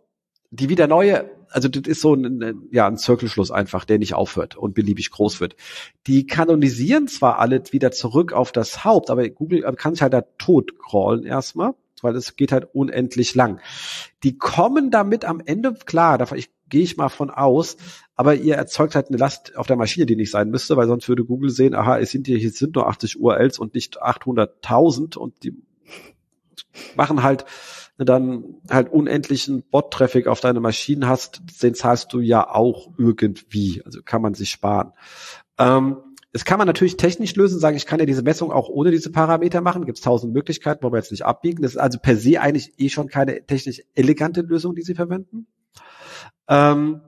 die 0.52 0.70
wieder 0.70 0.88
neue, 0.88 1.30
also 1.50 1.68
das 1.68 1.84
ist 1.88 2.02
so 2.02 2.14
ein, 2.14 2.68
ja, 2.72 2.88
ein 2.88 2.98
Zirkelschluss 2.98 3.50
einfach, 3.50 3.86
der 3.86 3.98
nicht 3.98 4.14
aufhört 4.14 4.56
und 4.56 4.76
beliebig 4.76 5.10
groß 5.10 5.40
wird. 5.40 5.56
Die 6.06 6.28
kanonisieren 6.28 7.08
zwar 7.08 7.40
alle 7.40 7.64
wieder 7.72 7.92
zurück 7.92 8.34
auf 8.34 8.52
das 8.52 8.84
Haupt, 8.84 9.10
aber 9.10 9.28
Google 9.30 9.62
kann 9.76 9.96
sich 9.96 10.04
halt 10.04 10.14
da 10.14 10.22
tot 10.38 10.78
crawlen 10.78 11.24
erstmal 11.24 11.74
weil 12.02 12.16
es 12.16 12.36
geht 12.36 12.52
halt 12.52 12.68
unendlich 12.74 13.36
lang. 13.36 13.60
Die 14.24 14.38
kommen 14.38 14.92
damit 14.92 15.26
am 15.26 15.42
Ende 15.44 15.74
klar, 15.86 16.20
ich 16.36 16.50
gehe 16.70 16.84
ich 16.84 16.98
mal 16.98 17.10
von 17.10 17.30
aus. 17.30 17.78
Aber 18.16 18.36
ihr 18.36 18.56
erzeugt 18.56 18.96
halt 18.96 19.10
eine 19.10 19.18
Last 19.18 19.58
auf 19.58 19.68
der 19.68 19.76
Maschine, 19.76 20.06
die 20.06 20.16
nicht 20.16 20.32
sein 20.32 20.50
müsste, 20.50 20.78
weil 20.78 20.88
sonst 20.88 21.10
würde 21.10 21.26
Google 21.26 21.50
sehen, 21.50 21.76
aha, 21.76 22.00
es 22.00 22.12
sind 22.12 22.28
hier, 22.28 22.38
hier 22.38 22.52
sind 22.52 22.76
nur 22.76 22.88
80 22.88 23.20
URLs 23.20 23.60
und 23.60 23.74
nicht 23.74 24.02
800.000 24.02 25.18
und 25.18 25.44
die 25.44 25.54
machen 26.96 27.24
halt 27.24 27.46
dann 27.98 28.56
halt 28.70 28.92
unendlichen 28.92 29.64
Bot-Traffic 29.70 30.28
auf 30.28 30.42
deine 30.42 30.60
Maschinen 30.60 31.08
hast, 31.08 31.42
den 31.62 31.76
zahlst 31.76 32.12
du 32.12 32.20
ja 32.20 32.50
auch 32.50 32.90
irgendwie. 32.98 33.82
Also 33.86 34.02
kann 34.04 34.22
man 34.22 34.34
sich 34.34 34.50
sparen. 34.50 34.92
Ähm, 35.58 35.98
das 36.34 36.44
kann 36.44 36.58
man 36.58 36.68
natürlich 36.68 36.98
technisch 36.98 37.34
lösen, 37.36 37.60
sagen, 37.60 37.78
ich 37.78 37.86
kann 37.86 38.02
ja 38.02 38.06
diese 38.06 38.22
Messung 38.22 38.52
auch 38.52 38.68
ohne 38.68 38.92
diese 38.92 39.10
Parameter 39.10 39.62
machen. 39.62 39.86
Gibt 39.86 40.00
es 40.00 40.04
tausend 40.04 40.34
Möglichkeiten, 40.34 40.84
wo 40.84 40.92
wir 40.92 40.98
jetzt 40.98 41.12
nicht 41.12 41.24
abbiegen. 41.24 41.62
Das 41.62 41.72
ist 41.72 41.78
also 41.78 41.98
per 41.98 42.18
se 42.18 42.42
eigentlich 42.42 42.74
eh 42.78 42.90
schon 42.90 43.08
keine 43.08 43.46
technisch 43.46 43.82
elegante 43.94 44.42
Lösung, 44.42 44.76
die 44.76 44.82
sie 44.82 44.96
verwenden. 44.96 45.48
Ähm, 46.48 47.02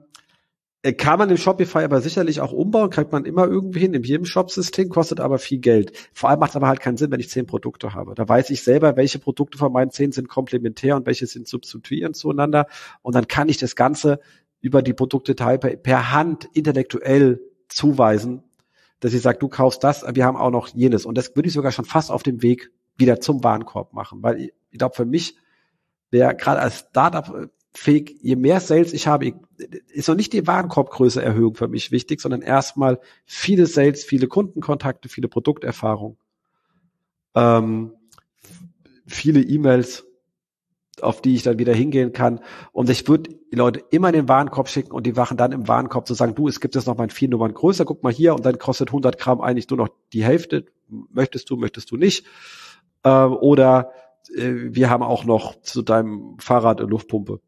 äh, 0.82 0.92
kann 0.92 1.18
man 1.18 1.28
im 1.28 1.36
Shopify 1.36 1.78
aber 1.78 2.00
sicherlich 2.00 2.40
auch 2.40 2.52
umbauen, 2.52 2.90
kriegt 2.90 3.10
man 3.10 3.24
immer 3.24 3.46
irgendwie 3.46 3.80
hin, 3.80 3.94
in 3.94 4.04
jedem 4.04 4.24
Shop-System, 4.24 4.90
kostet 4.90 5.18
aber 5.18 5.38
viel 5.38 5.58
Geld. 5.58 5.92
Vor 6.12 6.30
allem 6.30 6.38
macht 6.38 6.50
es 6.50 6.56
aber 6.56 6.68
halt 6.68 6.80
keinen 6.80 6.96
Sinn, 6.96 7.10
wenn 7.10 7.20
ich 7.20 7.30
zehn 7.30 7.46
Produkte 7.46 7.94
habe. 7.94 8.14
Da 8.14 8.28
weiß 8.28 8.50
ich 8.50 8.62
selber, 8.62 8.96
welche 8.96 9.18
Produkte 9.18 9.58
von 9.58 9.72
meinen 9.72 9.90
zehn 9.90 10.12
sind 10.12 10.28
komplementär 10.28 10.94
und 10.96 11.06
welche 11.06 11.26
sind 11.26 11.48
substituierend 11.48 12.16
zueinander. 12.16 12.66
Und 13.02 13.14
dann 13.16 13.26
kann 13.26 13.48
ich 13.48 13.56
das 13.56 13.74
Ganze 13.74 14.20
über 14.60 14.82
die 14.82 14.92
Produktdetail 14.92 15.58
per, 15.58 15.76
per 15.76 16.12
Hand 16.12 16.48
intellektuell 16.52 17.40
zuweisen, 17.68 18.44
dass 19.00 19.14
ich 19.14 19.22
sage, 19.22 19.38
du 19.38 19.48
kaufst 19.48 19.82
das, 19.82 20.04
wir 20.14 20.24
haben 20.24 20.36
auch 20.36 20.50
noch 20.50 20.68
jenes. 20.68 21.06
Und 21.06 21.18
das 21.18 21.34
würde 21.34 21.48
ich 21.48 21.54
sogar 21.54 21.72
schon 21.72 21.84
fast 21.84 22.10
auf 22.10 22.22
dem 22.22 22.42
Weg 22.42 22.70
wieder 22.96 23.20
zum 23.20 23.42
Warenkorb 23.42 23.92
machen. 23.92 24.22
Weil 24.22 24.40
ich, 24.40 24.54
ich 24.70 24.78
glaube, 24.78 24.94
für 24.94 25.04
mich 25.04 25.36
wäre 26.10 26.36
gerade 26.36 26.60
als 26.60 26.86
Startup 26.88 27.50
fähig, 27.72 28.18
je 28.22 28.36
mehr 28.36 28.60
Sales 28.60 28.92
ich 28.92 29.06
habe, 29.06 29.32
ist 29.88 30.08
noch 30.08 30.14
nicht 30.14 30.32
die 30.32 30.46
Warenkorbgröße 30.46 31.22
Erhöhung 31.22 31.54
für 31.54 31.68
mich 31.68 31.90
wichtig, 31.90 32.20
sondern 32.20 32.42
erstmal 32.42 33.00
viele 33.24 33.66
Sales, 33.66 34.04
viele 34.04 34.26
Kundenkontakte, 34.26 35.08
viele 35.08 35.28
Produkterfahrung, 35.28 36.16
ähm, 37.34 37.92
viele 39.06 39.40
E-Mails, 39.40 40.04
auf 41.00 41.22
die 41.22 41.36
ich 41.36 41.42
dann 41.44 41.58
wieder 41.58 41.74
hingehen 41.74 42.12
kann. 42.12 42.40
Und 42.72 42.90
ich 42.90 43.06
würde 43.06 43.30
die 43.52 43.56
Leute 43.56 43.84
immer 43.90 44.08
in 44.08 44.14
den 44.14 44.28
Warenkorb 44.28 44.68
schicken 44.68 44.92
und 44.92 45.06
die 45.06 45.16
wachen 45.16 45.36
dann 45.36 45.52
im 45.52 45.68
Warenkorb 45.68 46.06
zu 46.06 46.14
sagen, 46.14 46.34
du, 46.34 46.48
es 46.48 46.60
gibt 46.60 46.74
jetzt 46.74 46.86
noch 46.86 46.96
mal 46.96 47.08
vier 47.10 47.28
Nummern 47.28 47.54
größer, 47.54 47.84
guck 47.84 48.02
mal 48.02 48.12
hier 48.12 48.34
und 48.34 48.44
dann 48.44 48.58
kostet 48.58 48.88
100 48.88 49.18
Gramm 49.18 49.40
eigentlich 49.40 49.68
nur 49.70 49.78
noch 49.78 49.88
die 50.12 50.24
Hälfte. 50.24 50.66
Möchtest 50.88 51.48
du, 51.50 51.56
möchtest 51.56 51.90
du 51.90 51.96
nicht? 51.96 52.26
Ähm, 53.04 53.32
oder 53.34 53.92
äh, 54.34 54.54
wir 54.70 54.90
haben 54.90 55.04
auch 55.04 55.24
noch 55.24 55.60
zu 55.60 55.82
deinem 55.82 56.36
Fahrrad 56.40 56.80
eine 56.80 56.90
Luftpumpe 56.90 57.40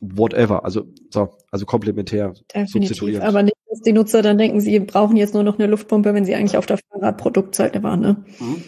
whatever, 0.00 0.64
also 0.64 0.84
so, 1.10 1.36
also 1.50 1.66
komplementär 1.66 2.32
Definitiv, 2.54 3.20
aber 3.20 3.42
nicht, 3.42 3.56
dass 3.68 3.80
die 3.80 3.92
Nutzer 3.92 4.22
dann 4.22 4.38
denken, 4.38 4.60
sie 4.60 4.78
brauchen 4.80 5.16
jetzt 5.16 5.34
nur 5.34 5.42
noch 5.42 5.58
eine 5.58 5.66
Luftpumpe, 5.66 6.14
wenn 6.14 6.24
sie 6.24 6.34
eigentlich 6.34 6.56
auf 6.56 6.66
der 6.66 6.78
Fahrradproduktseite 6.78 7.82
waren. 7.82 8.00
Ne? 8.00 8.24
Mhm. 8.38 8.62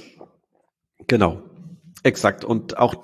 Genau, 1.06 1.40
exakt. 2.02 2.44
Und 2.44 2.78
auch 2.78 2.94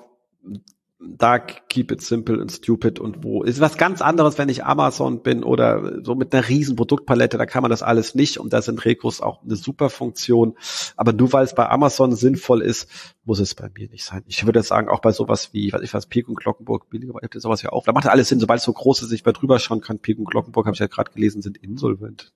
da 0.99 1.37
keep 1.37 1.91
it 1.91 2.01
simple 2.01 2.41
and 2.41 2.51
stupid 2.51 2.99
und 2.99 3.23
wo 3.23 3.43
ist 3.43 3.59
was 3.59 3.77
ganz 3.77 4.01
anderes, 4.01 4.39
wenn 4.39 4.49
ich 4.49 4.65
Amazon 4.65 5.21
bin 5.21 5.43
oder 5.43 6.03
so 6.03 6.15
mit 6.15 6.33
einer 6.33 6.47
riesen 6.47 6.75
Produktpalette, 6.75 7.37
da 7.37 7.45
kann 7.45 7.61
man 7.61 7.69
das 7.69 7.83
alles 7.83 8.15
nicht 8.15 8.39
und 8.39 8.51
da 8.51 8.63
sind 8.63 8.83
Rekurs 8.83 9.21
auch 9.21 9.43
eine 9.43 9.55
super 9.55 9.91
Funktion. 9.91 10.57
Aber 10.95 11.13
nur 11.13 11.31
weil 11.33 11.43
es 11.43 11.53
bei 11.53 11.69
Amazon 11.69 12.15
sinnvoll 12.15 12.63
ist, 12.63 12.89
muss 13.25 13.39
es 13.39 13.53
bei 13.53 13.69
mir 13.75 13.87
nicht 13.89 14.05
sein. 14.05 14.23
Ich 14.25 14.45
würde 14.45 14.63
sagen, 14.63 14.89
auch 14.89 14.99
bei 14.99 15.11
sowas 15.11 15.53
wie, 15.53 15.71
weiß 15.71 15.81
ich 15.81 15.93
was, 15.93 16.07
Pik 16.07 16.27
und 16.27 16.39
Glockenburg, 16.39 16.89
billiger, 16.89 17.13
sowas 17.35 17.61
ja 17.61 17.71
auch. 17.71 17.85
Da 17.85 17.91
macht 17.91 18.05
ja 18.05 18.11
alles 18.11 18.29
Sinn, 18.29 18.39
sobald 18.39 18.59
es 18.59 18.65
so 18.65 18.73
groß 18.73 19.03
ist, 19.03 19.11
ich 19.11 19.23
bei 19.23 19.33
drüber 19.33 19.59
schauen 19.59 19.81
kann. 19.81 19.99
Pik 19.99 20.17
und 20.17 20.29
Glockenburg, 20.29 20.65
habe 20.65 20.73
ich 20.73 20.79
ja 20.79 20.87
gerade 20.87 21.11
gelesen, 21.11 21.43
sind 21.43 21.57
insolvent. 21.57 22.33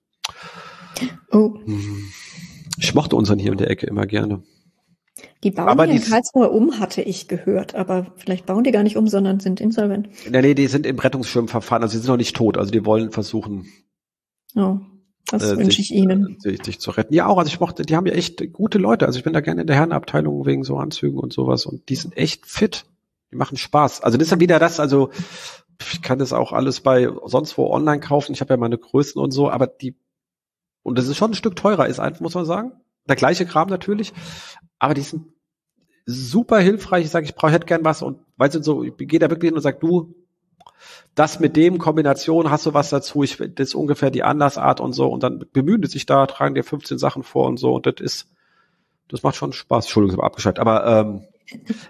Oh. 1.32 1.54
Hm. 1.64 2.04
Ich 2.78 2.94
mochte 2.94 3.16
unseren 3.16 3.40
hier 3.40 3.52
in 3.52 3.58
der 3.58 3.70
Ecke 3.70 3.86
immer 3.86 4.06
gerne. 4.06 4.42
Die 5.42 5.50
bauen 5.50 5.68
aber 5.68 5.86
die 5.86 5.96
in 5.96 6.02
Karlsruhe 6.02 6.50
um, 6.50 6.78
hatte 6.78 7.02
ich 7.02 7.28
gehört. 7.28 7.74
Aber 7.74 8.12
vielleicht 8.16 8.46
bauen 8.46 8.64
die 8.64 8.70
gar 8.70 8.82
nicht 8.82 8.96
um, 8.96 9.08
sondern 9.08 9.40
sind 9.40 9.60
insolvent. 9.60 10.08
Nee, 10.30 10.42
nee, 10.42 10.54
die 10.54 10.66
sind 10.66 10.86
im 10.86 10.98
Rettungsschirmverfahren. 10.98 11.82
Also 11.82 11.92
sie 11.92 11.98
sind 11.98 12.08
noch 12.08 12.16
nicht 12.16 12.36
tot. 12.36 12.58
Also 12.58 12.70
die 12.70 12.84
wollen 12.84 13.10
versuchen. 13.10 13.66
Oh, 14.54 14.78
das 15.30 15.50
äh, 15.50 15.56
wünsche 15.56 15.80
ich 15.80 15.92
Ihnen. 15.92 16.36
Äh, 16.36 16.50
sich, 16.50 16.64
sich 16.64 16.80
zu 16.80 16.90
retten. 16.92 17.14
Ja, 17.14 17.26
auch. 17.26 17.38
Also 17.38 17.48
ich 17.48 17.60
mochte, 17.60 17.82
die 17.82 17.96
haben 17.96 18.06
ja 18.06 18.12
echt 18.12 18.52
gute 18.52 18.78
Leute. 18.78 19.06
Also 19.06 19.18
ich 19.18 19.24
bin 19.24 19.32
da 19.32 19.40
gerne 19.40 19.62
in 19.62 19.66
der 19.66 19.76
Herrenabteilung 19.76 20.46
wegen 20.46 20.64
so 20.64 20.76
Anzügen 20.76 21.18
und 21.18 21.32
sowas. 21.32 21.66
Und 21.66 21.88
die 21.88 21.96
sind 21.96 22.16
echt 22.16 22.46
fit. 22.46 22.84
Die 23.32 23.36
machen 23.36 23.56
Spaß. 23.56 24.02
Also 24.02 24.18
das 24.18 24.26
ist 24.26 24.32
dann 24.32 24.40
wieder 24.40 24.58
das, 24.58 24.78
also 24.78 25.10
ich 25.90 26.02
kann 26.02 26.18
das 26.18 26.32
auch 26.32 26.52
alles 26.52 26.80
bei 26.80 27.08
sonst 27.24 27.56
wo 27.58 27.70
online 27.70 28.00
kaufen. 28.00 28.32
Ich 28.32 28.40
habe 28.40 28.54
ja 28.54 28.58
meine 28.58 28.78
Größen 28.78 29.20
und 29.20 29.32
so, 29.32 29.50
aber 29.50 29.66
die 29.66 29.96
und 30.82 30.98
das 30.98 31.08
ist 31.08 31.16
schon 31.16 31.30
ein 31.30 31.34
Stück 31.34 31.56
teurer, 31.56 31.86
ist 31.86 32.00
einfach, 32.00 32.20
muss 32.20 32.34
man 32.34 32.44
sagen. 32.44 32.72
Der 33.08 33.16
gleiche 33.16 33.46
Kram 33.46 33.68
natürlich, 33.68 34.12
aber 34.78 34.94
die 34.94 35.00
sind 35.00 35.26
super 36.06 36.58
hilfreich. 36.58 37.04
Ich 37.04 37.10
sage, 37.10 37.26
ich 37.26 37.34
brauche 37.34 37.52
hätte 37.52 37.66
gern 37.66 37.84
was 37.84 38.02
und 38.02 38.18
weißt 38.36 38.54
du 38.56 38.62
so, 38.62 38.82
ich 38.82 38.96
gehe 38.96 39.18
da 39.18 39.30
wirklich 39.30 39.48
hin 39.48 39.56
und 39.56 39.62
sag, 39.62 39.80
du, 39.80 40.14
das 41.14 41.40
mit 41.40 41.56
dem 41.56 41.78
Kombination, 41.78 42.50
hast 42.50 42.66
du 42.66 42.74
was 42.74 42.90
dazu? 42.90 43.22
Ich 43.22 43.36
das 43.36 43.68
ist 43.68 43.74
ungefähr 43.74 44.10
die 44.10 44.22
Andersart 44.22 44.80
und 44.80 44.92
so 44.92 45.08
und 45.08 45.22
dann 45.22 45.44
bemühen 45.52 45.82
die 45.82 45.88
sich 45.88 46.06
da, 46.06 46.26
tragen 46.26 46.54
dir 46.54 46.64
15 46.64 46.98
Sachen 46.98 47.22
vor 47.22 47.46
und 47.46 47.58
so 47.58 47.74
und 47.74 47.86
das 47.86 47.94
ist, 48.00 48.28
das 49.08 49.22
macht 49.22 49.36
schon 49.36 49.52
Spaß. 49.52 49.84
Entschuldigung, 49.84 50.14
ich 50.14 50.18
habe 50.18 50.26
abgeschaltet, 50.26 50.60
aber 50.60 50.86
ähm, 50.86 51.26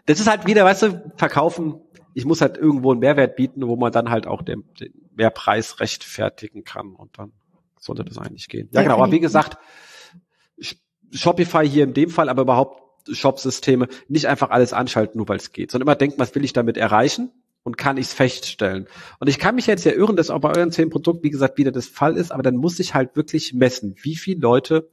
das 0.06 0.20
ist 0.20 0.28
halt 0.28 0.46
wieder, 0.46 0.64
weißt 0.64 0.82
du, 0.82 1.12
verkaufen. 1.16 1.80
Ich 2.14 2.24
muss 2.24 2.40
halt 2.40 2.58
irgendwo 2.58 2.90
einen 2.90 3.00
Mehrwert 3.00 3.36
bieten, 3.36 3.66
wo 3.66 3.76
man 3.76 3.92
dann 3.92 4.10
halt 4.10 4.26
auch 4.26 4.42
den, 4.42 4.64
den 4.80 4.92
Mehrpreis 5.14 5.80
rechtfertigen 5.80 6.64
kann 6.64 6.94
und 6.94 7.18
dann 7.18 7.32
sollte 7.78 8.04
das 8.04 8.18
eigentlich 8.18 8.48
gehen. 8.48 8.68
Ja, 8.72 8.82
genau. 8.82 8.98
Aber 8.98 9.10
wie 9.12 9.20
gesagt, 9.20 9.56
Shopify 11.12 11.68
hier 11.68 11.84
in 11.84 11.94
dem 11.94 12.10
Fall, 12.10 12.28
aber 12.28 12.42
überhaupt 12.42 12.82
Shop-Systeme 13.10 13.88
nicht 14.08 14.26
einfach 14.26 14.50
alles 14.50 14.72
anschalten, 14.72 15.18
nur 15.18 15.28
weil 15.28 15.36
es 15.36 15.52
geht, 15.52 15.70
sondern 15.70 15.88
immer 15.88 15.96
denken, 15.96 16.18
was 16.18 16.34
will 16.34 16.44
ich 16.44 16.52
damit 16.52 16.76
erreichen? 16.76 17.30
und 17.64 17.78
kann 17.78 17.96
ich 17.96 18.06
es 18.06 18.12
feststellen. 18.12 18.86
Und 19.20 19.28
ich 19.28 19.38
kann 19.38 19.54
mich 19.54 19.66
jetzt 19.66 19.84
ja 19.84 19.92
irren, 19.92 20.16
dass 20.16 20.30
auch 20.30 20.40
bei 20.40 20.54
euren 20.56 20.72
zehn 20.72 20.90
Produkten, 20.90 21.22
wie 21.22 21.30
gesagt, 21.30 21.58
wieder 21.58 21.70
das 21.70 21.86
Fall 21.86 22.16
ist, 22.16 22.32
aber 22.32 22.42
dann 22.42 22.56
muss 22.56 22.78
ich 22.80 22.94
halt 22.94 23.14
wirklich 23.16 23.54
messen, 23.54 23.94
wie 24.02 24.16
viele 24.16 24.40
Leute 24.40 24.88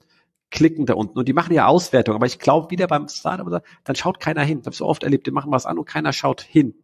klicken 0.52 0.86
da 0.86 0.94
unten. 0.94 1.18
Und 1.18 1.28
die 1.28 1.34
machen 1.34 1.54
ja 1.54 1.68
Auswertung. 1.68 2.16
Aber 2.16 2.26
ich 2.26 2.40
glaube, 2.40 2.72
wieder 2.72 2.88
beim 2.88 3.08
Startup, 3.08 3.64
dann 3.84 3.96
schaut 3.96 4.20
keiner 4.20 4.44
hin. 4.44 4.60
Ich 4.60 4.66
habe 4.66 4.76
so 4.76 4.86
oft 4.86 5.04
erlebt, 5.04 5.28
die 5.28 5.32
machen 5.32 5.52
was 5.52 5.66
an 5.66 5.78
und 5.78 5.86
keiner 5.86 6.14
schaut 6.14 6.42
hin. 6.42 6.76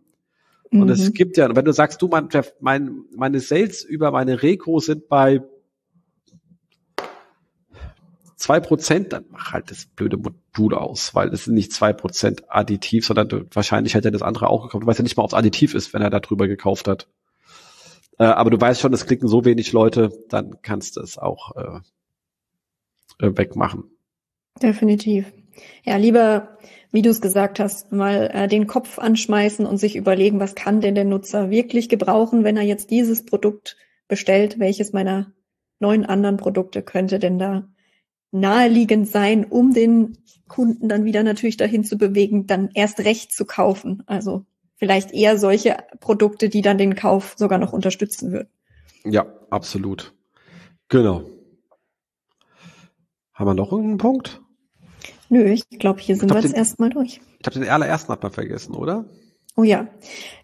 Mhm. 0.72 0.82
Und 0.82 0.90
es 0.90 1.10
mhm. 1.10 1.14
gibt 1.14 1.38
ja, 1.38 1.56
wenn 1.56 1.66
du 1.66 1.74
sagst, 1.74 2.02
du, 2.02 2.08
mein, 2.08 2.30
mein, 2.60 3.04
meine 3.16 3.40
Sales 3.40 3.84
über 3.84 4.12
meine 4.12 4.42
Reko 4.42 4.80
sind 4.80 5.08
bei 5.08 5.42
zwei 8.46 8.60
Prozent, 8.60 9.12
dann 9.12 9.26
mach 9.32 9.54
halt 9.54 9.72
das 9.72 9.88
blöde 9.88 10.18
Modul 10.18 10.76
aus, 10.76 11.16
weil 11.16 11.30
es 11.30 11.46
sind 11.46 11.56
nicht 11.56 11.74
zwei 11.74 11.94
Prozent 11.94 12.44
additiv, 12.48 13.04
sondern 13.04 13.48
wahrscheinlich 13.52 13.96
hätte 13.96 14.10
er 14.10 14.12
das 14.12 14.22
andere 14.22 14.50
auch 14.50 14.62
gekauft. 14.62 14.84
Du 14.84 14.88
weißt 14.88 15.00
ja 15.00 15.04
nicht 15.04 15.18
mal, 15.18 15.24
ob 15.24 15.32
es 15.32 15.34
additiv 15.34 15.74
ist, 15.74 15.96
wenn 15.96 16.04
er 16.04 16.12
da 16.12 16.20
drüber 16.20 16.48
gekauft 16.48 16.88
hat. 16.88 17.08
Äh, 18.20 18.26
aber 18.26 18.52
du 18.52 18.62
weißt 18.62 18.80
schon, 18.80 18.94
es 18.94 19.08
klicken 19.08 19.28
so 19.28 19.46
wenig 19.46 19.72
Leute, 19.74 20.12
dann 20.30 20.62
kannst 20.62 20.96
du 20.96 21.02
es 21.02 21.18
auch 21.18 21.56
äh, 21.56 23.26
äh, 23.26 23.36
wegmachen. 23.36 23.86
Definitiv. 24.62 25.34
Ja, 25.84 25.98
lieber, 25.98 26.60
wie 26.92 27.02
du 27.02 27.10
es 27.10 27.22
gesagt 27.22 27.60
hast, 27.60 27.92
mal 27.92 28.30
äh, 28.32 28.48
den 28.48 28.68
Kopf 28.68 29.00
anschmeißen 29.00 29.66
und 29.66 29.78
sich 29.78 29.96
überlegen, 29.96 30.40
was 30.40 30.54
kann 30.54 30.82
denn 30.82 30.94
der 30.94 31.06
Nutzer 31.06 31.50
wirklich 31.50 31.90
gebrauchen, 31.90 32.44
wenn 32.44 32.58
er 32.58 32.64
jetzt 32.64 32.92
dieses 32.92 33.26
Produkt 33.26 33.76
bestellt, 34.08 34.60
welches 34.60 34.94
meiner 34.94 35.34
neun 35.80 36.06
anderen 36.06 36.38
Produkte 36.38 36.84
könnte 36.84 37.18
denn 37.18 37.40
da 37.40 37.68
naheliegend 38.36 39.08
sein, 39.08 39.46
um 39.46 39.74
den 39.74 40.18
Kunden 40.48 40.90
dann 40.90 41.06
wieder 41.06 41.24
natürlich 41.24 41.58
dahin 41.58 41.84
zu 41.84 41.98
bewegen, 41.98 42.46
dann 42.46 42.70
erst 42.74 43.00
recht 43.00 43.34
zu 43.34 43.46
kaufen. 43.46 44.04
Also 44.06 44.46
vielleicht 44.76 45.12
eher 45.12 45.38
solche 45.38 45.78
Produkte, 46.00 46.50
die 46.50 46.62
dann 46.62 46.78
den 46.78 46.96
Kauf 46.96 47.36
sogar 47.38 47.58
noch 47.58 47.74
unterstützen 47.74 48.32
würden. 48.32 48.50
Ja, 49.06 49.26
absolut. 49.50 50.14
Genau. 50.90 51.24
Haben 53.34 53.50
wir 53.50 53.54
noch 53.54 53.72
irgendeinen 53.72 53.98
Punkt? 53.98 54.42
Nö, 55.30 55.46
ich 55.46 55.68
glaube, 55.70 56.00
hier 56.00 56.16
sind 56.16 56.34
wir 56.34 56.40
jetzt 56.40 56.56
erstmal 56.56 56.90
durch. 56.90 57.22
Ich 57.40 57.48
habe 57.48 57.60
den 57.60 57.70
allerersten 57.70 58.12
hat 58.12 58.24
man 58.24 58.32
vergessen, 58.32 58.76
oder? 58.76 59.06
Oh 59.58 59.64
ja. 59.64 59.88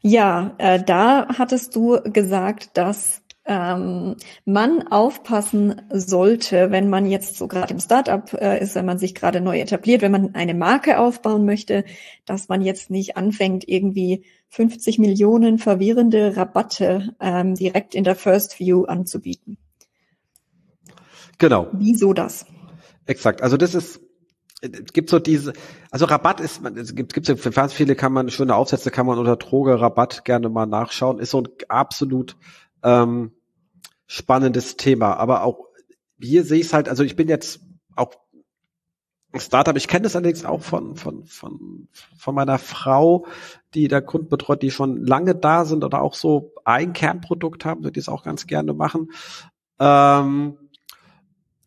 Ja, 0.02 0.56
äh, 0.58 0.82
da 0.84 1.28
hattest 1.38 1.76
du 1.76 2.00
gesagt, 2.04 2.78
dass 2.78 3.21
ähm, 3.46 4.16
man 4.46 4.88
aufpassen 4.88 5.82
sollte, 5.92 6.72
wenn 6.72 6.90
man 6.90 7.06
jetzt 7.06 7.38
so 7.38 7.48
gerade 7.48 7.74
im 7.74 7.80
Startup 7.80 8.32
äh, 8.34 8.62
ist, 8.62 8.76
wenn 8.76 8.86
man 8.86 9.00
sich 9.00 9.16
gerade 9.16 9.42
neu 9.42 9.60
etabliert, 9.60 10.02
wenn 10.02 10.12
man 10.12 10.36
eine 10.36 10.54
Marke 10.54 11.00
aufbauen 11.00 11.46
möchte, 11.46 11.84
dass 12.26 12.50
man 12.50 12.62
jetzt 12.62 12.92
nicht 12.92 13.18
anfängt, 13.18 13.68
irgendwie 13.68 14.26
50 14.50 15.00
Millionen 15.00 15.58
verwirrende 15.58 16.38
Rabatte 16.38 17.16
ähm, 17.20 17.56
direkt 17.56 17.96
in 17.96 18.04
der 18.04 18.16
First 18.16 18.60
View 18.60 18.84
anzubieten. 18.84 19.58
Genau. 21.38 21.68
Wieso 21.72 22.14
das? 22.14 22.46
Exakt. 23.08 23.42
Also 23.42 23.58
das 23.58 23.74
ist 23.74 24.02
es 24.62 24.94
gibt 24.94 25.10
so 25.10 25.20
diese, 25.20 25.54
also 25.90 26.06
Rabatt 26.06 26.40
ist, 26.40 26.62
es 26.76 26.96
gibt, 26.96 27.14
gibt 27.14 27.28
für 27.28 27.52
ganz 27.52 27.74
viele 27.74 27.96
kann 27.96 28.14
man 28.14 28.30
schöne 28.30 28.56
Aufsätze 28.56 28.92
kann 28.92 29.08
man 29.08 29.18
unter 29.18 29.36
Droge 29.36 29.82
Rabatt 29.82 30.24
gerne 30.24 30.50
mal 30.50 30.68
nachschauen, 30.68 31.20
ist 31.20 31.32
so 31.32 31.40
ein 31.40 31.48
absolut 31.68 32.38
ähm, 32.84 33.32
spannendes 34.08 34.78
Thema. 34.78 35.16
Aber 35.16 35.44
auch 35.44 35.68
hier 36.20 36.44
sehe 36.44 36.60
ich 36.60 36.68
es 36.68 36.74
halt, 36.74 36.90
also 36.90 37.04
ich 37.04 37.16
bin 37.16 37.28
jetzt 37.28 37.62
auch 37.96 38.14
Startup, 39.38 39.78
ich 39.78 39.88
kenne 39.88 40.04
das 40.04 40.16
allerdings 40.16 40.44
auch 40.44 40.62
von, 40.62 40.96
von, 40.96 41.26
von, 41.26 41.88
von 42.18 42.36
meiner 42.36 42.58
Frau, 42.58 43.26
die 43.74 43.88
der 43.88 44.02
Kunden 44.02 44.28
betreut, 44.28 44.62
die 44.62 44.72
schon 44.72 45.06
lange 45.06 45.36
da 45.36 45.64
sind 45.64 45.86
oder 45.86 46.02
auch 46.02 46.16
so 46.16 46.52
ein 46.66 46.92
Kernprodukt 46.92 47.64
haben, 47.64 47.90
die 47.94 48.00
es 48.00 48.10
auch 48.10 48.24
ganz 48.24 48.46
gerne 48.46 48.74
machen. 48.74 49.10
Ähm, 49.80 50.58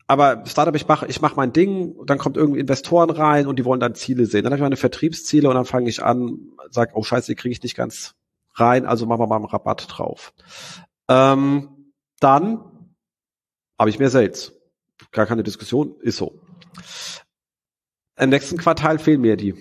aber 0.06 0.44
Startup, 0.44 0.74
ich 0.74 0.86
mache 0.86 1.06
ich 1.06 1.22
mach 1.22 1.36
mein 1.36 1.54
Ding, 1.54 1.96
dann 2.04 2.18
kommt 2.18 2.36
irgendwie 2.36 2.60
Investoren 2.60 3.08
rein 3.08 3.46
und 3.46 3.58
die 3.58 3.64
wollen 3.64 3.80
dann 3.80 3.94
Ziele 3.94 4.26
sehen. 4.26 4.42
Dann 4.42 4.52
habe 4.52 4.58
ich 4.58 4.62
meine 4.62 4.76
Vertriebsziele 4.76 5.48
und 5.48 5.54
dann 5.54 5.64
fange 5.64 5.88
ich 5.88 6.02
an, 6.02 6.52
sag, 6.70 6.90
oh 6.94 7.02
scheiße, 7.02 7.32
die 7.32 7.36
kriege 7.36 7.52
ich 7.52 7.62
nicht 7.62 7.76
ganz 7.76 8.14
rein, 8.54 8.84
also 8.84 9.06
machen 9.06 9.20
wir 9.20 9.26
mal 9.26 9.36
einen 9.36 9.46
Rabatt 9.46 9.86
drauf. 9.88 10.34
Ähm, 11.08 11.92
dann 12.20 12.60
habe 13.78 13.90
ich 13.90 13.98
mehr 13.98 14.10
Sales. 14.10 14.52
Gar 15.10 15.26
keine 15.26 15.42
Diskussion, 15.42 15.96
ist 16.00 16.16
so. 16.16 16.40
Im 18.16 18.30
nächsten 18.30 18.56
Quartal 18.56 18.98
fehlen 18.98 19.20
mir 19.20 19.36
die. 19.36 19.54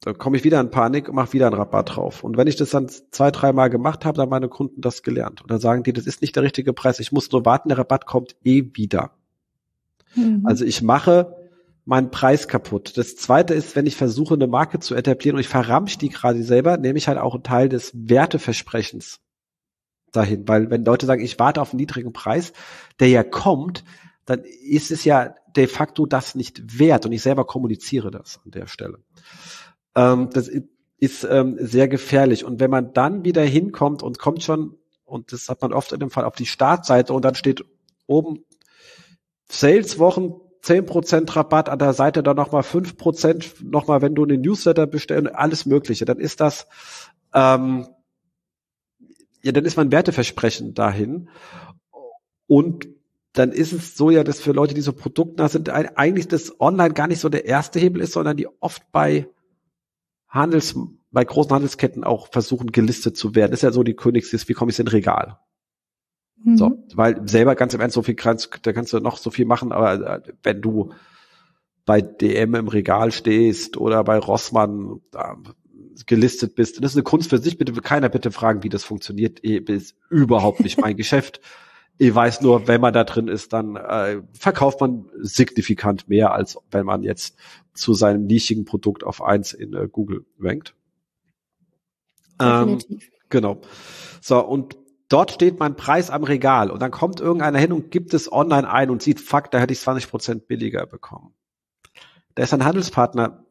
Da 0.00 0.12
komme 0.12 0.36
ich 0.36 0.44
wieder 0.44 0.60
in 0.60 0.70
Panik 0.70 1.08
und 1.08 1.14
mache 1.14 1.32
wieder 1.32 1.46
einen 1.46 1.56
Rabatt 1.56 1.96
drauf. 1.96 2.24
Und 2.24 2.36
wenn 2.36 2.46
ich 2.46 2.56
das 2.56 2.70
dann 2.70 2.88
zwei, 2.88 3.30
dreimal 3.30 3.70
gemacht 3.70 4.04
habe, 4.04 4.16
dann 4.16 4.24
haben 4.24 4.30
meine 4.30 4.50
Kunden 4.50 4.82
das 4.82 5.02
gelernt. 5.02 5.40
Und 5.40 5.50
dann 5.50 5.60
sagen 5.60 5.82
die, 5.82 5.94
das 5.94 6.06
ist 6.06 6.20
nicht 6.20 6.36
der 6.36 6.42
richtige 6.42 6.74
Preis, 6.74 7.00
ich 7.00 7.10
muss 7.10 7.32
nur 7.32 7.46
warten, 7.46 7.70
der 7.70 7.78
Rabatt 7.78 8.04
kommt 8.04 8.36
eh 8.44 8.70
wieder. 8.74 9.12
Mhm. 10.14 10.42
Also 10.44 10.66
ich 10.66 10.82
mache 10.82 11.34
meinen 11.86 12.10
Preis 12.10 12.48
kaputt. 12.48 12.98
Das 12.98 13.16
zweite 13.16 13.54
ist, 13.54 13.76
wenn 13.76 13.86
ich 13.86 13.96
versuche, 13.96 14.34
eine 14.34 14.46
Marke 14.46 14.78
zu 14.78 14.94
etablieren 14.94 15.36
und 15.36 15.40
ich 15.40 15.48
verramsch 15.48 15.96
die 15.96 16.10
gerade 16.10 16.42
selber, 16.42 16.76
nehme 16.76 16.98
ich 16.98 17.08
halt 17.08 17.18
auch 17.18 17.34
einen 17.34 17.42
Teil 17.42 17.70
des 17.70 17.90
Werteversprechens 17.94 19.20
dahin. 20.16 20.46
Weil 20.48 20.70
wenn 20.70 20.84
Leute 20.84 21.06
sagen, 21.06 21.22
ich 21.22 21.38
warte 21.38 21.60
auf 21.60 21.70
einen 21.70 21.80
niedrigen 21.80 22.12
Preis, 22.12 22.52
der 23.00 23.08
ja 23.08 23.22
kommt, 23.22 23.84
dann 24.24 24.42
ist 24.44 24.90
es 24.90 25.04
ja 25.04 25.34
de 25.56 25.66
facto 25.66 26.06
das 26.06 26.34
nicht 26.34 26.78
wert 26.78 27.06
und 27.06 27.12
ich 27.12 27.22
selber 27.22 27.44
kommuniziere 27.44 28.10
das 28.10 28.40
an 28.44 28.50
der 28.50 28.66
Stelle. 28.66 28.98
Ähm, 29.94 30.30
das 30.32 30.50
ist 30.98 31.24
ähm, 31.24 31.56
sehr 31.60 31.88
gefährlich. 31.88 32.44
Und 32.44 32.60
wenn 32.60 32.70
man 32.70 32.92
dann 32.92 33.24
wieder 33.24 33.42
hinkommt 33.42 34.02
und 34.02 34.18
kommt 34.18 34.42
schon, 34.42 34.76
und 35.04 35.32
das 35.32 35.48
hat 35.48 35.60
man 35.62 35.72
oft 35.72 35.92
in 35.92 36.00
dem 36.00 36.10
Fall 36.10 36.24
auf 36.24 36.34
die 36.34 36.46
Startseite 36.46 37.12
und 37.12 37.24
dann 37.24 37.34
steht 37.34 37.64
oben 38.06 38.44
Saleswochen 39.48 40.34
10% 40.62 41.36
Rabatt 41.36 41.68
an 41.68 41.78
der 41.78 41.92
Seite, 41.92 42.22
dann 42.22 42.36
nochmal 42.36 42.62
5%, 42.62 43.62
nochmal, 43.62 44.00
wenn 44.00 44.14
du 44.14 44.24
einen 44.24 44.40
Newsletter 44.40 44.86
bestellst, 44.86 45.34
alles 45.34 45.66
Mögliche, 45.66 46.06
dann 46.06 46.18
ist 46.18 46.40
das, 46.40 46.66
ähm, 47.34 47.86
ja, 49.44 49.52
dann 49.52 49.64
ist 49.66 49.76
mein 49.76 49.92
Werteversprechen 49.92 50.74
dahin. 50.74 51.28
Und 52.46 52.88
dann 53.34 53.52
ist 53.52 53.72
es 53.72 53.96
so 53.96 54.10
ja, 54.10 54.24
dass 54.24 54.40
für 54.40 54.52
Leute, 54.52 54.74
die 54.74 54.80
so 54.80 54.92
produktnah 54.92 55.48
sind, 55.48 55.68
eigentlich 55.68 56.28
das 56.28 56.60
Online 56.60 56.94
gar 56.94 57.08
nicht 57.08 57.20
so 57.20 57.28
der 57.28 57.44
erste 57.44 57.78
Hebel 57.78 58.00
ist, 58.00 58.12
sondern 58.12 58.36
die 58.36 58.48
oft 58.60 58.90
bei 58.90 59.28
Handels, 60.28 60.78
bei 61.10 61.24
großen 61.24 61.52
Handelsketten 61.52 62.04
auch 62.04 62.28
versuchen, 62.28 62.72
gelistet 62.72 63.16
zu 63.16 63.34
werden. 63.34 63.50
Das 63.50 63.58
ist 63.58 63.64
ja 63.64 63.72
so 63.72 63.82
die 63.82 63.94
Königsliste, 63.94 64.48
wie 64.48 64.54
komme 64.54 64.70
ich 64.70 64.78
in 64.78 64.88
Regal? 64.88 65.38
Mhm. 66.42 66.56
So, 66.56 66.84
weil 66.94 67.28
selber 67.28 67.54
ganz 67.54 67.74
im 67.74 67.80
Ernst 67.80 67.94
so 67.94 68.02
viel 68.02 68.14
kannst, 68.14 68.60
da 68.62 68.72
kannst 68.72 68.92
du 68.92 69.00
noch 69.00 69.18
so 69.18 69.30
viel 69.30 69.46
machen, 69.46 69.72
aber 69.72 69.94
äh, 69.94 70.32
wenn 70.42 70.62
du 70.62 70.92
bei 71.84 72.00
DM 72.00 72.54
im 72.54 72.68
Regal 72.68 73.12
stehst 73.12 73.76
oder 73.76 74.04
bei 74.04 74.18
Rossmann 74.18 75.00
da 75.10 75.36
gelistet 76.06 76.54
bist, 76.54 76.82
das 76.82 76.92
ist 76.92 76.96
eine 76.96 77.04
Kunst 77.04 77.30
für 77.30 77.38
sich, 77.38 77.58
bitte 77.58 77.72
keiner 77.74 78.08
bitte 78.08 78.30
fragen, 78.30 78.62
wie 78.62 78.68
das 78.68 78.84
funktioniert, 78.84 79.40
ist 79.40 79.96
überhaupt 80.10 80.60
nicht 80.60 80.80
mein 80.80 80.96
Geschäft. 80.98 81.40
Ich 81.96 82.12
weiß 82.12 82.40
nur, 82.40 82.66
wenn 82.66 82.80
man 82.80 82.92
da 82.92 83.04
drin 83.04 83.28
ist, 83.28 83.52
dann 83.52 83.76
äh, 83.76 84.20
verkauft 84.32 84.80
man 84.80 85.06
signifikant 85.20 86.08
mehr, 86.08 86.32
als 86.32 86.58
wenn 86.70 86.86
man 86.86 87.04
jetzt 87.04 87.36
zu 87.72 87.94
seinem 87.94 88.26
nischigen 88.26 88.64
Produkt 88.64 89.04
auf 89.04 89.22
eins 89.22 89.52
in 89.52 89.74
äh, 89.74 89.88
Google 89.90 90.24
rankt. 90.40 90.74
Ähm, 92.40 92.78
genau. 93.28 93.60
So, 94.20 94.44
und 94.44 94.76
dort 95.08 95.30
steht 95.30 95.60
mein 95.60 95.76
Preis 95.76 96.10
am 96.10 96.24
Regal 96.24 96.70
und 96.70 96.82
dann 96.82 96.90
kommt 96.90 97.20
irgendeiner 97.20 97.58
hin 97.60 97.72
und 97.72 97.92
gibt 97.92 98.12
es 98.12 98.32
online 98.32 98.68
ein 98.68 98.90
und 98.90 99.02
sieht, 99.02 99.20
fuck, 99.20 99.52
da 99.52 99.58
hätte 99.60 99.72
ich 99.72 99.80
20 99.80 100.10
Prozent 100.10 100.48
billiger 100.48 100.86
bekommen. 100.86 101.34
Da 102.34 102.42
ist 102.42 102.52
ein 102.52 102.64
Handelspartner 102.64 103.44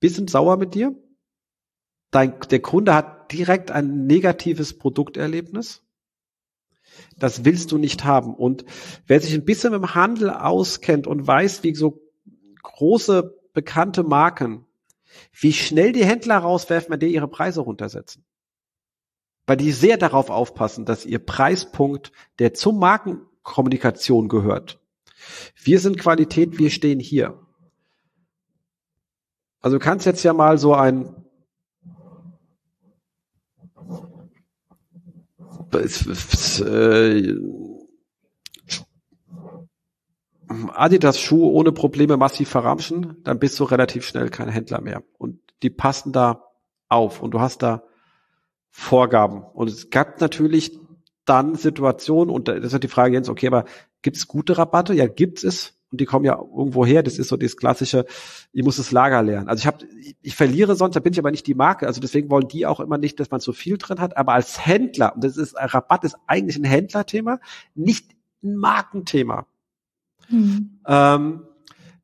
bisschen 0.00 0.28
sauer 0.28 0.56
mit 0.58 0.74
dir. 0.74 0.94
Dein, 2.10 2.38
der 2.50 2.60
Kunde 2.60 2.94
hat 2.94 3.32
direkt 3.32 3.70
ein 3.70 4.06
negatives 4.06 4.78
Produkterlebnis. 4.78 5.82
Das 7.18 7.44
willst 7.44 7.70
du 7.72 7.78
nicht 7.78 8.04
haben. 8.04 8.34
Und 8.34 8.64
wer 9.06 9.20
sich 9.20 9.34
ein 9.34 9.44
bisschen 9.44 9.74
im 9.74 9.94
Handel 9.94 10.30
auskennt 10.30 11.06
und 11.06 11.26
weiß, 11.26 11.62
wie 11.62 11.74
so 11.74 12.02
große 12.62 13.38
bekannte 13.52 14.02
Marken, 14.02 14.64
wie 15.32 15.52
schnell 15.52 15.92
die 15.92 16.04
Händler 16.04 16.38
rauswerfen, 16.38 16.92
wenn 16.92 17.00
die 17.00 17.14
ihre 17.14 17.28
Preise 17.28 17.60
runtersetzen 17.60 18.24
weil 19.48 19.56
die 19.56 19.72
sehr 19.72 19.96
darauf 19.96 20.28
aufpassen, 20.28 20.84
dass 20.84 21.06
ihr 21.06 21.18
Preispunkt, 21.18 22.12
der 22.38 22.52
zum 22.52 22.78
Markenkommunikation 22.78 24.28
gehört. 24.28 24.78
Wir 25.56 25.80
sind 25.80 25.98
Qualität, 25.98 26.58
wir 26.58 26.68
stehen 26.68 27.00
hier. 27.00 27.40
Also 29.60 29.78
du 29.78 29.82
kannst 29.82 30.04
jetzt 30.04 30.22
ja 30.22 30.34
mal 30.34 30.58
so 30.58 30.74
ein 30.74 31.24
äh, 36.60 37.34
Adidas 40.48 41.20
Schuh 41.20 41.50
ohne 41.50 41.72
Probleme 41.72 42.16
massiv 42.16 42.48
verramschen, 42.48 43.16
dann 43.24 43.38
bist 43.38 43.58
du 43.60 43.64
relativ 43.64 44.06
schnell 44.06 44.30
kein 44.30 44.48
Händler 44.48 44.80
mehr. 44.80 45.02
Und 45.18 45.40
die 45.62 45.70
passen 45.70 46.12
da 46.12 46.44
auf 46.88 47.22
und 47.22 47.32
du 47.32 47.40
hast 47.40 47.62
da 47.62 47.84
Vorgaben. 48.70 49.42
Und 49.42 49.68
es 49.68 49.90
gab 49.90 50.20
natürlich 50.20 50.78
dann 51.24 51.56
Situationen, 51.56 52.32
und 52.32 52.48
da 52.48 52.52
ist 52.52 52.82
die 52.82 52.88
Frage 52.88 53.14
jetzt, 53.14 53.28
okay, 53.28 53.48
aber 53.48 53.64
gibt 54.02 54.16
es 54.16 54.28
gute 54.28 54.56
Rabatte? 54.56 54.94
Ja, 54.94 55.06
gibt 55.06 55.44
es. 55.44 55.77
Und 55.90 56.00
die 56.00 56.04
kommen 56.04 56.24
ja 56.24 56.38
irgendwo 56.38 56.84
her. 56.84 57.02
Das 57.02 57.18
ist 57.18 57.28
so 57.28 57.36
das 57.36 57.56
klassische, 57.56 58.04
ich 58.52 58.64
muss 58.64 58.76
das 58.76 58.92
Lager 58.92 59.22
lernen. 59.22 59.48
Also 59.48 59.62
ich 59.62 59.66
habe, 59.66 59.86
ich 60.20 60.34
verliere 60.36 60.76
sonst, 60.76 60.96
da 60.96 61.00
bin 61.00 61.12
ich 61.12 61.18
aber 61.18 61.30
nicht 61.30 61.46
die 61.46 61.54
Marke. 61.54 61.86
Also 61.86 62.00
deswegen 62.00 62.30
wollen 62.30 62.48
die 62.48 62.66
auch 62.66 62.80
immer 62.80 62.98
nicht, 62.98 63.18
dass 63.20 63.30
man 63.30 63.40
so 63.40 63.52
viel 63.52 63.78
drin 63.78 64.00
hat. 64.00 64.16
Aber 64.16 64.32
als 64.32 64.64
Händler, 64.64 65.14
und 65.14 65.24
das 65.24 65.36
ist, 65.36 65.56
Rabatt 65.56 66.04
ist 66.04 66.16
eigentlich 66.26 66.58
ein 66.58 66.64
Händlerthema, 66.64 67.40
nicht 67.74 68.10
ein 68.42 68.56
Markenthema. 68.56 69.46
Mhm. 70.28 70.80
Ähm, 70.86 71.42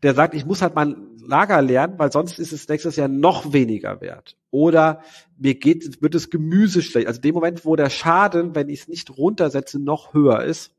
der 0.03 0.15
sagt, 0.15 0.35
ich 0.35 0.47
muss 0.47 0.63
halt 0.63 0.75
mein 0.75 0.97
Lager 1.27 1.63
lernen, 1.63 1.99
weil 1.99 2.13
sonst 2.13 2.39
ist 2.39 2.53
es 2.53 2.69
nächstes 2.69 2.97
Jahr 2.97 3.09
noch 3.09 3.53
weniger 3.53 4.01
wert. 4.01 4.37
Oder 4.51 5.01
mir 5.39 5.55
geht, 5.55 6.03
wird 6.03 6.15
das 6.15 6.31
Gemüse 6.31 6.83
schlecht. 6.83 7.07
Also 7.07 7.21
dem 7.21 7.35
Moment, 7.35 7.65
wo 7.65 7.77
der 7.77 7.91
Schaden, 7.91 8.55
wenn 8.55 8.69
ich 8.69 8.83
es 8.83 8.89
nicht 8.89 9.17
runtersetze, 9.17 9.79
noch 9.79 10.15
höher 10.15 10.43
ist. 10.43 10.73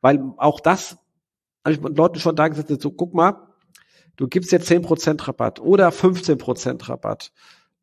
Weil 0.00 0.22
auch 0.36 0.60
das, 0.60 0.98
habe 1.64 1.74
ich 1.74 1.80
Leuten 1.80 2.20
schon 2.20 2.36
da 2.36 2.48
gesagt, 2.48 2.68
so 2.80 2.90
guck 2.90 3.14
mal, 3.14 3.48
du 4.16 4.28
gibst 4.28 4.52
jetzt 4.52 4.70
10% 4.70 5.26
Rabatt 5.26 5.60
oder 5.60 5.88
15% 5.88 6.88
Rabatt 6.88 7.32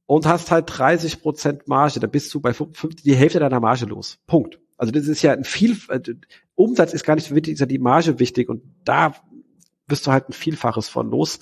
und 0.05 0.25
hast 0.25 0.51
halt 0.51 0.69
30% 0.69 1.61
Marge, 1.65 1.99
da 1.99 2.07
bist 2.07 2.33
du 2.33 2.41
bei 2.41 2.53
50, 2.53 3.03
die 3.03 3.15
Hälfte 3.15 3.39
deiner 3.39 3.59
Marge 3.59 3.85
los. 3.85 4.19
Punkt. 4.27 4.59
Also 4.77 4.91
das 4.91 5.07
ist 5.07 5.21
ja 5.21 5.31
ein 5.31 5.43
viel, 5.43 5.77
also 5.89 6.13
Umsatz 6.55 6.93
ist 6.93 7.03
gar 7.03 7.15
nicht 7.15 7.33
wichtig, 7.33 7.53
ist 7.53 7.59
ja 7.59 7.65
die 7.65 7.79
Marge 7.79 8.19
wichtig 8.19 8.49
und 8.49 8.63
da 8.83 9.15
bist 9.87 10.07
du 10.07 10.11
halt 10.11 10.29
ein 10.29 10.33
Vielfaches 10.33 10.89
von 10.89 11.09
los. 11.09 11.39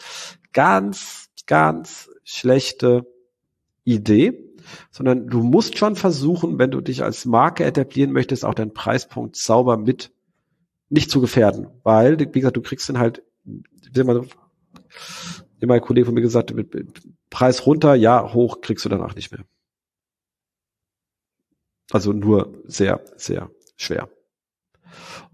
Ganz, 0.54 1.30
ganz 1.46 2.10
schlechte 2.24 3.06
Idee, 3.84 4.56
sondern 4.92 5.28
du 5.28 5.42
musst 5.42 5.78
schon 5.78 5.96
versuchen, 5.96 6.60
wenn 6.60 6.72
du 6.72 6.82
dich 6.82 7.04
als 7.04 7.26
Marke 7.26 7.64
etablieren 7.64 8.12
möchtest, 8.12 8.46
auch 8.46 8.54
deinen 8.54 8.74
Preispunkt 8.74 9.36
sauber 9.36 9.78
mit 9.78 10.12
nicht 10.90 11.12
zu 11.12 11.22
gefährden, 11.22 11.68
weil, 11.84 12.20
wie 12.20 12.40
gesagt, 12.40 12.58
du 12.58 12.62
kriegst 12.62 12.90
dann 12.90 13.00
halt, 13.00 13.24
wie 13.44 14.00
immer, 14.00 14.26
immer 15.60 15.74
ein 15.76 15.82
Kollege 15.82 16.06
von 16.06 16.16
mir 16.16 16.22
gesagt, 16.22 16.54
mit, 16.54 16.74
Preis 17.30 17.66
runter, 17.66 17.94
ja, 17.96 18.34
hoch 18.34 18.62
kriegst 18.62 18.86
du 18.86 18.90
danach 18.90 19.16
nicht 19.16 19.32
mehr. 19.32 19.46
Also 21.92 22.12
nur 22.12 22.62
sehr, 22.66 23.02
sehr 23.18 23.50
schwer. 23.76 24.10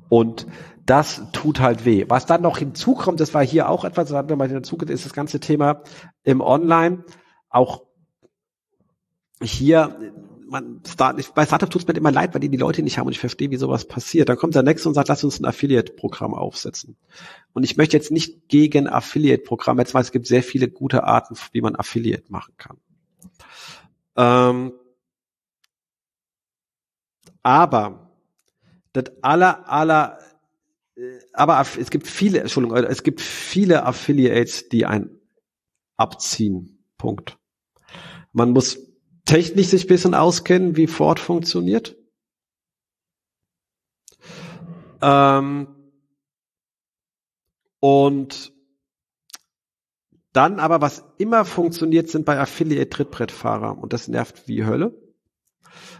Und 0.09 0.45
das 0.85 1.23
tut 1.31 1.59
halt 1.59 1.85
weh. 1.85 2.05
Was 2.07 2.25
dann 2.25 2.41
noch 2.41 2.57
hinzukommt, 2.57 3.19
das 3.19 3.33
war 3.33 3.43
hier 3.43 3.69
auch 3.69 3.85
etwas, 3.85 4.09
das 4.09 4.17
hatten 4.17 4.29
wir 4.29 4.35
mal 4.35 4.49
hinzugekommen, 4.49 4.93
ist 4.93 5.05
das 5.05 5.13
ganze 5.13 5.39
Thema 5.39 5.83
im 6.23 6.41
Online. 6.41 7.03
Auch 7.49 7.83
hier, 9.41 10.13
man, 10.47 10.81
Start, 10.87 11.33
bei 11.33 11.45
Startup 11.45 11.69
tut 11.69 11.81
es 11.81 11.87
mir 11.87 11.95
immer 11.95 12.11
leid, 12.11 12.33
weil 12.33 12.41
die 12.41 12.49
die 12.49 12.57
Leute 12.57 12.83
nicht 12.83 12.97
haben 12.97 13.07
und 13.07 13.13
ich 13.13 13.19
verstehe, 13.19 13.51
wie 13.51 13.57
sowas 13.57 13.87
passiert. 13.87 14.29
Dann 14.29 14.37
kommt 14.37 14.55
der 14.55 14.63
Nächste 14.63 14.87
und 14.87 14.95
sagt, 14.95 15.09
lass 15.09 15.23
uns 15.23 15.39
ein 15.39 15.45
Affiliate-Programm 15.45 16.33
aufsetzen. 16.33 16.97
Und 17.53 17.63
ich 17.63 17.77
möchte 17.77 17.97
jetzt 17.97 18.11
nicht 18.11 18.47
gegen 18.47 18.87
Affiliate-Programme, 18.87 19.81
jetzt 19.81 19.93
weil 19.93 20.01
es 20.01 20.11
gibt 20.11 20.27
sehr 20.27 20.43
viele 20.43 20.69
gute 20.69 21.03
Arten, 21.03 21.35
wie 21.51 21.61
man 21.61 21.75
Affiliate 21.75 22.25
machen 22.29 22.53
kann. 22.57 22.77
Ähm, 24.17 24.73
aber 27.43 28.11
das 28.93 29.05
aller, 29.21 29.69
aller 29.69 30.19
äh, 30.95 31.19
aber 31.33 31.65
es 31.77 31.89
gibt 31.89 32.07
viele, 32.07 32.39
Entschuldigung, 32.39 32.77
es 32.77 33.03
gibt 33.03 33.21
viele 33.21 33.85
Affiliates, 33.85 34.69
die 34.69 34.85
ein 34.85 35.09
abziehen. 35.97 36.71
Punkt. 36.97 37.37
Man 38.31 38.51
muss 38.51 38.79
technisch 39.25 39.67
sich 39.67 39.85
ein 39.85 39.87
bisschen 39.87 40.13
auskennen, 40.13 40.77
wie 40.77 40.87
Ford 40.87 41.19
funktioniert. 41.19 41.95
Ähm, 45.01 45.67
und 47.79 48.53
dann 50.33 50.59
aber, 50.59 50.81
was 50.81 51.03
immer 51.17 51.45
funktioniert, 51.45 52.09
sind 52.09 52.25
bei 52.25 52.39
Affiliate 52.39 52.89
Trittbrettfahrer 52.89 53.77
und 53.77 53.93
das 53.93 54.07
nervt 54.07 54.47
wie 54.47 54.65
Hölle. 54.65 54.93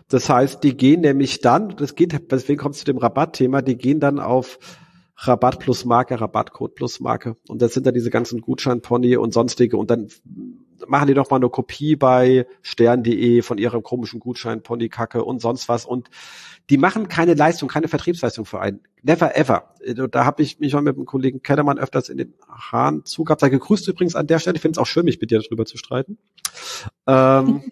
Das 0.08 0.30
heißt, 0.30 0.64
die 0.64 0.76
gehen 0.76 1.02
nämlich 1.02 1.42
dann, 1.42 1.76
das 1.78 1.96
geht, 1.96 2.32
deswegen 2.32 2.60
kommt 2.60 2.76
zu 2.76 2.86
dem 2.86 2.98
Rabattthema, 2.98 3.62
die 3.62 3.78
gehen 3.78 4.00
dann 4.00 4.20
auf 4.20 4.60
Rabatt 5.18 5.60
plus 5.60 5.86
Marke, 5.86 6.20
Rabattcode 6.20 6.76
plus 6.76 7.00
Marke. 7.00 7.38
Und 7.48 7.62
das 7.62 7.74
sind 7.74 7.86
dann 7.86 7.94
diese 7.94 8.10
ganzen 8.10 8.42
Gutscheinpony 8.42 9.16
und 9.18 9.34
sonstige. 9.34 9.78
Und 9.78 9.90
dann 9.90 10.10
machen 10.88 11.08
die 11.08 11.14
doch 11.14 11.30
mal 11.30 11.38
eine 11.38 11.50
Kopie 11.50 11.96
bei 11.96 12.48
stern.de 12.62 13.42
von 13.42 13.58
ihrem 13.58 13.84
komischen 13.84 14.20
Gutschein-Pony-Kacke 14.20 15.24
und 15.24 15.42
sonst 15.42 15.70
was. 15.70 15.86
Und 15.86 16.10
die 16.70 16.78
machen 16.78 17.08
keine 17.08 17.34
Leistung, 17.34 17.70
keine 17.70 17.88
Vertriebsleistung 17.88 18.46
für 18.46 18.60
einen. 18.60 18.82
Never 19.04 19.38
ever. 19.38 19.74
Da 20.12 20.26
habe 20.26 20.42
ich 20.42 20.60
mich 20.60 20.72
schon 20.72 20.84
mit 20.84 20.98
dem 20.98 21.06
Kollegen 21.06 21.42
Kellermann 21.42 21.78
öfters 21.78 22.10
in 22.10 22.18
den 22.18 22.34
Haaren 22.48 23.06
zugehabt. 23.06 23.42
Da 23.42 23.50
gegrüßt 23.50 23.88
übrigens 23.88 24.16
an 24.16 24.28
der 24.28 24.40
Stelle. 24.40 24.56
Ich 24.56 24.62
finde 24.62 24.78
es 24.78 24.82
auch 24.82 24.88
schön, 24.88 25.06
mich 25.06 25.22
mit 25.22 25.32
dir 25.32 25.42
darüber 25.42 25.66
zu 25.66 25.78
streiten. 25.78 26.18
Ähm, 27.08 27.72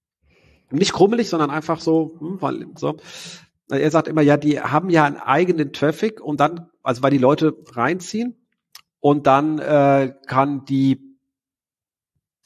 nicht 0.70 0.92
krummelig, 0.92 1.28
sondern 1.28 1.50
einfach 1.50 1.80
so, 1.80 2.16
hm, 2.20 2.42
weil, 2.42 2.66
so 2.76 2.96
er 3.70 3.90
sagt 3.90 4.08
immer, 4.08 4.22
ja, 4.22 4.36
die 4.36 4.60
haben 4.60 4.90
ja 4.90 5.04
einen 5.04 5.16
eigenen 5.16 5.72
Traffic 5.72 6.20
und 6.20 6.40
dann, 6.40 6.68
also 6.82 7.02
weil 7.02 7.10
die 7.10 7.18
Leute 7.18 7.54
reinziehen 7.72 8.36
und 9.00 9.26
dann 9.26 9.58
äh, 9.58 10.14
kann 10.26 10.64
die 10.64 11.07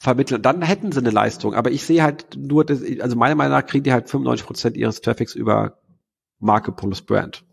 vermitteln. 0.03 0.41
Dann 0.41 0.61
hätten 0.61 0.91
sie 0.91 0.99
eine 0.99 1.11
Leistung. 1.11 1.53
Aber 1.53 1.71
ich 1.71 1.85
sehe 1.85 2.03
halt 2.03 2.35
nur, 2.37 2.65
das, 2.65 2.81
also 2.99 3.15
meiner 3.15 3.35
Meinung 3.35 3.53
nach 3.53 3.65
kriegen 3.65 3.85
die 3.85 3.93
halt 3.93 4.09
95 4.09 4.45
Prozent 4.45 4.77
ihres 4.77 4.99
Traffics 4.99 5.33
über 5.33 5.77
Marke 6.39 6.73
plus 6.73 7.01
Brand. 7.01 7.45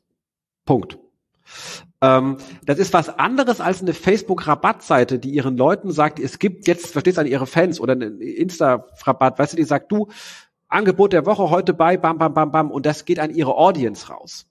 Punkt. 0.67 0.99
Ähm, 2.01 2.39
das 2.65 2.81
ist 2.81 2.93
was 2.93 3.09
anderes 3.09 3.61
als 3.61 3.83
eine 3.83 3.95
Facebook-Rabattseite, 3.95 5.21
die 5.21 5.31
ihren 5.31 5.57
Leuten 5.57 5.93
sagt, 5.93 6.19
es 6.19 6.41
gibt 6.41 6.67
jetzt, 6.67 6.91
verstehst 6.91 7.19
du, 7.19 7.21
an 7.21 7.29
ihre 7.29 7.47
Fans 7.47 7.79
oder 7.81 7.93
eine 7.93 8.07
Insta-Rabatt, 8.07 9.39
weißt 9.39 9.53
du, 9.53 9.57
die 9.57 9.65
sagt, 9.65 9.93
du, 9.93 10.09
Angebot 10.67 11.13
der 11.13 11.27
Woche 11.27 11.51
heute 11.51 11.73
bei, 11.73 11.97
bam, 11.97 12.19
bam, 12.19 12.35
bam, 12.35 12.51
bam, 12.51 12.71
und 12.71 12.85
das 12.85 13.05
geht 13.05 13.21
an 13.21 13.31
ihre 13.31 13.57
Audience 13.57 14.09
raus. 14.09 14.47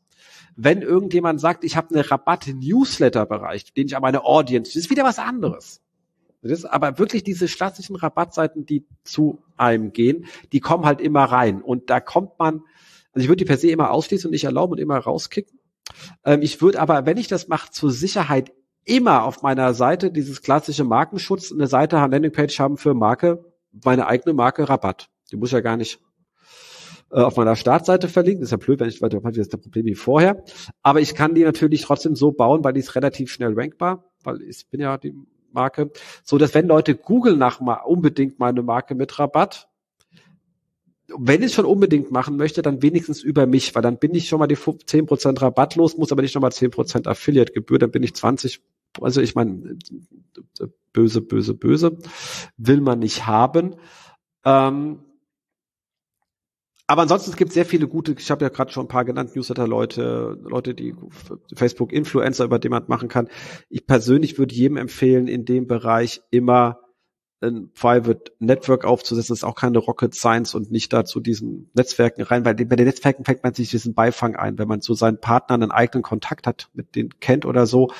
Wenn 0.56 0.82
irgendjemand 0.82 1.42
sagt, 1.42 1.64
ich 1.64 1.76
habe 1.76 1.94
eine 1.94 2.10
Rabatt-Newsletter-Bereich, 2.10 3.74
den 3.74 3.88
ich 3.88 3.96
an 3.96 4.02
meine 4.02 4.24
Audience, 4.24 4.72
das 4.72 4.84
ist 4.84 4.90
wieder 4.90 5.04
was 5.04 5.20
anderes. 5.20 5.82
Das 6.42 6.64
aber 6.66 6.98
wirklich 7.00 7.24
diese 7.24 7.48
klassischen 7.48 7.96
Rabattseiten, 7.96 8.66
die 8.66 8.86
zu 9.04 9.44
einem 9.58 9.92
gehen, 9.92 10.26
die 10.54 10.62
kommen 10.62 10.86
halt 10.86 11.02
immer 11.02 11.26
rein. 11.26 11.62
Und 11.62 11.90
da 11.90 12.00
kommt 12.00 12.40
man, 12.40 12.64
also 13.12 13.24
ich 13.24 13.28
würde 13.28 13.38
die 13.38 13.46
per 13.46 13.58
se 13.58 13.70
immer 13.70 13.92
ausschließen 13.92 14.28
und 14.28 14.32
nicht 14.32 14.46
erlauben 14.46 14.74
und 14.74 14.80
immer 14.80 14.98
rauskicken. 14.98 15.60
Ähm, 16.24 16.42
ich 16.42 16.62
würde 16.62 16.80
aber, 16.80 17.06
wenn 17.06 17.18
ich 17.18 17.28
das 17.28 17.48
mache, 17.48 17.72
zur 17.72 17.92
Sicherheit 17.92 18.54
immer 18.86 19.24
auf 19.24 19.42
meiner 19.42 19.74
Seite 19.74 20.12
dieses 20.12 20.42
klassische 20.42 20.84
Markenschutz, 20.84 21.52
eine 21.52 21.68
Seite, 21.68 21.98
Landingpage 21.98 22.60
haben 22.60 22.78
für 22.78 22.94
Marke, 22.94 23.46
meine 23.84 24.08
eigene 24.08 24.34
Marke 24.34 24.68
Rabatt. 24.68 25.10
Die 25.32 25.36
muss 25.36 25.52
ja 25.52 25.60
gar 25.60 25.78
nicht 25.78 26.00
äh, 27.12 27.20
auf 27.20 27.36
meiner 27.36 27.56
Startseite 27.56 28.08
verlinken. 28.08 28.44
Ist 28.44 28.52
ja 28.52 28.58
blöd, 28.58 28.80
wenn 28.80 28.90
ich 28.90 29.02
weiter 29.02 29.20
das 29.20 29.38
ist 29.38 29.54
das 29.54 29.62
Problem 29.62 29.86
wie 29.86 29.96
vorher. 29.96 30.44
Aber 30.82 31.02
ich 31.02 31.16
kann 31.16 31.36
die 31.36 31.44
natürlich 31.44 31.82
trotzdem 31.82 32.16
so 32.16 32.32
bauen, 32.32 32.64
weil 32.64 32.74
die 32.74 32.80
ist 32.80 32.96
relativ 32.96 33.32
schnell 33.32 33.54
rankbar, 33.54 34.06
weil 34.24 34.42
ich 34.42 34.68
bin 34.70 34.80
ja 34.80 34.98
die 34.98 35.14
Marke, 35.54 35.92
so 36.24 36.38
dass 36.38 36.54
wenn 36.54 36.68
Leute 36.68 36.96
googeln 36.96 37.38
nach 37.38 37.60
mal 37.60 37.76
unbedingt 37.76 38.40
meine 38.40 38.62
Marke 38.62 38.96
mit 38.96 39.18
Rabatt, 39.20 39.68
wenn 41.18 41.42
ich 41.42 41.54
schon 41.54 41.66
unbedingt 41.66 42.12
machen 42.12 42.38
möchte, 42.38 42.62
dann 42.62 42.82
wenigstens 42.82 43.24
über 43.24 43.48
mich, 43.48 43.74
weil 43.74 43.82
dann 43.82 43.98
bin 43.98 44.14
ich 44.14 44.28
schon 44.28 44.40
mal 44.40 44.48
die 44.48 44.56
10% 44.56 45.42
Rabatt 45.42 45.76
los, 45.76 45.98
muss 45.98 46.12
aber 46.12 46.22
nicht 46.22 46.36
nochmal 46.36 46.52
10% 46.52 47.08
Affiliate-Gebühr, 47.08 47.80
dann 47.80 47.92
bin 47.92 48.04
ich 48.04 48.14
20, 48.14 48.62
also 49.02 49.22
ich 49.22 49.36
meine, 49.36 49.78
böse, 50.94 51.22
böse, 51.22 51.54
böse, 51.54 51.98
will 52.58 52.82
man 52.82 53.00
nicht 53.00 53.26
haben. 53.26 53.76
Ähm, 54.46 55.00
aber 56.90 57.04
ansonsten 57.04 57.32
es 57.44 57.54
sehr 57.54 57.66
viele 57.66 57.88
gute, 57.88 58.16
ich 58.18 58.32
habe 58.32 58.44
ja 58.44 58.50
gerade 58.50 58.72
schon 58.72 58.86
ein 58.86 58.88
paar 58.88 59.06
genannt, 59.06 59.36
Newsletter-Leute, 59.36 60.40
Leute, 60.42 60.74
die 60.74 60.96
Facebook-Influencer, 61.54 62.46
über 62.46 62.58
die 62.58 62.70
man 62.70 62.86
machen 62.88 63.10
kann. 63.10 63.28
Ich 63.70 63.86
persönlich 63.86 64.40
würde 64.40 64.56
jedem 64.56 64.76
empfehlen, 64.76 65.28
in 65.28 65.46
dem 65.46 65.68
Bereich 65.68 66.24
immer 66.32 66.80
ein 67.42 67.70
Private 67.76 68.32
Network 68.40 68.86
aufzusetzen. 68.86 69.34
Das 69.34 69.38
ist 69.38 69.44
auch 69.44 69.54
keine 69.54 69.78
Rocket 69.78 70.16
Science 70.16 70.56
und 70.56 70.72
nicht 70.72 70.92
da 70.92 71.06
zu 71.06 71.20
diesen 71.20 71.70
Netzwerken 71.76 72.24
rein, 72.24 72.44
weil 72.44 72.56
bei 72.56 72.76
den 72.76 72.88
Netzwerken 72.88 73.24
fängt 73.24 73.44
man 73.44 73.54
sich 73.54 73.70
diesen 73.70 73.94
Beifang 73.94 74.36
ein. 74.36 74.58
Wenn 74.58 74.68
man 74.68 74.82
zu 74.82 74.96
seinen 74.96 75.22
Partnern 75.22 75.62
einen 75.62 75.72
eigenen 75.72 76.02
Kontakt 76.02 76.48
hat, 76.48 76.70
mit 76.74 76.96
denen 76.96 77.20
kennt 77.20 77.46
oder 77.46 77.68
so, 77.68 77.92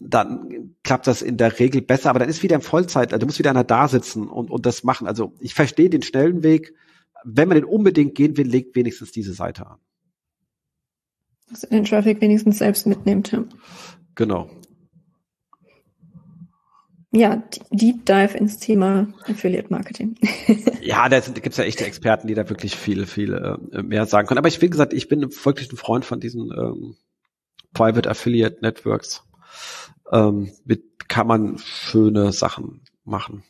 dann 0.00 0.74
klappt 0.82 1.06
das 1.06 1.22
in 1.22 1.36
der 1.36 1.60
Regel 1.60 1.82
besser. 1.82 2.10
Aber 2.10 2.18
dann 2.18 2.28
ist 2.28 2.42
wieder 2.42 2.56
in 2.56 2.62
Vollzeit, 2.62 3.12
also 3.12 3.26
muss 3.26 3.38
wieder 3.38 3.50
einer 3.50 3.62
da 3.62 3.86
sitzen 3.86 4.26
und, 4.26 4.50
und 4.50 4.66
das 4.66 4.82
machen. 4.82 5.06
Also 5.06 5.34
ich 5.38 5.54
verstehe 5.54 5.88
den 5.88 6.02
schnellen 6.02 6.42
Weg, 6.42 6.74
wenn 7.26 7.48
man 7.48 7.56
den 7.56 7.64
unbedingt 7.64 8.14
gehen 8.14 8.36
will, 8.36 8.46
legt 8.46 8.76
wenigstens 8.76 9.10
diese 9.10 9.34
Seite 9.34 9.66
an. 9.66 9.78
Dass 11.50 11.60
den 11.60 11.84
Traffic 11.84 12.20
wenigstens 12.20 12.58
selbst 12.58 12.86
mitnimmt. 12.86 13.32
Ja. 13.32 13.44
Genau. 14.14 14.50
ja, 17.12 17.42
Deep 17.70 18.06
Dive 18.06 18.36
ins 18.36 18.58
Thema 18.58 19.08
Affiliate 19.26 19.68
Marketing. 19.70 20.16
ja, 20.82 21.08
da 21.08 21.20
gibt 21.20 21.48
es 21.48 21.56
ja 21.56 21.64
echte 21.64 21.84
Experten, 21.84 22.28
die 22.28 22.34
da 22.34 22.48
wirklich 22.48 22.76
viel, 22.76 23.06
viel 23.06 23.34
äh, 23.34 23.82
mehr 23.82 24.06
sagen 24.06 24.26
können. 24.28 24.38
Aber 24.38 24.48
ich, 24.48 24.60
wie 24.62 24.70
gesagt, 24.70 24.92
ich 24.92 25.08
bin 25.08 25.22
wirklich 25.22 25.72
ein 25.72 25.76
Freund 25.76 26.04
von 26.04 26.20
diesen 26.20 26.50
ähm, 26.52 26.96
Private 27.72 28.08
Affiliate 28.08 28.58
Networks. 28.62 29.24
Ähm, 30.12 30.52
mit 30.64 31.08
kann 31.08 31.26
man 31.26 31.58
schöne 31.58 32.32
Sachen 32.32 32.82
machen. 33.04 33.44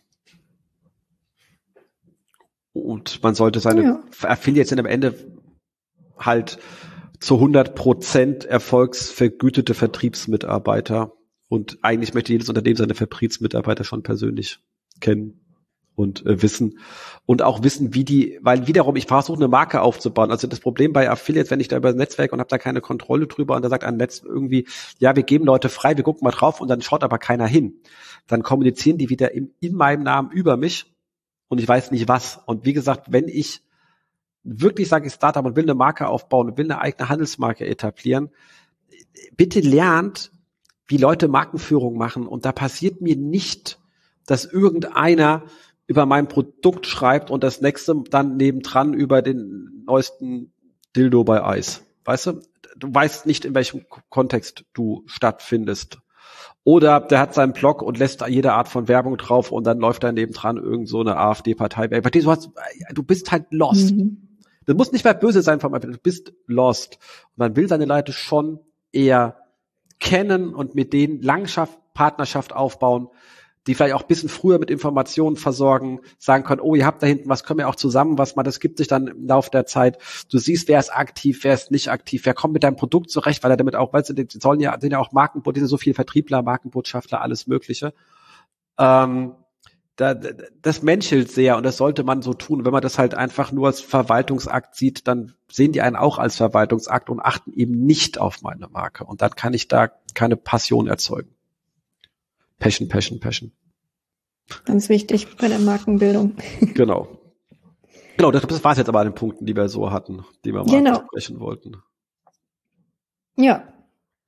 Und 2.83 3.23
man 3.23 3.35
sollte 3.35 3.61
seine 3.61 3.83
ja. 3.83 4.03
Affiliates 4.23 4.71
sind 4.71 4.79
am 4.79 4.87
Ende 4.87 5.15
halt 6.19 6.59
zu 7.21 7.35
100 7.35 7.75
Prozent 7.75 8.45
erfolgsvergütete 8.45 9.75
Vertriebsmitarbeiter 9.75 11.13
und 11.49 11.79
eigentlich 11.83 12.15
möchte 12.15 12.33
jedes 12.33 12.49
Unternehmen 12.49 12.77
seine 12.77 12.95
Vertriebsmitarbeiter 12.95 13.85
schon 13.85 14.03
persönlich 14.03 14.59
kennen 15.01 15.41
und 15.95 16.27
äh, 16.27 16.43
wissen 16.43 16.79
und 17.25 17.43
auch 17.43 17.63
wissen, 17.63 17.95
wie 17.95 18.05
die, 18.05 18.39
weil 18.43 18.67
wiederum 18.67 18.97
ich 18.97 19.07
versuche 19.07 19.39
eine 19.39 19.49
Marke 19.49 19.81
aufzubauen. 19.81 20.31
Also 20.31 20.47
das 20.47 20.61
Problem 20.61 20.93
bei 20.93 21.09
Affiliates, 21.11 21.51
wenn 21.51 21.61
ich 21.61 21.69
da 21.69 21.79
über 21.79 21.89
das 21.89 21.97
Netzwerk 21.97 22.33
und 22.33 22.41
habe 22.41 22.51
da 22.51 22.59
keine 22.59 22.83
Kontrolle 22.83 23.27
drüber 23.27 23.57
und 23.57 23.65
da 23.65 23.71
sagt 23.71 23.85
ein 23.85 23.97
Netz 23.97 24.23
irgendwie, 24.23 24.67
ja, 24.99 25.17
wir 25.17 25.23
geben 25.23 25.47
Leute 25.47 25.71
frei, 25.71 25.97
wir 25.97 26.05
gucken 26.05 26.25
mal 26.25 26.33
drauf 26.33 26.61
und 26.61 26.69
dann 26.69 26.83
schaut 26.83 27.03
aber 27.03 27.19
keiner 27.19 27.47
hin. 27.47 27.81
Dann 28.27 28.43
kommunizieren 28.43 28.99
die 28.99 29.09
wieder 29.09 29.33
im, 29.33 29.53
in 29.61 29.75
meinem 29.75 30.03
Namen 30.03 30.31
über 30.31 30.57
mich 30.57 30.96
und 31.49 31.59
ich 31.61 31.69
weiß 31.69 31.91
nicht 31.91 32.09
was. 32.09 32.41
Und 32.47 32.65
wie 32.65 32.73
gesagt, 32.73 33.13
wenn 33.13 33.29
ich 33.29 33.63
wirklich 34.43 34.89
sage, 34.89 35.07
ich 35.07 35.13
Startup 35.13 35.45
und 35.45 35.57
will 35.57 35.65
eine 35.65 35.75
Marke 35.75 36.09
aufbauen 36.09 36.51
und 36.51 36.59
will 36.59 36.71
eine 36.71 36.81
eigene 36.81 37.09
Handelsmarke 37.09 37.67
etablieren, 37.67 38.31
bitte 39.37 39.61
lernt, 39.61 40.33
wie 40.87 40.97
Leute 40.97 41.29
Markenführung 41.29 41.97
machen. 41.97 42.27
Und 42.27 42.45
da 42.45 42.53
passiert 42.53 43.01
mir 43.01 43.17
nicht, 43.17 43.81
dass 44.25 44.45
irgendeiner 44.45 45.45
über 45.87 46.07
mein 46.07 46.29
Produkt 46.29 46.87
schreibt 46.87 47.31
und 47.31 47.45
das 47.45 47.61
nächste 47.61 47.95
dann 48.11 48.37
nebendran 48.37 48.95
über 48.95 49.23
den 49.23 49.85
neuesten 49.87 50.53
Dildo 50.97 51.25
bei 51.25 51.45
Eis. 51.45 51.85
Weißt 52.05 52.27
du? 52.27 52.41
Du 52.77 52.93
weißt 52.93 53.27
nicht, 53.27 53.45
in 53.45 53.55
welchem 53.55 53.87
Kontext 54.11 54.65
du 54.75 55.03
stattfindest. 55.07 55.99
Oder 56.67 56.99
der 56.99 57.21
hat 57.21 57.33
seinen 57.33 57.53
Blog 57.53 57.81
und 57.81 57.97
lässt 57.97 58.23
da 58.23 58.27
jede 58.27 58.53
Art 58.53 58.67
von 58.67 58.89
Werbung 58.89 59.17
drauf 59.17 59.53
und 59.53 59.65
dann 59.65 59.79
läuft 59.79 60.03
da 60.03 60.11
nebendran 60.11 60.57
irgend 60.57 60.89
so 60.89 60.99
eine 60.99 61.17
AfD-Partei. 61.17 61.87
Du, 61.87 62.29
hast, 62.29 62.51
du 62.93 63.03
bist 63.05 63.31
halt 63.31 63.47
lost. 63.51 63.95
Mhm. 63.95 64.41
Das 64.65 64.77
muss 64.77 64.91
nicht 64.91 65.05
mehr 65.05 65.15
böse 65.15 65.43
sein 65.43 65.61
vom 65.61 65.73
du 65.73 65.97
bist 65.97 66.33
lost. 66.49 66.99
Und 67.29 67.39
man 67.39 67.55
will 67.55 67.69
seine 67.69 67.85
Leute 67.85 68.13
schon 68.13 68.59
eher 68.91 69.37
kennen 70.01 70.55
und 70.55 70.75
mit 70.75 70.93
denen 70.93 71.23
Langschaft, 71.23 71.79
Partnerschaft 71.95 72.53
aufbauen, 72.53 73.11
die 73.67 73.75
vielleicht 73.75 73.95
auch 73.95 74.05
bisschen 74.05 74.29
früher 74.29 74.59
mit 74.59 74.71
Informationen 74.71 75.37
versorgen, 75.37 76.01
sagen 76.19 76.45
können, 76.45 76.61
oh, 76.61 76.75
ihr 76.75 76.87
habt 76.87 77.03
da 77.03 77.07
hinten 77.07 77.29
was, 77.29 77.45
können 77.45 77.59
wir 77.59 77.69
auch 77.69 77.75
zusammen 77.77 78.19
was 78.19 78.37
mal, 78.37 78.43
das 78.43 78.61
gibt 78.61 78.79
sich 78.79 78.89
dann 78.89 79.09
im 79.09 79.27
Laufe 79.27 79.51
der 79.51 79.67
Zeit. 79.67 79.99
Du 80.31 80.39
siehst, 80.39 80.69
wer 80.69 80.79
ist 80.79 80.91
aktiv, 80.91 81.41
wer 81.43 81.55
ist 81.55 81.71
nicht 81.71 81.91
aktiv, 81.91 82.25
wer 82.25 82.35
kommt 82.35 82.55
mit 82.55 82.63
deinem 82.63 82.77
Produkt 82.77 83.11
zurecht, 83.11 83.43
weil 83.43 83.51
er 83.51 83.57
damit 83.57 83.77
auch, 83.77 83.93
weißt 83.93 84.11
du, 84.11 84.13
die 84.15 84.27
sollen 84.39 84.61
ja, 84.61 84.79
sind 84.81 84.93
ja 84.93 84.99
auch 84.99 85.13
Markenbotschafter, 85.13 85.61
sind 85.61 85.69
so 85.69 85.79
viele 85.79 85.95
Vertriebler, 85.95 86.43
Markenbotschafter, 86.43 87.21
alles 87.21 87.47
Mögliche. 87.47 87.93
Ähm, 88.79 89.33
da, 89.97 90.15
das 90.15 90.83
menschelt 90.83 91.31
sehr 91.33 91.57
und 91.57 91.65
das 91.65 91.79
sollte 91.79 92.05
man 92.05 92.21
so 92.21 92.35
tun. 92.35 92.65
Wenn 92.65 92.73
man 92.73 92.83
das 92.83 92.99
halt 92.99 93.15
einfach 93.15 93.51
nur 93.51 93.67
als 93.67 93.81
Verwaltungsakt 93.81 94.77
sieht, 94.77 95.09
dann 95.09 95.33
sehen 95.51 95.73
die 95.73 95.81
einen 95.81 95.97
auch 95.97 96.19
als 96.19 96.37
Verwaltungsakt 96.37 97.09
und 97.09 97.21
achten 97.21 97.53
eben 97.55 97.87
nicht 97.87 98.21
auf 98.21 98.43
meine 98.43 98.69
Marke. 98.69 99.05
Und 99.05 99.23
dann 99.23 99.31
kann 99.31 99.55
ich 99.55 99.69
da 99.69 99.89
keine 100.15 100.37
Passion 100.37 100.87
erzeugen. 100.87 101.36
Passion, 102.59 102.89
Passion, 102.89 103.21
Passion. 103.21 103.53
Ganz 104.65 104.89
wichtig 104.89 105.37
bei 105.37 105.49
der 105.49 105.59
Markenbildung. 105.59 106.37
Genau. 106.75 107.09
Genau, 108.17 108.31
das 108.31 108.65
war 108.65 108.73
es 108.73 108.79
jetzt 108.79 108.89
aber 108.89 109.01
an 109.01 109.09
den 109.09 109.15
Punkten, 109.15 109.45
die 109.45 109.55
wir 109.55 109.69
so 109.69 109.91
hatten, 109.91 110.25
die 110.45 110.53
wir 110.53 110.65
mal 110.65 110.71
genau. 110.71 111.03
sprechen 111.07 111.39
wollten. 111.39 111.77
Ja. 113.37 113.73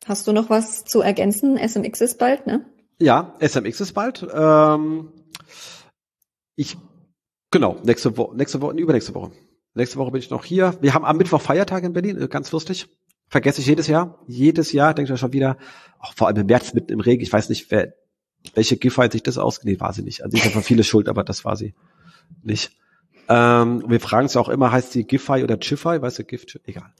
Hast 0.05 0.27
du 0.27 0.33
noch 0.33 0.51
was 0.51 0.85
zu 0.85 1.01
ergänzen? 1.01 1.57
SMX 1.57 2.03
ist 2.03 2.19
bald, 2.19 2.47
ne? 2.47 2.67
Ja, 3.01 3.35
SMX 3.41 3.81
ist 3.81 3.95
bald. 3.95 4.27
Ähm, 4.33 5.13
ich, 6.55 6.77
genau, 7.51 7.77
nächste 7.83 8.17
Woche, 8.17 8.37
nächste 8.37 8.61
Woche, 8.61 8.77
übernächste 8.77 9.15
Woche. 9.15 9.33
Nächste 9.75 9.97
Woche 9.99 10.11
bin 10.11 10.21
ich 10.21 10.31
noch 10.31 10.45
hier. 10.45 10.77
Wir 10.81 10.93
haben 10.93 11.05
am 11.05 11.17
Mittwoch 11.17 11.41
Feiertag 11.41 11.85
in 11.85 11.93
Berlin, 11.93 12.21
äh, 12.21 12.29
ganz 12.29 12.53
lustig. 12.53 12.89
Vergesse 13.29 13.61
ich 13.61 13.67
jedes 13.67 13.87
Jahr. 13.87 14.23
Jedes 14.27 14.73
Jahr 14.73 14.95
denke 14.95 15.13
ich 15.13 15.21
schon 15.21 15.33
wieder, 15.33 15.57
auch 15.99 16.15
vor 16.15 16.27
allem 16.27 16.39
im 16.39 16.47
März 16.47 16.75
mitten 16.75 16.93
im 16.93 17.01
Regen. 17.01 17.23
Ich 17.23 17.33
weiß 17.33 17.49
nicht, 17.49 17.71
wer, 17.71 17.95
welche 18.55 18.77
Giffey 18.77 19.11
sich 19.11 19.23
das 19.23 19.39
aus, 19.39 19.63
nee, 19.65 19.79
war 19.81 19.93
sie 19.93 20.03
nicht. 20.03 20.23
Also 20.23 20.37
ich 20.37 20.45
habe 20.45 20.63
viele 20.63 20.85
Schuld, 20.85 21.09
aber 21.09 21.25
das 21.25 21.45
war 21.45 21.57
sie 21.57 21.75
nicht. 22.43 22.73
Ähm, 23.29 23.85
wir 23.87 24.01
fragen 24.01 24.27
es 24.27 24.37
auch 24.37 24.49
immer, 24.49 24.73
heißt 24.73 24.93
sie 24.93 25.05
Giffey 25.05 25.43
oder 25.43 25.59
Chiffey? 25.61 26.01
Weißt 26.01 26.19
du, 26.19 26.25
Gift, 26.25 26.59
egal. 26.65 26.93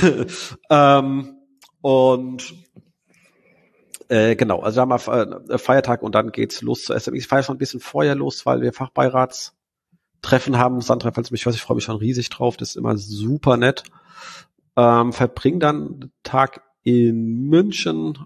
ähm, 0.70 1.36
und 1.80 2.54
äh, 4.08 4.36
genau, 4.36 4.60
also 4.60 4.76
da 4.76 4.88
haben 4.88 4.90
wir 4.90 5.50
äh, 5.50 5.58
Feiertag 5.58 6.02
und 6.02 6.14
dann 6.14 6.30
geht's 6.30 6.62
los 6.62 6.84
zu 6.84 6.92
SMX. 6.92 7.18
Ich 7.18 7.26
feiere 7.26 7.42
schon 7.42 7.56
ein 7.56 7.58
bisschen 7.58 7.80
vorher 7.80 8.14
los, 8.14 8.46
weil 8.46 8.60
wir 8.60 8.72
Fachbeiratstreffen 8.72 10.56
haben. 10.56 10.80
Sandra, 10.80 11.10
falls 11.12 11.28
du 11.28 11.34
mich 11.34 11.44
hörst, 11.44 11.56
ich 11.56 11.62
freue 11.62 11.76
mich 11.76 11.84
schon 11.84 11.96
riesig 11.96 12.28
drauf. 12.30 12.56
Das 12.56 12.70
ist 12.70 12.76
immer 12.76 12.96
super 12.96 13.56
nett. 13.56 13.82
Ähm, 14.76 15.12
verbring 15.12 15.58
dann 15.58 16.12
Tag 16.22 16.62
in 16.82 17.48
München 17.48 18.18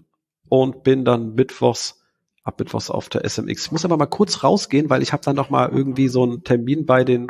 und 0.49 0.83
bin 0.83 1.05
dann 1.05 1.35
mittwochs 1.35 1.99
ab 2.43 2.59
mittwochs 2.59 2.89
auf 2.89 3.09
der 3.09 3.23
SMX. 3.27 3.65
Ich 3.65 3.71
muss 3.71 3.85
aber 3.85 3.97
mal 3.97 4.07
kurz 4.07 4.43
rausgehen, 4.43 4.89
weil 4.89 5.01
ich 5.01 5.13
habe 5.13 5.23
dann 5.23 5.35
noch 5.35 5.49
mal 5.49 5.69
irgendwie 5.69 6.07
so 6.07 6.23
einen 6.23 6.43
Termin 6.43 6.85
bei 6.85 7.03
den 7.03 7.27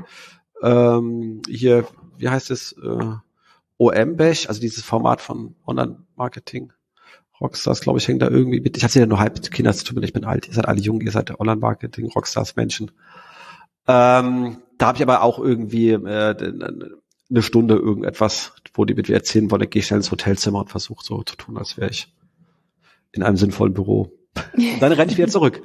ähm, 0.61 1.41
hier, 1.47 1.85
wie 2.17 2.29
heißt 2.29 2.51
es, 2.51 2.73
äh, 2.73 3.13
OM-Bash, 3.77 4.47
also 4.47 4.59
dieses 4.59 4.83
Format 4.83 5.21
von 5.21 5.55
Online-Marketing. 5.65 6.73
Rockstars, 7.39 7.79
glaube 7.79 7.99
ich, 7.99 8.07
hängt 8.07 8.21
da 8.21 8.27
irgendwie 8.27 8.59
mit. 8.59 8.75
Ich 8.75 8.83
hatte 8.83 8.99
ja 8.99 9.05
nur 9.05 9.19
halb 9.19 9.41
Kinder 9.51 9.73
zu 9.73 9.85
tun, 9.85 10.03
ich 10.03 10.11
bin 10.11 10.25
alt. 10.25 10.47
Ihr 10.47 10.53
seid 10.53 10.67
alle 10.67 10.81
jung, 10.81 10.99
ihr 10.99 11.11
seid 11.11 11.39
Online-Marketing, 11.39 12.07
Rockstars, 12.07 12.57
Menschen. 12.57 12.91
Ähm, 13.87 14.57
da 14.77 14.87
habe 14.87 14.97
ich 14.97 15.03
aber 15.03 15.23
auch 15.23 15.39
irgendwie 15.39 15.91
äh, 15.91 16.35
eine 17.29 17.41
Stunde 17.41 17.75
irgendetwas, 17.75 18.53
wo 18.73 18.83
die 18.83 18.93
mit 18.93 19.07
mir 19.07 19.15
erzählen 19.15 19.49
wollen, 19.49 19.69
gehe 19.69 19.81
schnell 19.81 19.99
ins 19.99 20.11
Hotelzimmer 20.11 20.59
und 20.59 20.69
versuche 20.69 21.03
so 21.03 21.23
zu 21.23 21.37
tun, 21.37 21.57
als 21.57 21.77
wäre 21.77 21.89
ich 21.89 22.13
in 23.11 23.23
einem 23.23 23.37
sinnvollen 23.37 23.73
Büro. 23.73 24.11
Und 24.55 24.79
dann 24.81 24.91
renne 24.91 25.11
ich 25.11 25.17
wieder 25.17 25.27
zurück. 25.27 25.61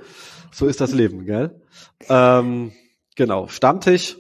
So 0.53 0.66
ist 0.66 0.80
das 0.80 0.92
Leben, 0.92 1.26
gell? 1.26 1.61
Ähm, 2.09 2.72
genau, 3.16 3.49
Stammtisch 3.49 4.18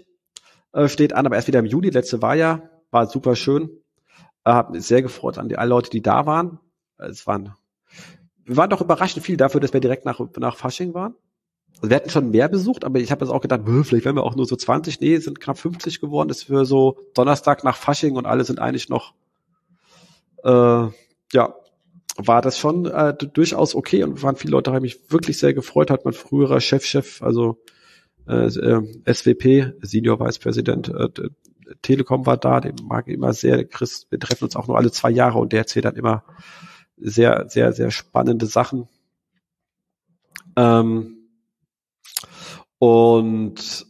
äh, 0.72 0.88
steht 0.88 1.12
an, 1.12 1.26
aber 1.26 1.36
erst 1.36 1.48
wieder 1.48 1.60
im 1.60 1.66
Juli. 1.66 1.90
Letzte 1.90 2.22
war 2.22 2.34
ja, 2.34 2.62
war 2.90 3.06
super 3.06 3.36
schön. 3.36 3.70
Äh, 4.44 4.50
hab 4.50 4.70
mich 4.70 4.84
sehr 4.84 5.02
gefreut 5.02 5.38
an 5.38 5.48
die 5.48 5.56
alle 5.56 5.70
Leute, 5.70 5.90
die 5.90 6.02
da 6.02 6.26
waren. 6.26 6.58
Es 6.98 7.26
waren, 7.26 7.54
wir 8.44 8.56
waren 8.56 8.70
doch 8.70 8.80
überraschend 8.80 9.24
viel 9.24 9.36
dafür, 9.36 9.60
dass 9.60 9.72
wir 9.72 9.80
direkt 9.80 10.04
nach, 10.04 10.20
nach 10.38 10.56
Fasching 10.56 10.94
waren. 10.94 11.14
Also 11.76 11.90
wir 11.90 11.96
hatten 11.96 12.10
schon 12.10 12.30
mehr 12.30 12.48
besucht, 12.48 12.84
aber 12.84 13.00
ich 13.00 13.10
habe 13.10 13.24
jetzt 13.24 13.32
auch 13.32 13.40
gedacht, 13.40 13.62
vielleicht 13.64 14.04
werden 14.04 14.16
wir 14.16 14.22
auch 14.22 14.36
nur 14.36 14.46
so 14.46 14.56
20. 14.56 15.00
Nee, 15.00 15.18
sind 15.18 15.40
knapp 15.40 15.58
50 15.58 16.00
geworden. 16.00 16.28
Das 16.28 16.38
ist 16.38 16.44
für 16.44 16.64
so 16.64 16.98
Donnerstag 17.14 17.64
nach 17.64 17.76
Fasching 17.76 18.16
und 18.16 18.26
alle 18.26 18.44
sind 18.44 18.58
eigentlich 18.58 18.88
noch, 18.88 19.14
äh, 20.44 20.88
ja, 21.32 21.54
war 22.16 22.42
das 22.42 22.58
schon 22.58 22.86
äh, 22.86 23.14
durchaus 23.14 23.74
okay 23.74 24.04
und 24.04 24.22
waren 24.22 24.36
viele 24.36 24.52
Leute, 24.52 24.72
haben 24.72 24.82
mich 24.82 25.10
wirklich 25.10 25.38
sehr 25.38 25.54
gefreut, 25.54 25.90
hat 25.90 26.04
mein 26.04 26.14
früherer 26.14 26.60
Chefchef, 26.60 27.20
-Chef, 27.20 27.24
also 27.24 27.58
äh, 28.26 28.46
äh, 28.46 29.12
SWP, 29.12 29.74
Senior 29.82 30.20
Vice 30.20 30.38
President 30.38 30.88
äh, 30.88 31.08
Telekom 31.82 32.26
war 32.26 32.36
da, 32.36 32.60
den 32.60 32.76
mag 32.84 33.08
ich 33.08 33.14
immer 33.14 33.32
sehr, 33.32 33.64
Chris, 33.64 34.06
wir 34.10 34.18
treffen 34.18 34.44
uns 34.44 34.56
auch 34.56 34.68
nur 34.68 34.76
alle 34.76 34.92
zwei 34.92 35.10
Jahre 35.10 35.38
und 35.38 35.52
der 35.52 35.60
erzählt 35.60 35.86
dann 35.86 35.96
immer 35.96 36.24
sehr, 36.96 37.48
sehr, 37.48 37.72
sehr 37.72 37.90
spannende 37.90 38.46
Sachen. 38.46 38.88
Ähm, 40.56 41.28
und 42.78 43.86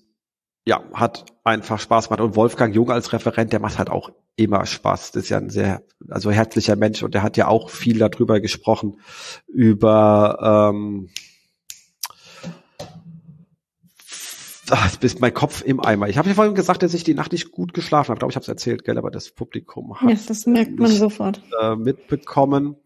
ja, 0.66 0.82
hat 0.92 1.26
einfach 1.42 1.78
Spaß 1.78 2.08
gemacht. 2.08 2.20
Und 2.20 2.36
Wolfgang 2.36 2.74
Jung 2.74 2.90
als 2.90 3.12
Referent, 3.12 3.52
der 3.52 3.60
macht 3.60 3.78
halt 3.78 3.90
auch 3.90 4.10
immer 4.36 4.66
Spaß. 4.66 5.12
Das 5.12 5.24
ist 5.24 5.28
ja 5.28 5.38
ein 5.38 5.50
sehr, 5.50 5.82
also 6.08 6.30
herzlicher 6.30 6.76
Mensch 6.76 7.02
und 7.02 7.14
der 7.14 7.22
hat 7.22 7.36
ja 7.36 7.48
auch 7.48 7.70
viel 7.70 7.98
darüber 7.98 8.40
gesprochen, 8.40 8.98
über 9.46 10.70
ähm, 10.72 11.10
Ach, 14.70 14.90
jetzt 14.92 15.04
ist 15.04 15.20
mein 15.20 15.34
Kopf 15.34 15.62
im 15.62 15.78
Eimer. 15.78 16.08
Ich 16.08 16.16
habe 16.16 16.28
ja 16.28 16.34
vorhin 16.34 16.54
gesagt, 16.54 16.82
dass 16.82 16.94
ich 16.94 17.04
die 17.04 17.12
Nacht 17.12 17.32
nicht 17.32 17.52
gut 17.52 17.74
geschlafen 17.74 18.08
habe. 18.08 18.16
Ich 18.16 18.18
glaube, 18.20 18.32
ich 18.32 18.36
habe 18.36 18.44
es 18.44 18.48
erzählt, 18.48 18.84
gell, 18.84 18.96
aber 18.96 19.10
das 19.10 19.30
Publikum 19.30 20.00
hat 20.00 20.08
ja, 20.08 20.16
das 20.26 20.46
merkt 20.46 20.78
man 20.78 20.90
sofort. 20.90 21.42
Äh, 21.60 21.76
mitbekommen. 21.76 22.76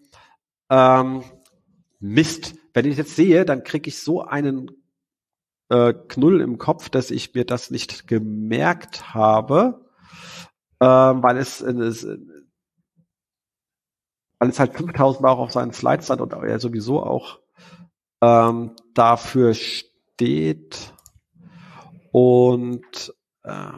Ähm, 0.70 1.22
Mist. 2.00 2.54
Wenn 2.74 2.86
ich 2.86 2.96
jetzt 2.96 3.14
sehe, 3.14 3.44
dann 3.44 3.62
kriege 3.62 3.88
ich 3.88 3.98
so 3.98 4.22
einen 4.22 4.72
äh, 5.68 5.94
Knull 6.08 6.40
im 6.40 6.58
Kopf, 6.58 6.88
dass 6.88 7.10
ich 7.10 7.34
mir 7.34 7.44
das 7.44 7.70
nicht 7.70 8.06
gemerkt 8.06 9.14
habe, 9.14 9.87
äh, 10.80 10.86
weil 10.86 11.36
es, 11.38 11.60
es 11.60 12.06
weil 14.38 14.50
es 14.50 14.60
halt 14.60 14.74
5000 14.74 15.22
Mal 15.22 15.30
auch 15.30 15.38
auf 15.38 15.52
seinen 15.52 15.72
Slides 15.72 16.06
stand 16.06 16.20
und 16.20 16.32
er 16.32 16.60
sowieso 16.60 17.02
auch 17.02 17.40
ähm, 18.22 18.76
dafür 18.94 19.54
steht 19.54 20.92
und 22.12 23.14
äh, 23.44 23.72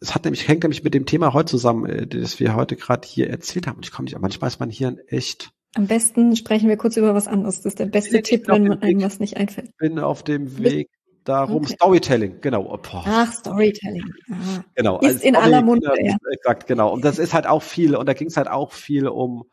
es 0.00 0.14
hat 0.14 0.24
nämlich, 0.24 0.46
hängt 0.48 0.62
nämlich 0.62 0.84
mit 0.84 0.94
dem 0.94 1.06
Thema 1.06 1.32
heute 1.32 1.50
zusammen, 1.50 1.86
äh, 1.86 2.06
das 2.06 2.40
wir 2.40 2.54
heute 2.54 2.76
gerade 2.76 3.06
hier 3.06 3.30
erzählt 3.30 3.66
haben. 3.66 3.76
Und 3.76 3.86
ich 3.86 3.92
komme 3.92 4.04
nicht, 4.04 4.18
manchmal 4.18 4.48
ist 4.48 4.60
man 4.60 4.70
hier 4.70 4.88
ein 4.88 4.98
echt. 5.08 5.50
Am 5.74 5.86
besten 5.86 6.34
sprechen 6.36 6.68
wir 6.68 6.76
kurz 6.76 6.96
über 6.96 7.14
was 7.14 7.28
anderes. 7.28 7.56
Das 7.56 7.66
ist 7.66 7.78
der 7.78 7.86
beste 7.86 8.22
Tipp, 8.22 8.48
wenn 8.48 8.66
man 8.66 8.82
einem 8.82 9.02
was 9.02 9.20
nicht 9.20 9.36
einfällt. 9.36 9.68
Ich 9.68 9.76
bin 9.76 9.98
auf 9.98 10.22
dem 10.22 10.58
Weg 10.58 10.88
darum, 11.28 11.64
okay. 11.64 11.74
Storytelling, 11.74 12.40
genau. 12.40 12.64
Oh, 12.64 12.78
Ach, 12.92 13.32
Storytelling. 13.32 14.04
Ah. 14.30 14.64
Genau. 14.74 14.98
Ist 15.00 15.08
also 15.08 15.24
in 15.26 15.36
aller 15.36 15.62
Munde, 15.62 15.92
ja. 16.00 16.16
Exakt, 16.32 16.66
genau. 16.66 16.92
Und 16.92 17.04
das 17.04 17.18
ist 17.18 17.34
halt 17.34 17.46
auch 17.46 17.62
viel, 17.62 17.94
und 17.96 18.06
da 18.06 18.14
ging 18.14 18.28
es 18.28 18.36
halt 18.36 18.48
auch 18.48 18.72
viel 18.72 19.06
um 19.08 19.44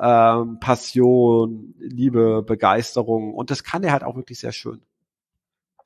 ähm, 0.00 0.58
Passion, 0.60 1.74
Liebe, 1.78 2.42
Begeisterung. 2.42 3.34
Und 3.34 3.50
das 3.50 3.64
kann 3.64 3.82
er 3.82 3.92
halt 3.92 4.04
auch 4.04 4.16
wirklich 4.16 4.38
sehr 4.38 4.52
schön 4.52 4.80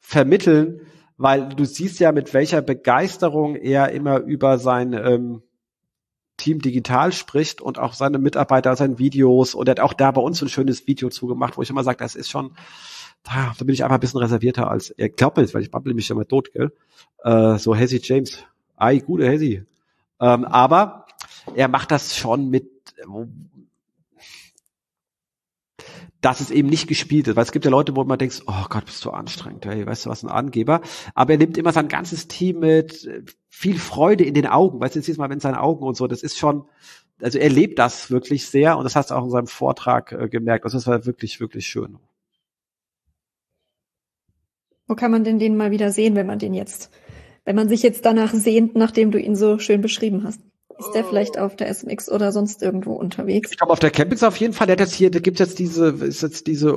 vermitteln, 0.01 0.81
weil 1.17 1.49
du 1.49 1.65
siehst 1.65 2.01
ja, 2.01 2.13
mit 2.13 2.35
welcher 2.35 2.61
Begeisterung 2.61 3.55
er 3.55 3.93
immer 3.93 4.19
über 4.19 4.59
sein 4.59 4.93
ähm, 4.93 5.43
Team 6.37 6.61
digital 6.61 7.13
spricht 7.13 7.61
und 7.61 7.79
auch 7.79 7.95
seine 7.95 8.19
Mitarbeiter, 8.19 8.75
seine 8.75 8.99
Videos 8.99 9.55
und 9.55 9.69
er 9.69 9.73
hat 9.73 9.81
auch 9.81 9.93
da 9.93 10.11
bei 10.11 10.21
uns 10.21 10.43
ein 10.43 10.49
schönes 10.49 10.87
Video 10.89 11.09
zugemacht, 11.09 11.57
wo 11.57 11.63
ich 11.63 11.71
immer 11.71 11.85
sage, 11.85 11.99
das 11.99 12.17
ist 12.17 12.31
schon, 12.31 12.57
da, 13.23 13.55
da 13.57 13.65
bin 13.65 13.75
ich 13.75 13.85
einfach 13.85 13.95
ein 13.97 14.01
bisschen 14.01 14.21
reservierter 14.21 14.71
als 14.71 14.91
er 14.91 15.09
glaubt 15.09 15.37
mir, 15.37 15.55
weil 15.55 15.63
ich 15.63 15.71
babbel 15.71 15.95
mich 15.95 16.11
immer 16.11 16.27
tot, 16.27 16.53
gell? 16.53 16.73
Äh, 17.25 17.59
so 17.59 17.75
Hezzy 17.75 18.01
James, 18.03 18.45
ei, 18.77 18.99
gute 18.99 19.29
Hezzy. 19.29 19.65
Ähm, 20.21 20.45
aber 20.45 21.07
er 21.55 21.69
macht 21.69 21.91
das 21.91 22.17
schon 22.17 22.51
mit, 22.51 22.69
dass 26.21 26.41
es 26.41 26.51
eben 26.51 26.69
nicht 26.69 26.87
gespielt 26.87 27.29
ist. 27.29 27.37
Weil 27.37 27.45
es 27.45 27.53
gibt 27.53 27.65
ja 27.65 27.71
Leute, 27.71 27.95
wo 27.97 28.05
man 28.05 28.19
denkt, 28.19 28.43
oh 28.47 28.65
Gott, 28.69 28.87
bist 28.87 29.05
du 29.05 29.11
anstrengend, 29.11 29.67
hey, 29.67 29.87
weißt 29.87 30.07
du 30.07 30.11
was, 30.11 30.23
ein 30.23 30.31
Angeber. 30.31 30.81
Aber 31.15 31.33
er 31.33 31.39
nimmt 31.39 31.59
immer 31.59 31.73
sein 31.73 31.89
ganzes 31.89 32.29
Team 32.29 32.61
mit 32.61 33.09
viel 33.49 33.79
Freude 33.79 34.25
in 34.25 34.35
den 34.35 34.47
Augen. 34.47 34.81
Weißt 34.81 34.95
du, 34.95 35.01
jetzt 35.01 35.19
mal, 35.19 35.31
wenn 35.31 35.41
seine 35.41 35.61
Augen 35.61 35.85
und 35.85 35.97
so, 35.97 36.07
das 36.07 36.23
ist 36.23 36.39
schon, 36.39 36.65
also 37.21 37.39
er 37.39 37.51
lebt 37.51 37.79
das 37.79 38.11
wirklich 38.11 38.47
sehr 38.47 38.79
und 38.79 38.85
das 38.85 38.97
hast 38.97 39.11
du 39.11 39.15
auch 39.15 39.25
in 39.25 39.31
seinem 39.31 39.47
Vortrag 39.49 40.13
äh, 40.13 40.29
gemerkt. 40.29 40.65
Also 40.65 40.79
das 40.79 40.87
war 40.87 41.05
wirklich, 41.07 41.41
wirklich 41.41 41.67
schön. 41.67 41.99
Wo 44.93 44.95
kann 44.95 45.11
man 45.11 45.25
denn 45.25 45.39
den 45.39 45.57
mal 45.57 45.71
wieder 45.71 45.91
sehen, 45.91 46.17
wenn 46.17 46.27
man 46.27 46.39
den 46.39 46.53
jetzt, 46.53 46.91
wenn 47.47 47.57
man 47.57 47.67
sich 47.67 47.83
jetzt 47.83 48.05
danach 48.05 48.35
sehnt, 48.35 48.77
nachdem 48.77 49.11
du 49.11 49.19
ihn 49.19 49.37
so 49.37 49.59
schön 49.59 49.81
beschrieben 49.81 50.23
hast? 50.23 50.43
Ist 50.79 50.93
der 50.95 51.03
vielleicht 51.03 51.39
auf 51.39 51.57
der 51.57 51.73
SMX 51.73 52.13
oder 52.13 52.31
sonst 52.31 52.63
irgendwo 52.63 52.93
unterwegs? 52.93 53.53
Ich 53.53 53.57
glaube, 53.57 53.73
auf 53.73 53.79
der 53.79 53.91
Campings 53.91 54.23
auf 54.23 54.37
jeden 54.37 54.53
Fall. 54.53 54.67
Der 54.67 54.75
hat 54.75 54.81
jetzt 54.81 54.93
hier, 54.93 55.11
da 55.11 55.19
gibt 55.19 55.41
jetzt 55.41 55.59
diese, 55.59 55.87
ist 55.87 56.21
jetzt 56.21 56.47
diese 56.47 56.77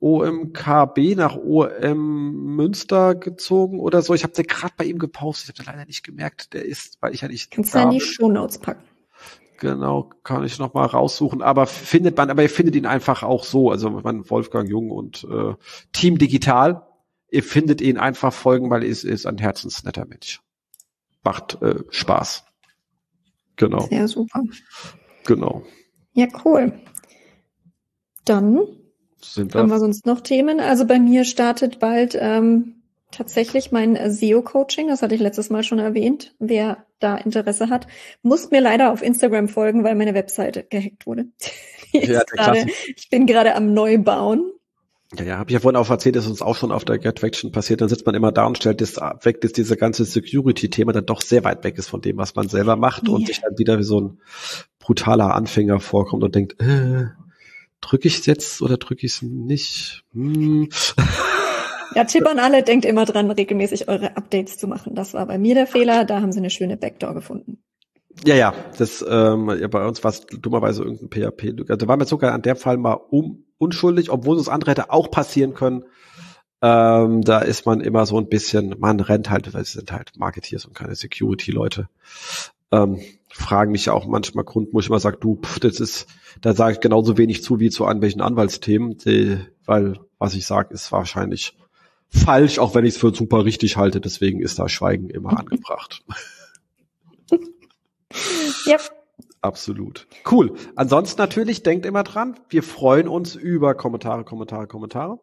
OMKB 0.00 1.16
nach 1.16 1.38
OM 1.38 2.56
Münster 2.56 3.14
gezogen 3.14 3.80
oder 3.80 4.02
so. 4.02 4.12
Ich 4.12 4.22
habe 4.22 4.34
den 4.34 4.46
gerade 4.46 4.74
bei 4.76 4.84
ihm 4.84 4.98
gepostet. 4.98 5.54
Ich 5.58 5.66
habe 5.66 5.74
leider 5.74 5.86
nicht 5.86 6.04
gemerkt. 6.04 6.52
Der 6.52 6.66
ist, 6.66 6.98
weil 7.00 7.14
ich 7.14 7.22
ja 7.22 7.28
nicht. 7.28 7.52
Kannst 7.52 7.74
du 7.74 7.78
in 7.78 7.88
die 7.88 8.00
Shownotes 8.02 8.58
packen. 8.58 8.84
Genau, 9.60 10.10
kann 10.22 10.44
ich 10.44 10.58
noch 10.58 10.74
mal 10.74 10.86
raussuchen. 10.86 11.40
Aber 11.40 11.66
findet 11.66 12.18
man, 12.18 12.30
aber 12.30 12.42
ihr 12.42 12.50
findet 12.50 12.76
ihn 12.76 12.86
einfach 12.86 13.22
auch 13.22 13.44
so. 13.44 13.70
Also 13.70 13.88
man 13.88 14.28
Wolfgang 14.28 14.68
Jung 14.68 14.90
und 14.90 15.24
äh, 15.24 15.54
Team 15.92 16.18
Digital. 16.18 16.87
Ihr 17.30 17.42
findet 17.42 17.80
ihn 17.80 17.98
einfach 17.98 18.32
folgen, 18.32 18.70
weil 18.70 18.82
er 18.82 18.88
ist, 18.88 19.26
ein 19.26 19.38
herzensnetter 19.38 20.06
Mensch. 20.06 20.40
Macht 21.22 21.60
äh, 21.62 21.80
Spaß. 21.90 22.44
Genau. 23.56 23.80
Sehr 23.88 24.08
super. 24.08 24.42
Genau. 25.26 25.62
Ja, 26.14 26.26
cool. 26.44 26.72
Dann 28.24 28.60
Sind 29.20 29.54
haben 29.54 29.68
wir 29.68 29.78
sonst 29.78 30.06
noch 30.06 30.20
Themen. 30.20 30.60
Also 30.60 30.86
bei 30.86 30.98
mir 30.98 31.24
startet 31.24 31.80
bald 31.80 32.16
ähm, 32.18 32.82
tatsächlich 33.10 33.72
mein 33.72 33.96
SEO-Coaching. 34.10 34.88
Das 34.88 35.02
hatte 35.02 35.14
ich 35.14 35.20
letztes 35.20 35.50
Mal 35.50 35.64
schon 35.64 35.78
erwähnt. 35.78 36.34
Wer 36.38 36.86
da 36.98 37.16
Interesse 37.16 37.68
hat, 37.68 37.86
muss 38.22 38.50
mir 38.50 38.60
leider 38.60 38.92
auf 38.92 39.02
Instagram 39.02 39.48
folgen, 39.48 39.84
weil 39.84 39.94
meine 39.94 40.14
Webseite 40.14 40.64
gehackt 40.64 41.06
wurde. 41.06 41.26
ja, 41.92 42.22
grade, 42.24 42.66
ich 42.96 43.08
bin 43.10 43.26
gerade 43.26 43.54
am 43.54 43.72
Neubauen 43.72 44.50
ja, 45.16 45.24
ja, 45.24 45.38
habe 45.38 45.50
ich 45.50 45.54
ja 45.54 45.60
vorhin 45.60 45.76
auch 45.76 45.88
erzählt, 45.88 46.16
ist 46.16 46.26
uns 46.26 46.42
auch 46.42 46.56
schon 46.56 46.70
auf 46.70 46.84
der 46.84 46.98
GetVaction 46.98 47.50
passiert. 47.50 47.80
Dann 47.80 47.88
sitzt 47.88 48.04
man 48.04 48.14
immer 48.14 48.30
da 48.30 48.44
und 48.44 48.58
stellt 48.58 48.82
das 48.82 48.96
weg, 48.96 49.40
dass 49.40 49.52
diese 49.52 49.76
ganze 49.76 50.04
Security-Thema 50.04 50.92
dann 50.92 51.06
doch 51.06 51.22
sehr 51.22 51.44
weit 51.44 51.64
weg 51.64 51.78
ist 51.78 51.88
von 51.88 52.02
dem, 52.02 52.18
was 52.18 52.34
man 52.34 52.48
selber 52.48 52.76
macht 52.76 53.08
ja. 53.08 53.14
und 53.14 53.26
sich 53.26 53.40
dann 53.40 53.56
wieder 53.56 53.78
wie 53.78 53.84
so 53.84 54.00
ein 54.00 54.20
brutaler 54.78 55.34
Anfänger 55.34 55.80
vorkommt 55.80 56.24
und 56.24 56.34
denkt, 56.34 56.60
äh, 56.60 57.06
drücke 57.80 58.08
ich 58.08 58.18
es 58.18 58.26
jetzt 58.26 58.60
oder 58.60 58.76
drücke 58.76 59.06
ich 59.06 59.12
es 59.12 59.22
nicht? 59.22 60.04
Hm. 60.12 60.68
Ja, 61.94 62.04
Tipp 62.04 62.26
an 62.26 62.38
alle, 62.38 62.62
denkt 62.62 62.84
immer 62.84 63.06
dran, 63.06 63.30
regelmäßig 63.30 63.88
eure 63.88 64.14
Updates 64.14 64.58
zu 64.58 64.68
machen. 64.68 64.94
Das 64.94 65.14
war 65.14 65.24
bei 65.24 65.38
mir 65.38 65.54
der 65.54 65.66
Fehler, 65.66 66.04
da 66.04 66.20
haben 66.20 66.32
sie 66.32 66.38
eine 66.38 66.50
schöne 66.50 66.76
Backdoor 66.76 67.14
gefunden. 67.14 67.62
Ja, 68.24 68.34
ja, 68.34 68.54
das 68.78 69.04
ähm, 69.08 69.50
ja, 69.60 69.68
bei 69.68 69.86
uns 69.86 70.02
war 70.02 70.10
es 70.10 70.26
dummerweise 70.26 70.82
irgendein 70.82 71.08
PHP. 71.08 71.70
Also 71.70 71.88
war 71.88 71.96
mir 71.96 72.04
sogar 72.04 72.32
an 72.32 72.42
der 72.42 72.56
Fall 72.56 72.76
mal 72.76 72.94
um 72.94 73.44
unschuldig, 73.58 74.10
obwohl 74.10 74.36
das 74.36 74.48
andere 74.48 74.72
hätte 74.72 74.90
auch 74.90 75.10
passieren 75.10 75.54
können. 75.54 75.84
Ähm, 76.60 77.22
da 77.22 77.38
ist 77.38 77.66
man 77.66 77.80
immer 77.80 78.04
so 78.06 78.18
ein 78.18 78.28
bisschen, 78.28 78.74
man 78.78 78.98
rennt 78.98 79.30
halt, 79.30 79.52
weil 79.54 79.62
es 79.62 79.72
sind 79.72 79.92
halt 79.92 80.12
Marketeers 80.16 80.64
und 80.64 80.74
keine 80.74 80.96
Security-Leute. 80.96 81.88
Ähm, 82.72 83.00
fragen 83.28 83.72
mich 83.72 83.86
ja 83.86 83.92
auch 83.92 84.06
manchmal 84.06 84.44
Kunden, 84.44 84.72
wo 84.72 84.80
ich 84.80 84.88
immer 84.88 84.98
sage, 84.98 85.18
du, 85.20 85.36
pff, 85.40 85.60
das 85.60 85.78
ist, 85.78 86.06
da 86.40 86.54
sage 86.54 86.74
ich 86.74 86.80
genauso 86.80 87.16
wenig 87.16 87.42
zu 87.44 87.60
wie 87.60 87.70
zu 87.70 87.84
irgendwelchen 87.84 88.20
Anwaltsthemen, 88.20 88.98
die, 88.98 89.38
weil 89.64 90.00
was 90.18 90.34
ich 90.34 90.46
sage, 90.46 90.74
ist 90.74 90.90
wahrscheinlich 90.90 91.56
falsch, 92.10 92.58
auch 92.58 92.74
wenn 92.74 92.84
ich 92.84 92.94
es 92.94 93.00
für 93.00 93.14
super 93.14 93.44
richtig 93.44 93.76
halte. 93.76 94.00
Deswegen 94.00 94.40
ist 94.40 94.58
da 94.58 94.68
Schweigen 94.68 95.10
immer 95.10 95.38
angebracht. 95.38 96.02
Yep. 98.66 98.90
Absolut. 99.40 100.06
Cool. 100.30 100.54
Ansonsten 100.74 101.20
natürlich, 101.20 101.62
denkt 101.62 101.86
immer 101.86 102.02
dran, 102.02 102.38
wir 102.48 102.62
freuen 102.62 103.08
uns 103.08 103.34
über 103.34 103.74
Kommentare, 103.74 104.24
Kommentare, 104.24 104.66
Kommentare. 104.66 105.20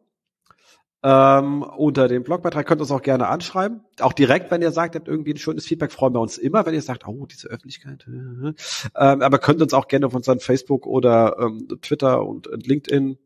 Ähm, 1.04 1.62
unter 1.62 2.08
dem 2.08 2.24
Blogbeitrag 2.24 2.66
könnt 2.66 2.80
ihr 2.80 2.84
uns 2.84 2.92
auch 2.92 3.04
gerne 3.04 3.28
anschreiben. 3.28 3.82
Auch 4.00 4.14
direkt, 4.14 4.50
wenn 4.50 4.64
ihr 4.64 4.72
sagt, 4.72 4.96
ihr 4.96 5.00
habt 5.00 5.08
irgendwie 5.08 5.34
ein 5.34 5.38
schönes 5.38 5.68
Feedback, 5.68 5.92
freuen 5.92 6.16
wir 6.16 6.20
uns 6.20 6.40
immer, 6.40 6.66
wenn 6.66 6.74
ihr 6.74 6.82
sagt, 6.82 7.08
oh, 7.08 7.28
diese 7.28 7.48
Öffentlichkeit. 7.48 8.08
Äh, 8.08 8.54
ähm, 8.96 9.22
aber 9.22 9.38
könnt 9.38 9.62
uns 9.62 9.74
auch 9.74 9.88
gerne 9.88 10.08
auf 10.08 10.16
unseren 10.16 10.40
Facebook 10.40 10.88
oder 10.88 11.38
ähm, 11.40 11.68
Twitter 11.82 12.26
und 12.26 12.50
LinkedIn 12.52 13.20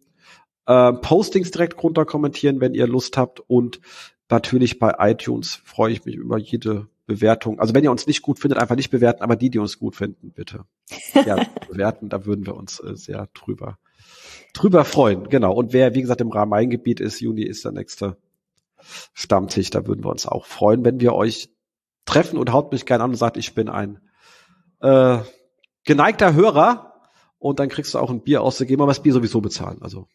äh, 0.66 0.94
Postings 0.94 1.52
direkt 1.52 1.82
runter 1.82 2.04
kommentieren, 2.04 2.60
wenn 2.60 2.74
ihr 2.74 2.86
Lust 2.86 3.16
habt. 3.16 3.40
Und 3.48 3.80
natürlich 4.30 4.78
bei 4.78 4.96
iTunes 5.00 5.62
freue 5.64 5.94
ich 5.94 6.04
mich 6.04 6.16
über 6.16 6.38
jede 6.38 6.88
Bewertung. 7.10 7.60
Also 7.60 7.74
wenn 7.74 7.84
ihr 7.84 7.90
uns 7.92 8.06
nicht 8.06 8.22
gut 8.22 8.40
findet, 8.40 8.60
einfach 8.60 8.76
nicht 8.76 8.92
bewerten, 8.92 9.24
aber 9.24 9.36
die, 9.36 9.50
die 9.50 9.58
uns 9.58 9.80
gut 9.80 9.96
finden, 9.96 10.32
bitte 10.32 10.66
ja, 11.14 11.44
bewerten. 11.68 12.08
Da 12.08 12.26
würden 12.26 12.46
wir 12.46 12.56
uns 12.56 12.80
äh, 12.80 12.96
sehr 12.96 13.28
drüber, 13.34 13.80
drüber 14.54 14.86
freuen. 14.86 15.28
Genau. 15.28 15.54
Und 15.54 15.74
wer, 15.74 15.96
wie 15.96 16.02
gesagt, 16.02 16.22
im 16.22 16.30
Rhein-Main-Gebiet 16.30 17.00
ist, 17.00 17.20
Juni 17.20 17.42
ist 17.42 17.66
der 17.66 17.72
nächste 17.72 18.18
Stammtisch. 19.14 19.72
Da 19.72 19.88
würden 19.88 20.06
wir 20.06 20.12
uns 20.12 20.28
auch 20.28 20.46
freuen, 20.46 20.86
wenn 20.86 21.00
wir 21.00 21.14
euch 21.14 21.50
treffen 22.06 22.38
und 22.38 22.54
haut 22.54 22.72
mich 22.72 22.86
gerne 22.86 23.04
an 23.04 23.10
und 23.10 23.18
sagt, 23.18 23.38
ich 23.38 23.56
bin 23.56 23.70
ein 23.70 24.00
äh, 24.80 25.18
geneigter 25.84 26.34
Hörer. 26.36 26.94
Und 27.40 27.60
dann 27.60 27.70
kriegst 27.70 27.96
du 27.96 28.00
auch 28.00 28.12
ein 28.12 28.22
Bier 28.22 28.44
auszugeben, 28.44 28.84
aber 28.84 28.92
das 28.92 29.02
Bier 29.02 29.14
sowieso 29.14 29.42
bezahlen. 29.42 29.80
Also 29.82 30.08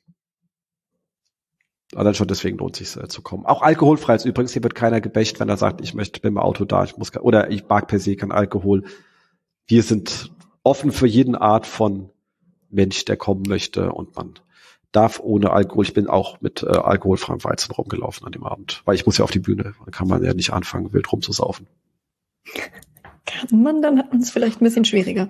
Allein 1.94 2.14
schon 2.14 2.28
deswegen 2.28 2.58
lohnt 2.58 2.76
sich 2.76 2.96
äh, 2.96 3.08
zu 3.08 3.22
kommen. 3.22 3.46
Auch 3.46 3.62
alkoholfrei 3.62 4.14
ist 4.14 4.24
übrigens, 4.24 4.52
hier 4.52 4.62
wird 4.62 4.74
keiner 4.74 5.00
gebächt, 5.00 5.40
wenn 5.40 5.48
er 5.48 5.56
sagt, 5.56 5.80
ich 5.80 5.94
möchte, 5.94 6.20
bin 6.20 6.32
im 6.32 6.38
Auto 6.38 6.64
da, 6.64 6.84
ich 6.84 6.96
muss, 6.96 7.14
oder 7.16 7.50
ich 7.50 7.68
mag 7.68 7.88
per 7.88 7.98
se 7.98 8.16
kein 8.16 8.32
Alkohol. 8.32 8.84
Wir 9.66 9.82
sind 9.82 10.32
offen 10.62 10.92
für 10.92 11.06
jeden 11.06 11.34
Art 11.34 11.66
von 11.66 12.10
Mensch, 12.70 13.04
der 13.04 13.16
kommen 13.16 13.44
möchte 13.46 13.92
und 13.92 14.16
man 14.16 14.34
darf 14.92 15.20
ohne 15.20 15.50
Alkohol. 15.50 15.84
Ich 15.84 15.94
bin 15.94 16.08
auch 16.08 16.40
mit 16.40 16.62
äh, 16.62 16.66
alkoholfreiem 16.66 17.42
Weizen 17.44 17.72
rumgelaufen 17.72 18.26
an 18.26 18.32
dem 18.32 18.44
Abend, 18.44 18.82
weil 18.84 18.94
ich 18.94 19.06
muss 19.06 19.18
ja 19.18 19.24
auf 19.24 19.30
die 19.30 19.40
Bühne. 19.40 19.74
Dann 19.84 19.90
kann 19.92 20.08
man 20.08 20.22
ja 20.24 20.34
nicht 20.34 20.52
anfangen, 20.52 20.92
wild 20.92 21.10
rumzusaufen. 21.12 21.66
Kann 23.26 23.62
man, 23.62 23.82
dann 23.82 23.98
hat 23.98 24.12
man 24.12 24.20
es 24.20 24.30
vielleicht 24.30 24.60
ein 24.60 24.64
bisschen 24.64 24.84
schwieriger. 24.84 25.28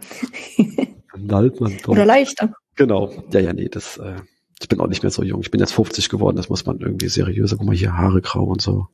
Dann 1.17 1.53
man 1.61 1.79
doch. 1.83 1.89
Oder 1.89 2.05
leichter. 2.05 2.53
Genau. 2.75 3.13
Ja, 3.33 3.41
ja, 3.41 3.53
nee, 3.53 3.69
das 3.69 3.99
äh, 3.99 4.17
ich 4.65 4.69
bin 4.69 4.81
auch 4.81 4.87
nicht 4.87 5.03
mehr 5.03 5.11
so 5.11 5.23
jung. 5.23 5.43
Ich 5.43 5.51
bin 5.51 5.61
jetzt 5.61 5.75
50 5.75 6.09
geworden, 6.09 6.37
das 6.37 6.49
muss 6.49 6.65
man 6.65 6.81
irgendwie 6.81 7.09
seriöser. 7.09 7.59
Guck 7.59 7.67
mal 7.67 7.77
hier, 7.77 7.97
Haare 7.97 8.23
grau 8.23 8.45
und 8.45 8.63
so. 8.63 8.87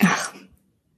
Ach. 0.00 0.34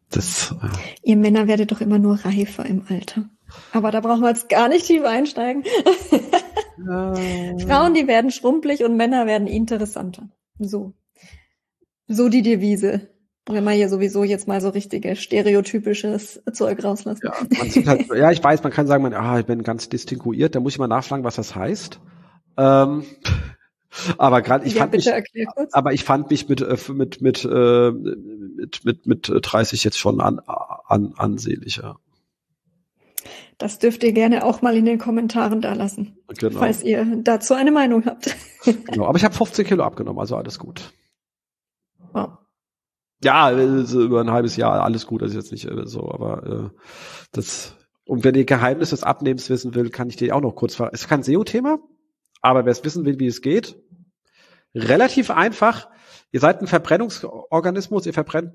Das, 0.09 0.55
äh, 0.63 0.69
Ihr 1.03 1.17
Männer 1.17 1.47
werdet 1.47 1.73
doch 1.73 1.83
immer 1.83 1.99
nur 1.99 2.17
reifer 2.25 2.65
im 2.65 2.85
Alter. 2.89 3.29
Aber 3.73 3.91
da 3.91 4.01
brauchen 4.01 4.23
wir 4.23 4.31
jetzt 4.31 4.49
gar 4.49 4.69
nicht 4.69 4.87
tief 4.87 5.05
einsteigen. 5.05 5.63
äh, 5.63 7.59
Frauen, 7.67 7.93
die 7.93 8.07
werden 8.07 8.31
schrumpelig 8.31 8.83
und 8.83 8.97
Männer 8.97 9.27
werden 9.27 9.47
interessanter. 9.47 10.31
So. 10.59 10.95
So 12.09 12.31
die 12.31 12.43
Devise. 12.43 13.11
Wenn 13.47 13.65
man 13.65 13.75
hier 13.75 13.89
sowieso 13.91 14.25
jetzt 14.25 14.49
mal 14.49 14.61
so 14.61 14.71
richtige 14.71 15.17
stereotypisches 15.17 16.43
Zeug 16.53 16.83
rauslassen. 16.83 17.23
Ja, 17.25 17.87
halt, 17.87 18.07
ja, 18.15 18.31
ich 18.31 18.43
weiß, 18.43 18.63
man 18.63 18.73
kann 18.73 18.87
sagen, 18.87 19.03
man, 19.03 19.13
ah, 19.15 19.39
ich 19.39 19.47
bin 19.47 19.65
ganz 19.65 19.89
distinguiert, 19.89 20.55
da 20.55 20.61
muss 20.61 20.75
ich 20.75 20.79
mal 20.79 20.89
nachschlagen, 20.89 21.25
was 21.25 21.37
das 21.37 21.55
heißt. 21.55 22.01
Ähm, 22.57 23.05
aber 24.19 24.41
gerade 24.43 24.65
ich 24.67 24.75
Ja, 24.75 24.81
fand 24.81 24.93
mich, 24.93 25.09
aber 25.73 25.93
ich 25.93 26.05
fand 26.05 26.31
mich 26.31 26.49
mit 26.49 26.61
äh, 26.63 26.77
mit 26.93 27.21
mit 27.21 27.45
äh, 27.45 27.91
mit 27.91 28.85
mit 28.85 29.07
mit 29.07 29.31
30 29.43 29.85
jetzt 29.85 29.99
schon 29.99 30.21
an, 30.21 30.41
an 30.41 31.13
ansehlicher. 31.17 31.99
Das 33.59 33.79
dürft 33.79 34.03
ihr 34.03 34.13
gerne 34.13 34.45
auch 34.45 34.63
mal 34.63 34.77
in 34.77 34.87
den 34.87 34.99
Kommentaren 34.99 35.61
da 35.61 35.75
lassen, 35.75 36.17
Genau. 36.39 36.59
falls 36.59 36.83
ihr 36.83 37.05
dazu 37.23 37.55
eine 37.55 37.71
Meinung 37.71 38.07
habt. 38.07 38.35
genau. 38.65 39.07
Aber 39.07 39.17
ich 39.19 39.25
habe 39.25 39.35
15 39.35 39.67
Kilo 39.67 39.85
abgenommen, 39.85 40.19
also 40.19 40.37
alles 40.37 40.59
gut. 40.59 40.93
Wow. 42.13 42.31
Ja, 43.23 43.53
äh, 43.53 43.85
so 43.85 44.03
über 44.03 44.21
ein 44.21 44.31
halbes 44.33 44.57
Jahr 44.57 44.83
alles 44.83 45.07
gut, 45.07 45.23
also 45.23 45.37
jetzt 45.37 45.53
nicht 45.53 45.67
äh, 45.67 45.87
so, 45.87 46.11
aber 46.11 46.71
äh, 46.73 46.79
das 47.31 47.77
und 48.05 48.25
wenn 48.25 48.35
ihr 48.35 48.45
Geheimnis 48.45 48.91
des 48.91 49.05
Abnehmens 49.05 49.49
wissen 49.49 49.75
will, 49.77 49.91
kann 49.91 50.09
ich 50.09 50.17
dir 50.17 50.35
auch 50.35 50.41
noch 50.41 50.57
kurz 50.57 50.75
ver. 50.75 50.91
Es 50.93 51.03
ist 51.03 51.09
kein 51.09 51.23
SEO-Thema, 51.23 51.79
aber 52.43 52.65
wer 52.65 52.73
es 52.73 52.85
wissen 52.85 53.07
will, 53.07 53.19
wie 53.19 53.29
es 53.29 53.41
geht, 53.41 53.77
relativ 54.75 55.31
einfach. 55.31 55.89
Ihr 56.33 56.41
seid 56.41 56.61
ein 56.61 56.67
Verbrennungsorganismus, 56.67 58.07
ihr 58.07 58.13
verbrennt 58.13 58.55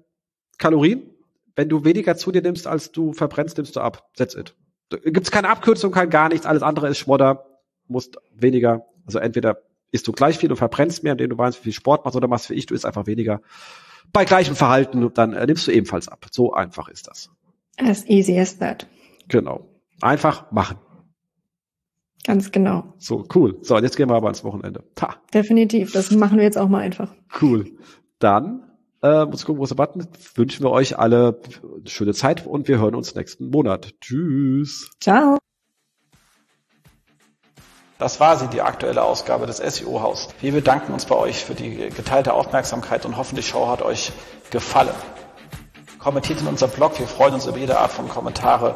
Kalorien. 0.57 1.09
Wenn 1.55 1.69
du 1.69 1.83
weniger 1.83 2.15
zu 2.17 2.31
dir 2.31 2.41
nimmst, 2.41 2.67
als 2.67 2.91
du 2.91 3.13
verbrennst, 3.13 3.57
nimmst 3.57 3.75
du 3.75 3.79
ab. 3.79 4.09
That's 4.15 4.35
it. 4.35 4.55
Gibt's 4.89 5.31
keine 5.31 5.49
Abkürzung, 5.49 5.91
kein 5.91 6.09
gar 6.09 6.29
nichts. 6.29 6.45
Alles 6.45 6.61
andere 6.61 6.87
ist 6.87 6.99
Schmodder. 6.99 7.45
Musst 7.87 8.17
weniger. 8.31 8.85
Also 9.05 9.19
entweder 9.19 9.63
isst 9.91 10.07
du 10.07 10.11
gleich 10.11 10.37
viel 10.37 10.51
und 10.51 10.57
verbrennst 10.57 11.03
mehr, 11.03 11.13
indem 11.13 11.29
du 11.29 11.37
weißt, 11.37 11.59
wie 11.59 11.63
viel 11.63 11.73
Sport 11.73 12.05
machst, 12.05 12.15
oder 12.15 12.27
machst 12.27 12.49
wie 12.49 12.53
ich, 12.53 12.65
du 12.65 12.75
isst 12.75 12.85
einfach 12.85 13.07
weniger. 13.07 13.41
Bei 14.13 14.25
gleichem 14.25 14.55
Verhalten, 14.55 15.11
dann 15.13 15.33
äh, 15.33 15.45
nimmst 15.45 15.67
du 15.67 15.71
ebenfalls 15.71 16.07
ab. 16.07 16.25
So 16.31 16.53
einfach 16.53 16.89
ist 16.89 17.07
das. 17.07 17.29
As 17.77 18.05
easy 18.07 18.39
as 18.39 18.57
that. 18.59 18.87
Genau. 19.27 19.67
Einfach 20.01 20.51
machen. 20.51 20.77
Ganz 22.27 22.51
genau. 22.51 22.83
So, 22.97 23.25
cool. 23.33 23.57
So, 23.61 23.77
und 23.77 23.83
jetzt 23.83 23.95
gehen 23.95 24.09
wir 24.09 24.15
aber 24.15 24.27
ans 24.27 24.43
Wochenende. 24.43 24.83
Ha, 25.01 25.15
Definitiv. 25.33 25.93
Das 25.93 26.11
machen 26.11 26.37
wir 26.37 26.43
jetzt 26.43 26.57
auch 26.57 26.67
mal 26.67 26.81
einfach. 26.81 27.09
cool. 27.41 27.71
Dann, 28.19 28.63
äh, 29.01 29.25
muss 29.25 29.45
gucken, 29.45 29.59
große 29.59 29.75
Button, 29.75 30.05
wünschen 30.35 30.65
wir 30.65 30.71
euch 30.71 30.99
alle 30.99 31.39
eine 31.63 31.89
schöne 31.89 32.13
Zeit 32.13 32.45
und 32.45 32.67
wir 32.67 32.79
hören 32.79 32.95
uns 32.95 33.15
nächsten 33.15 33.49
Monat. 33.49 33.93
Tschüss. 34.01 34.89
Ciao. 34.99 35.37
Das 37.97 38.19
war 38.19 38.35
sie, 38.35 38.47
die 38.47 38.61
aktuelle 38.61 39.03
Ausgabe 39.03 39.45
des 39.45 39.57
SEO-Haus. 39.57 40.27
Wir 40.41 40.51
bedanken 40.51 40.91
uns 40.91 41.05
bei 41.05 41.15
euch 41.15 41.45
für 41.45 41.55
die 41.55 41.89
geteilte 41.95 42.33
Aufmerksamkeit 42.33 43.05
und 43.05 43.15
hoffen, 43.15 43.37
die 43.37 43.41
Show 43.41 43.69
hat 43.69 43.81
euch 43.81 44.11
gefallen. 44.51 44.93
Kommentiert 45.97 46.41
in 46.41 46.47
unserem 46.47 46.71
Blog, 46.71 46.99
wir 46.99 47.07
freuen 47.07 47.33
uns 47.35 47.47
über 47.47 47.57
jede 47.57 47.79
Art 47.79 47.91
von 47.91 48.09
Kommentare 48.09 48.75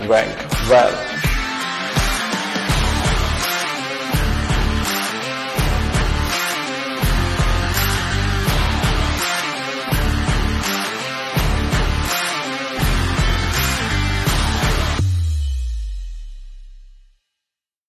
Rank 0.00 0.36
Well. 0.68 1.15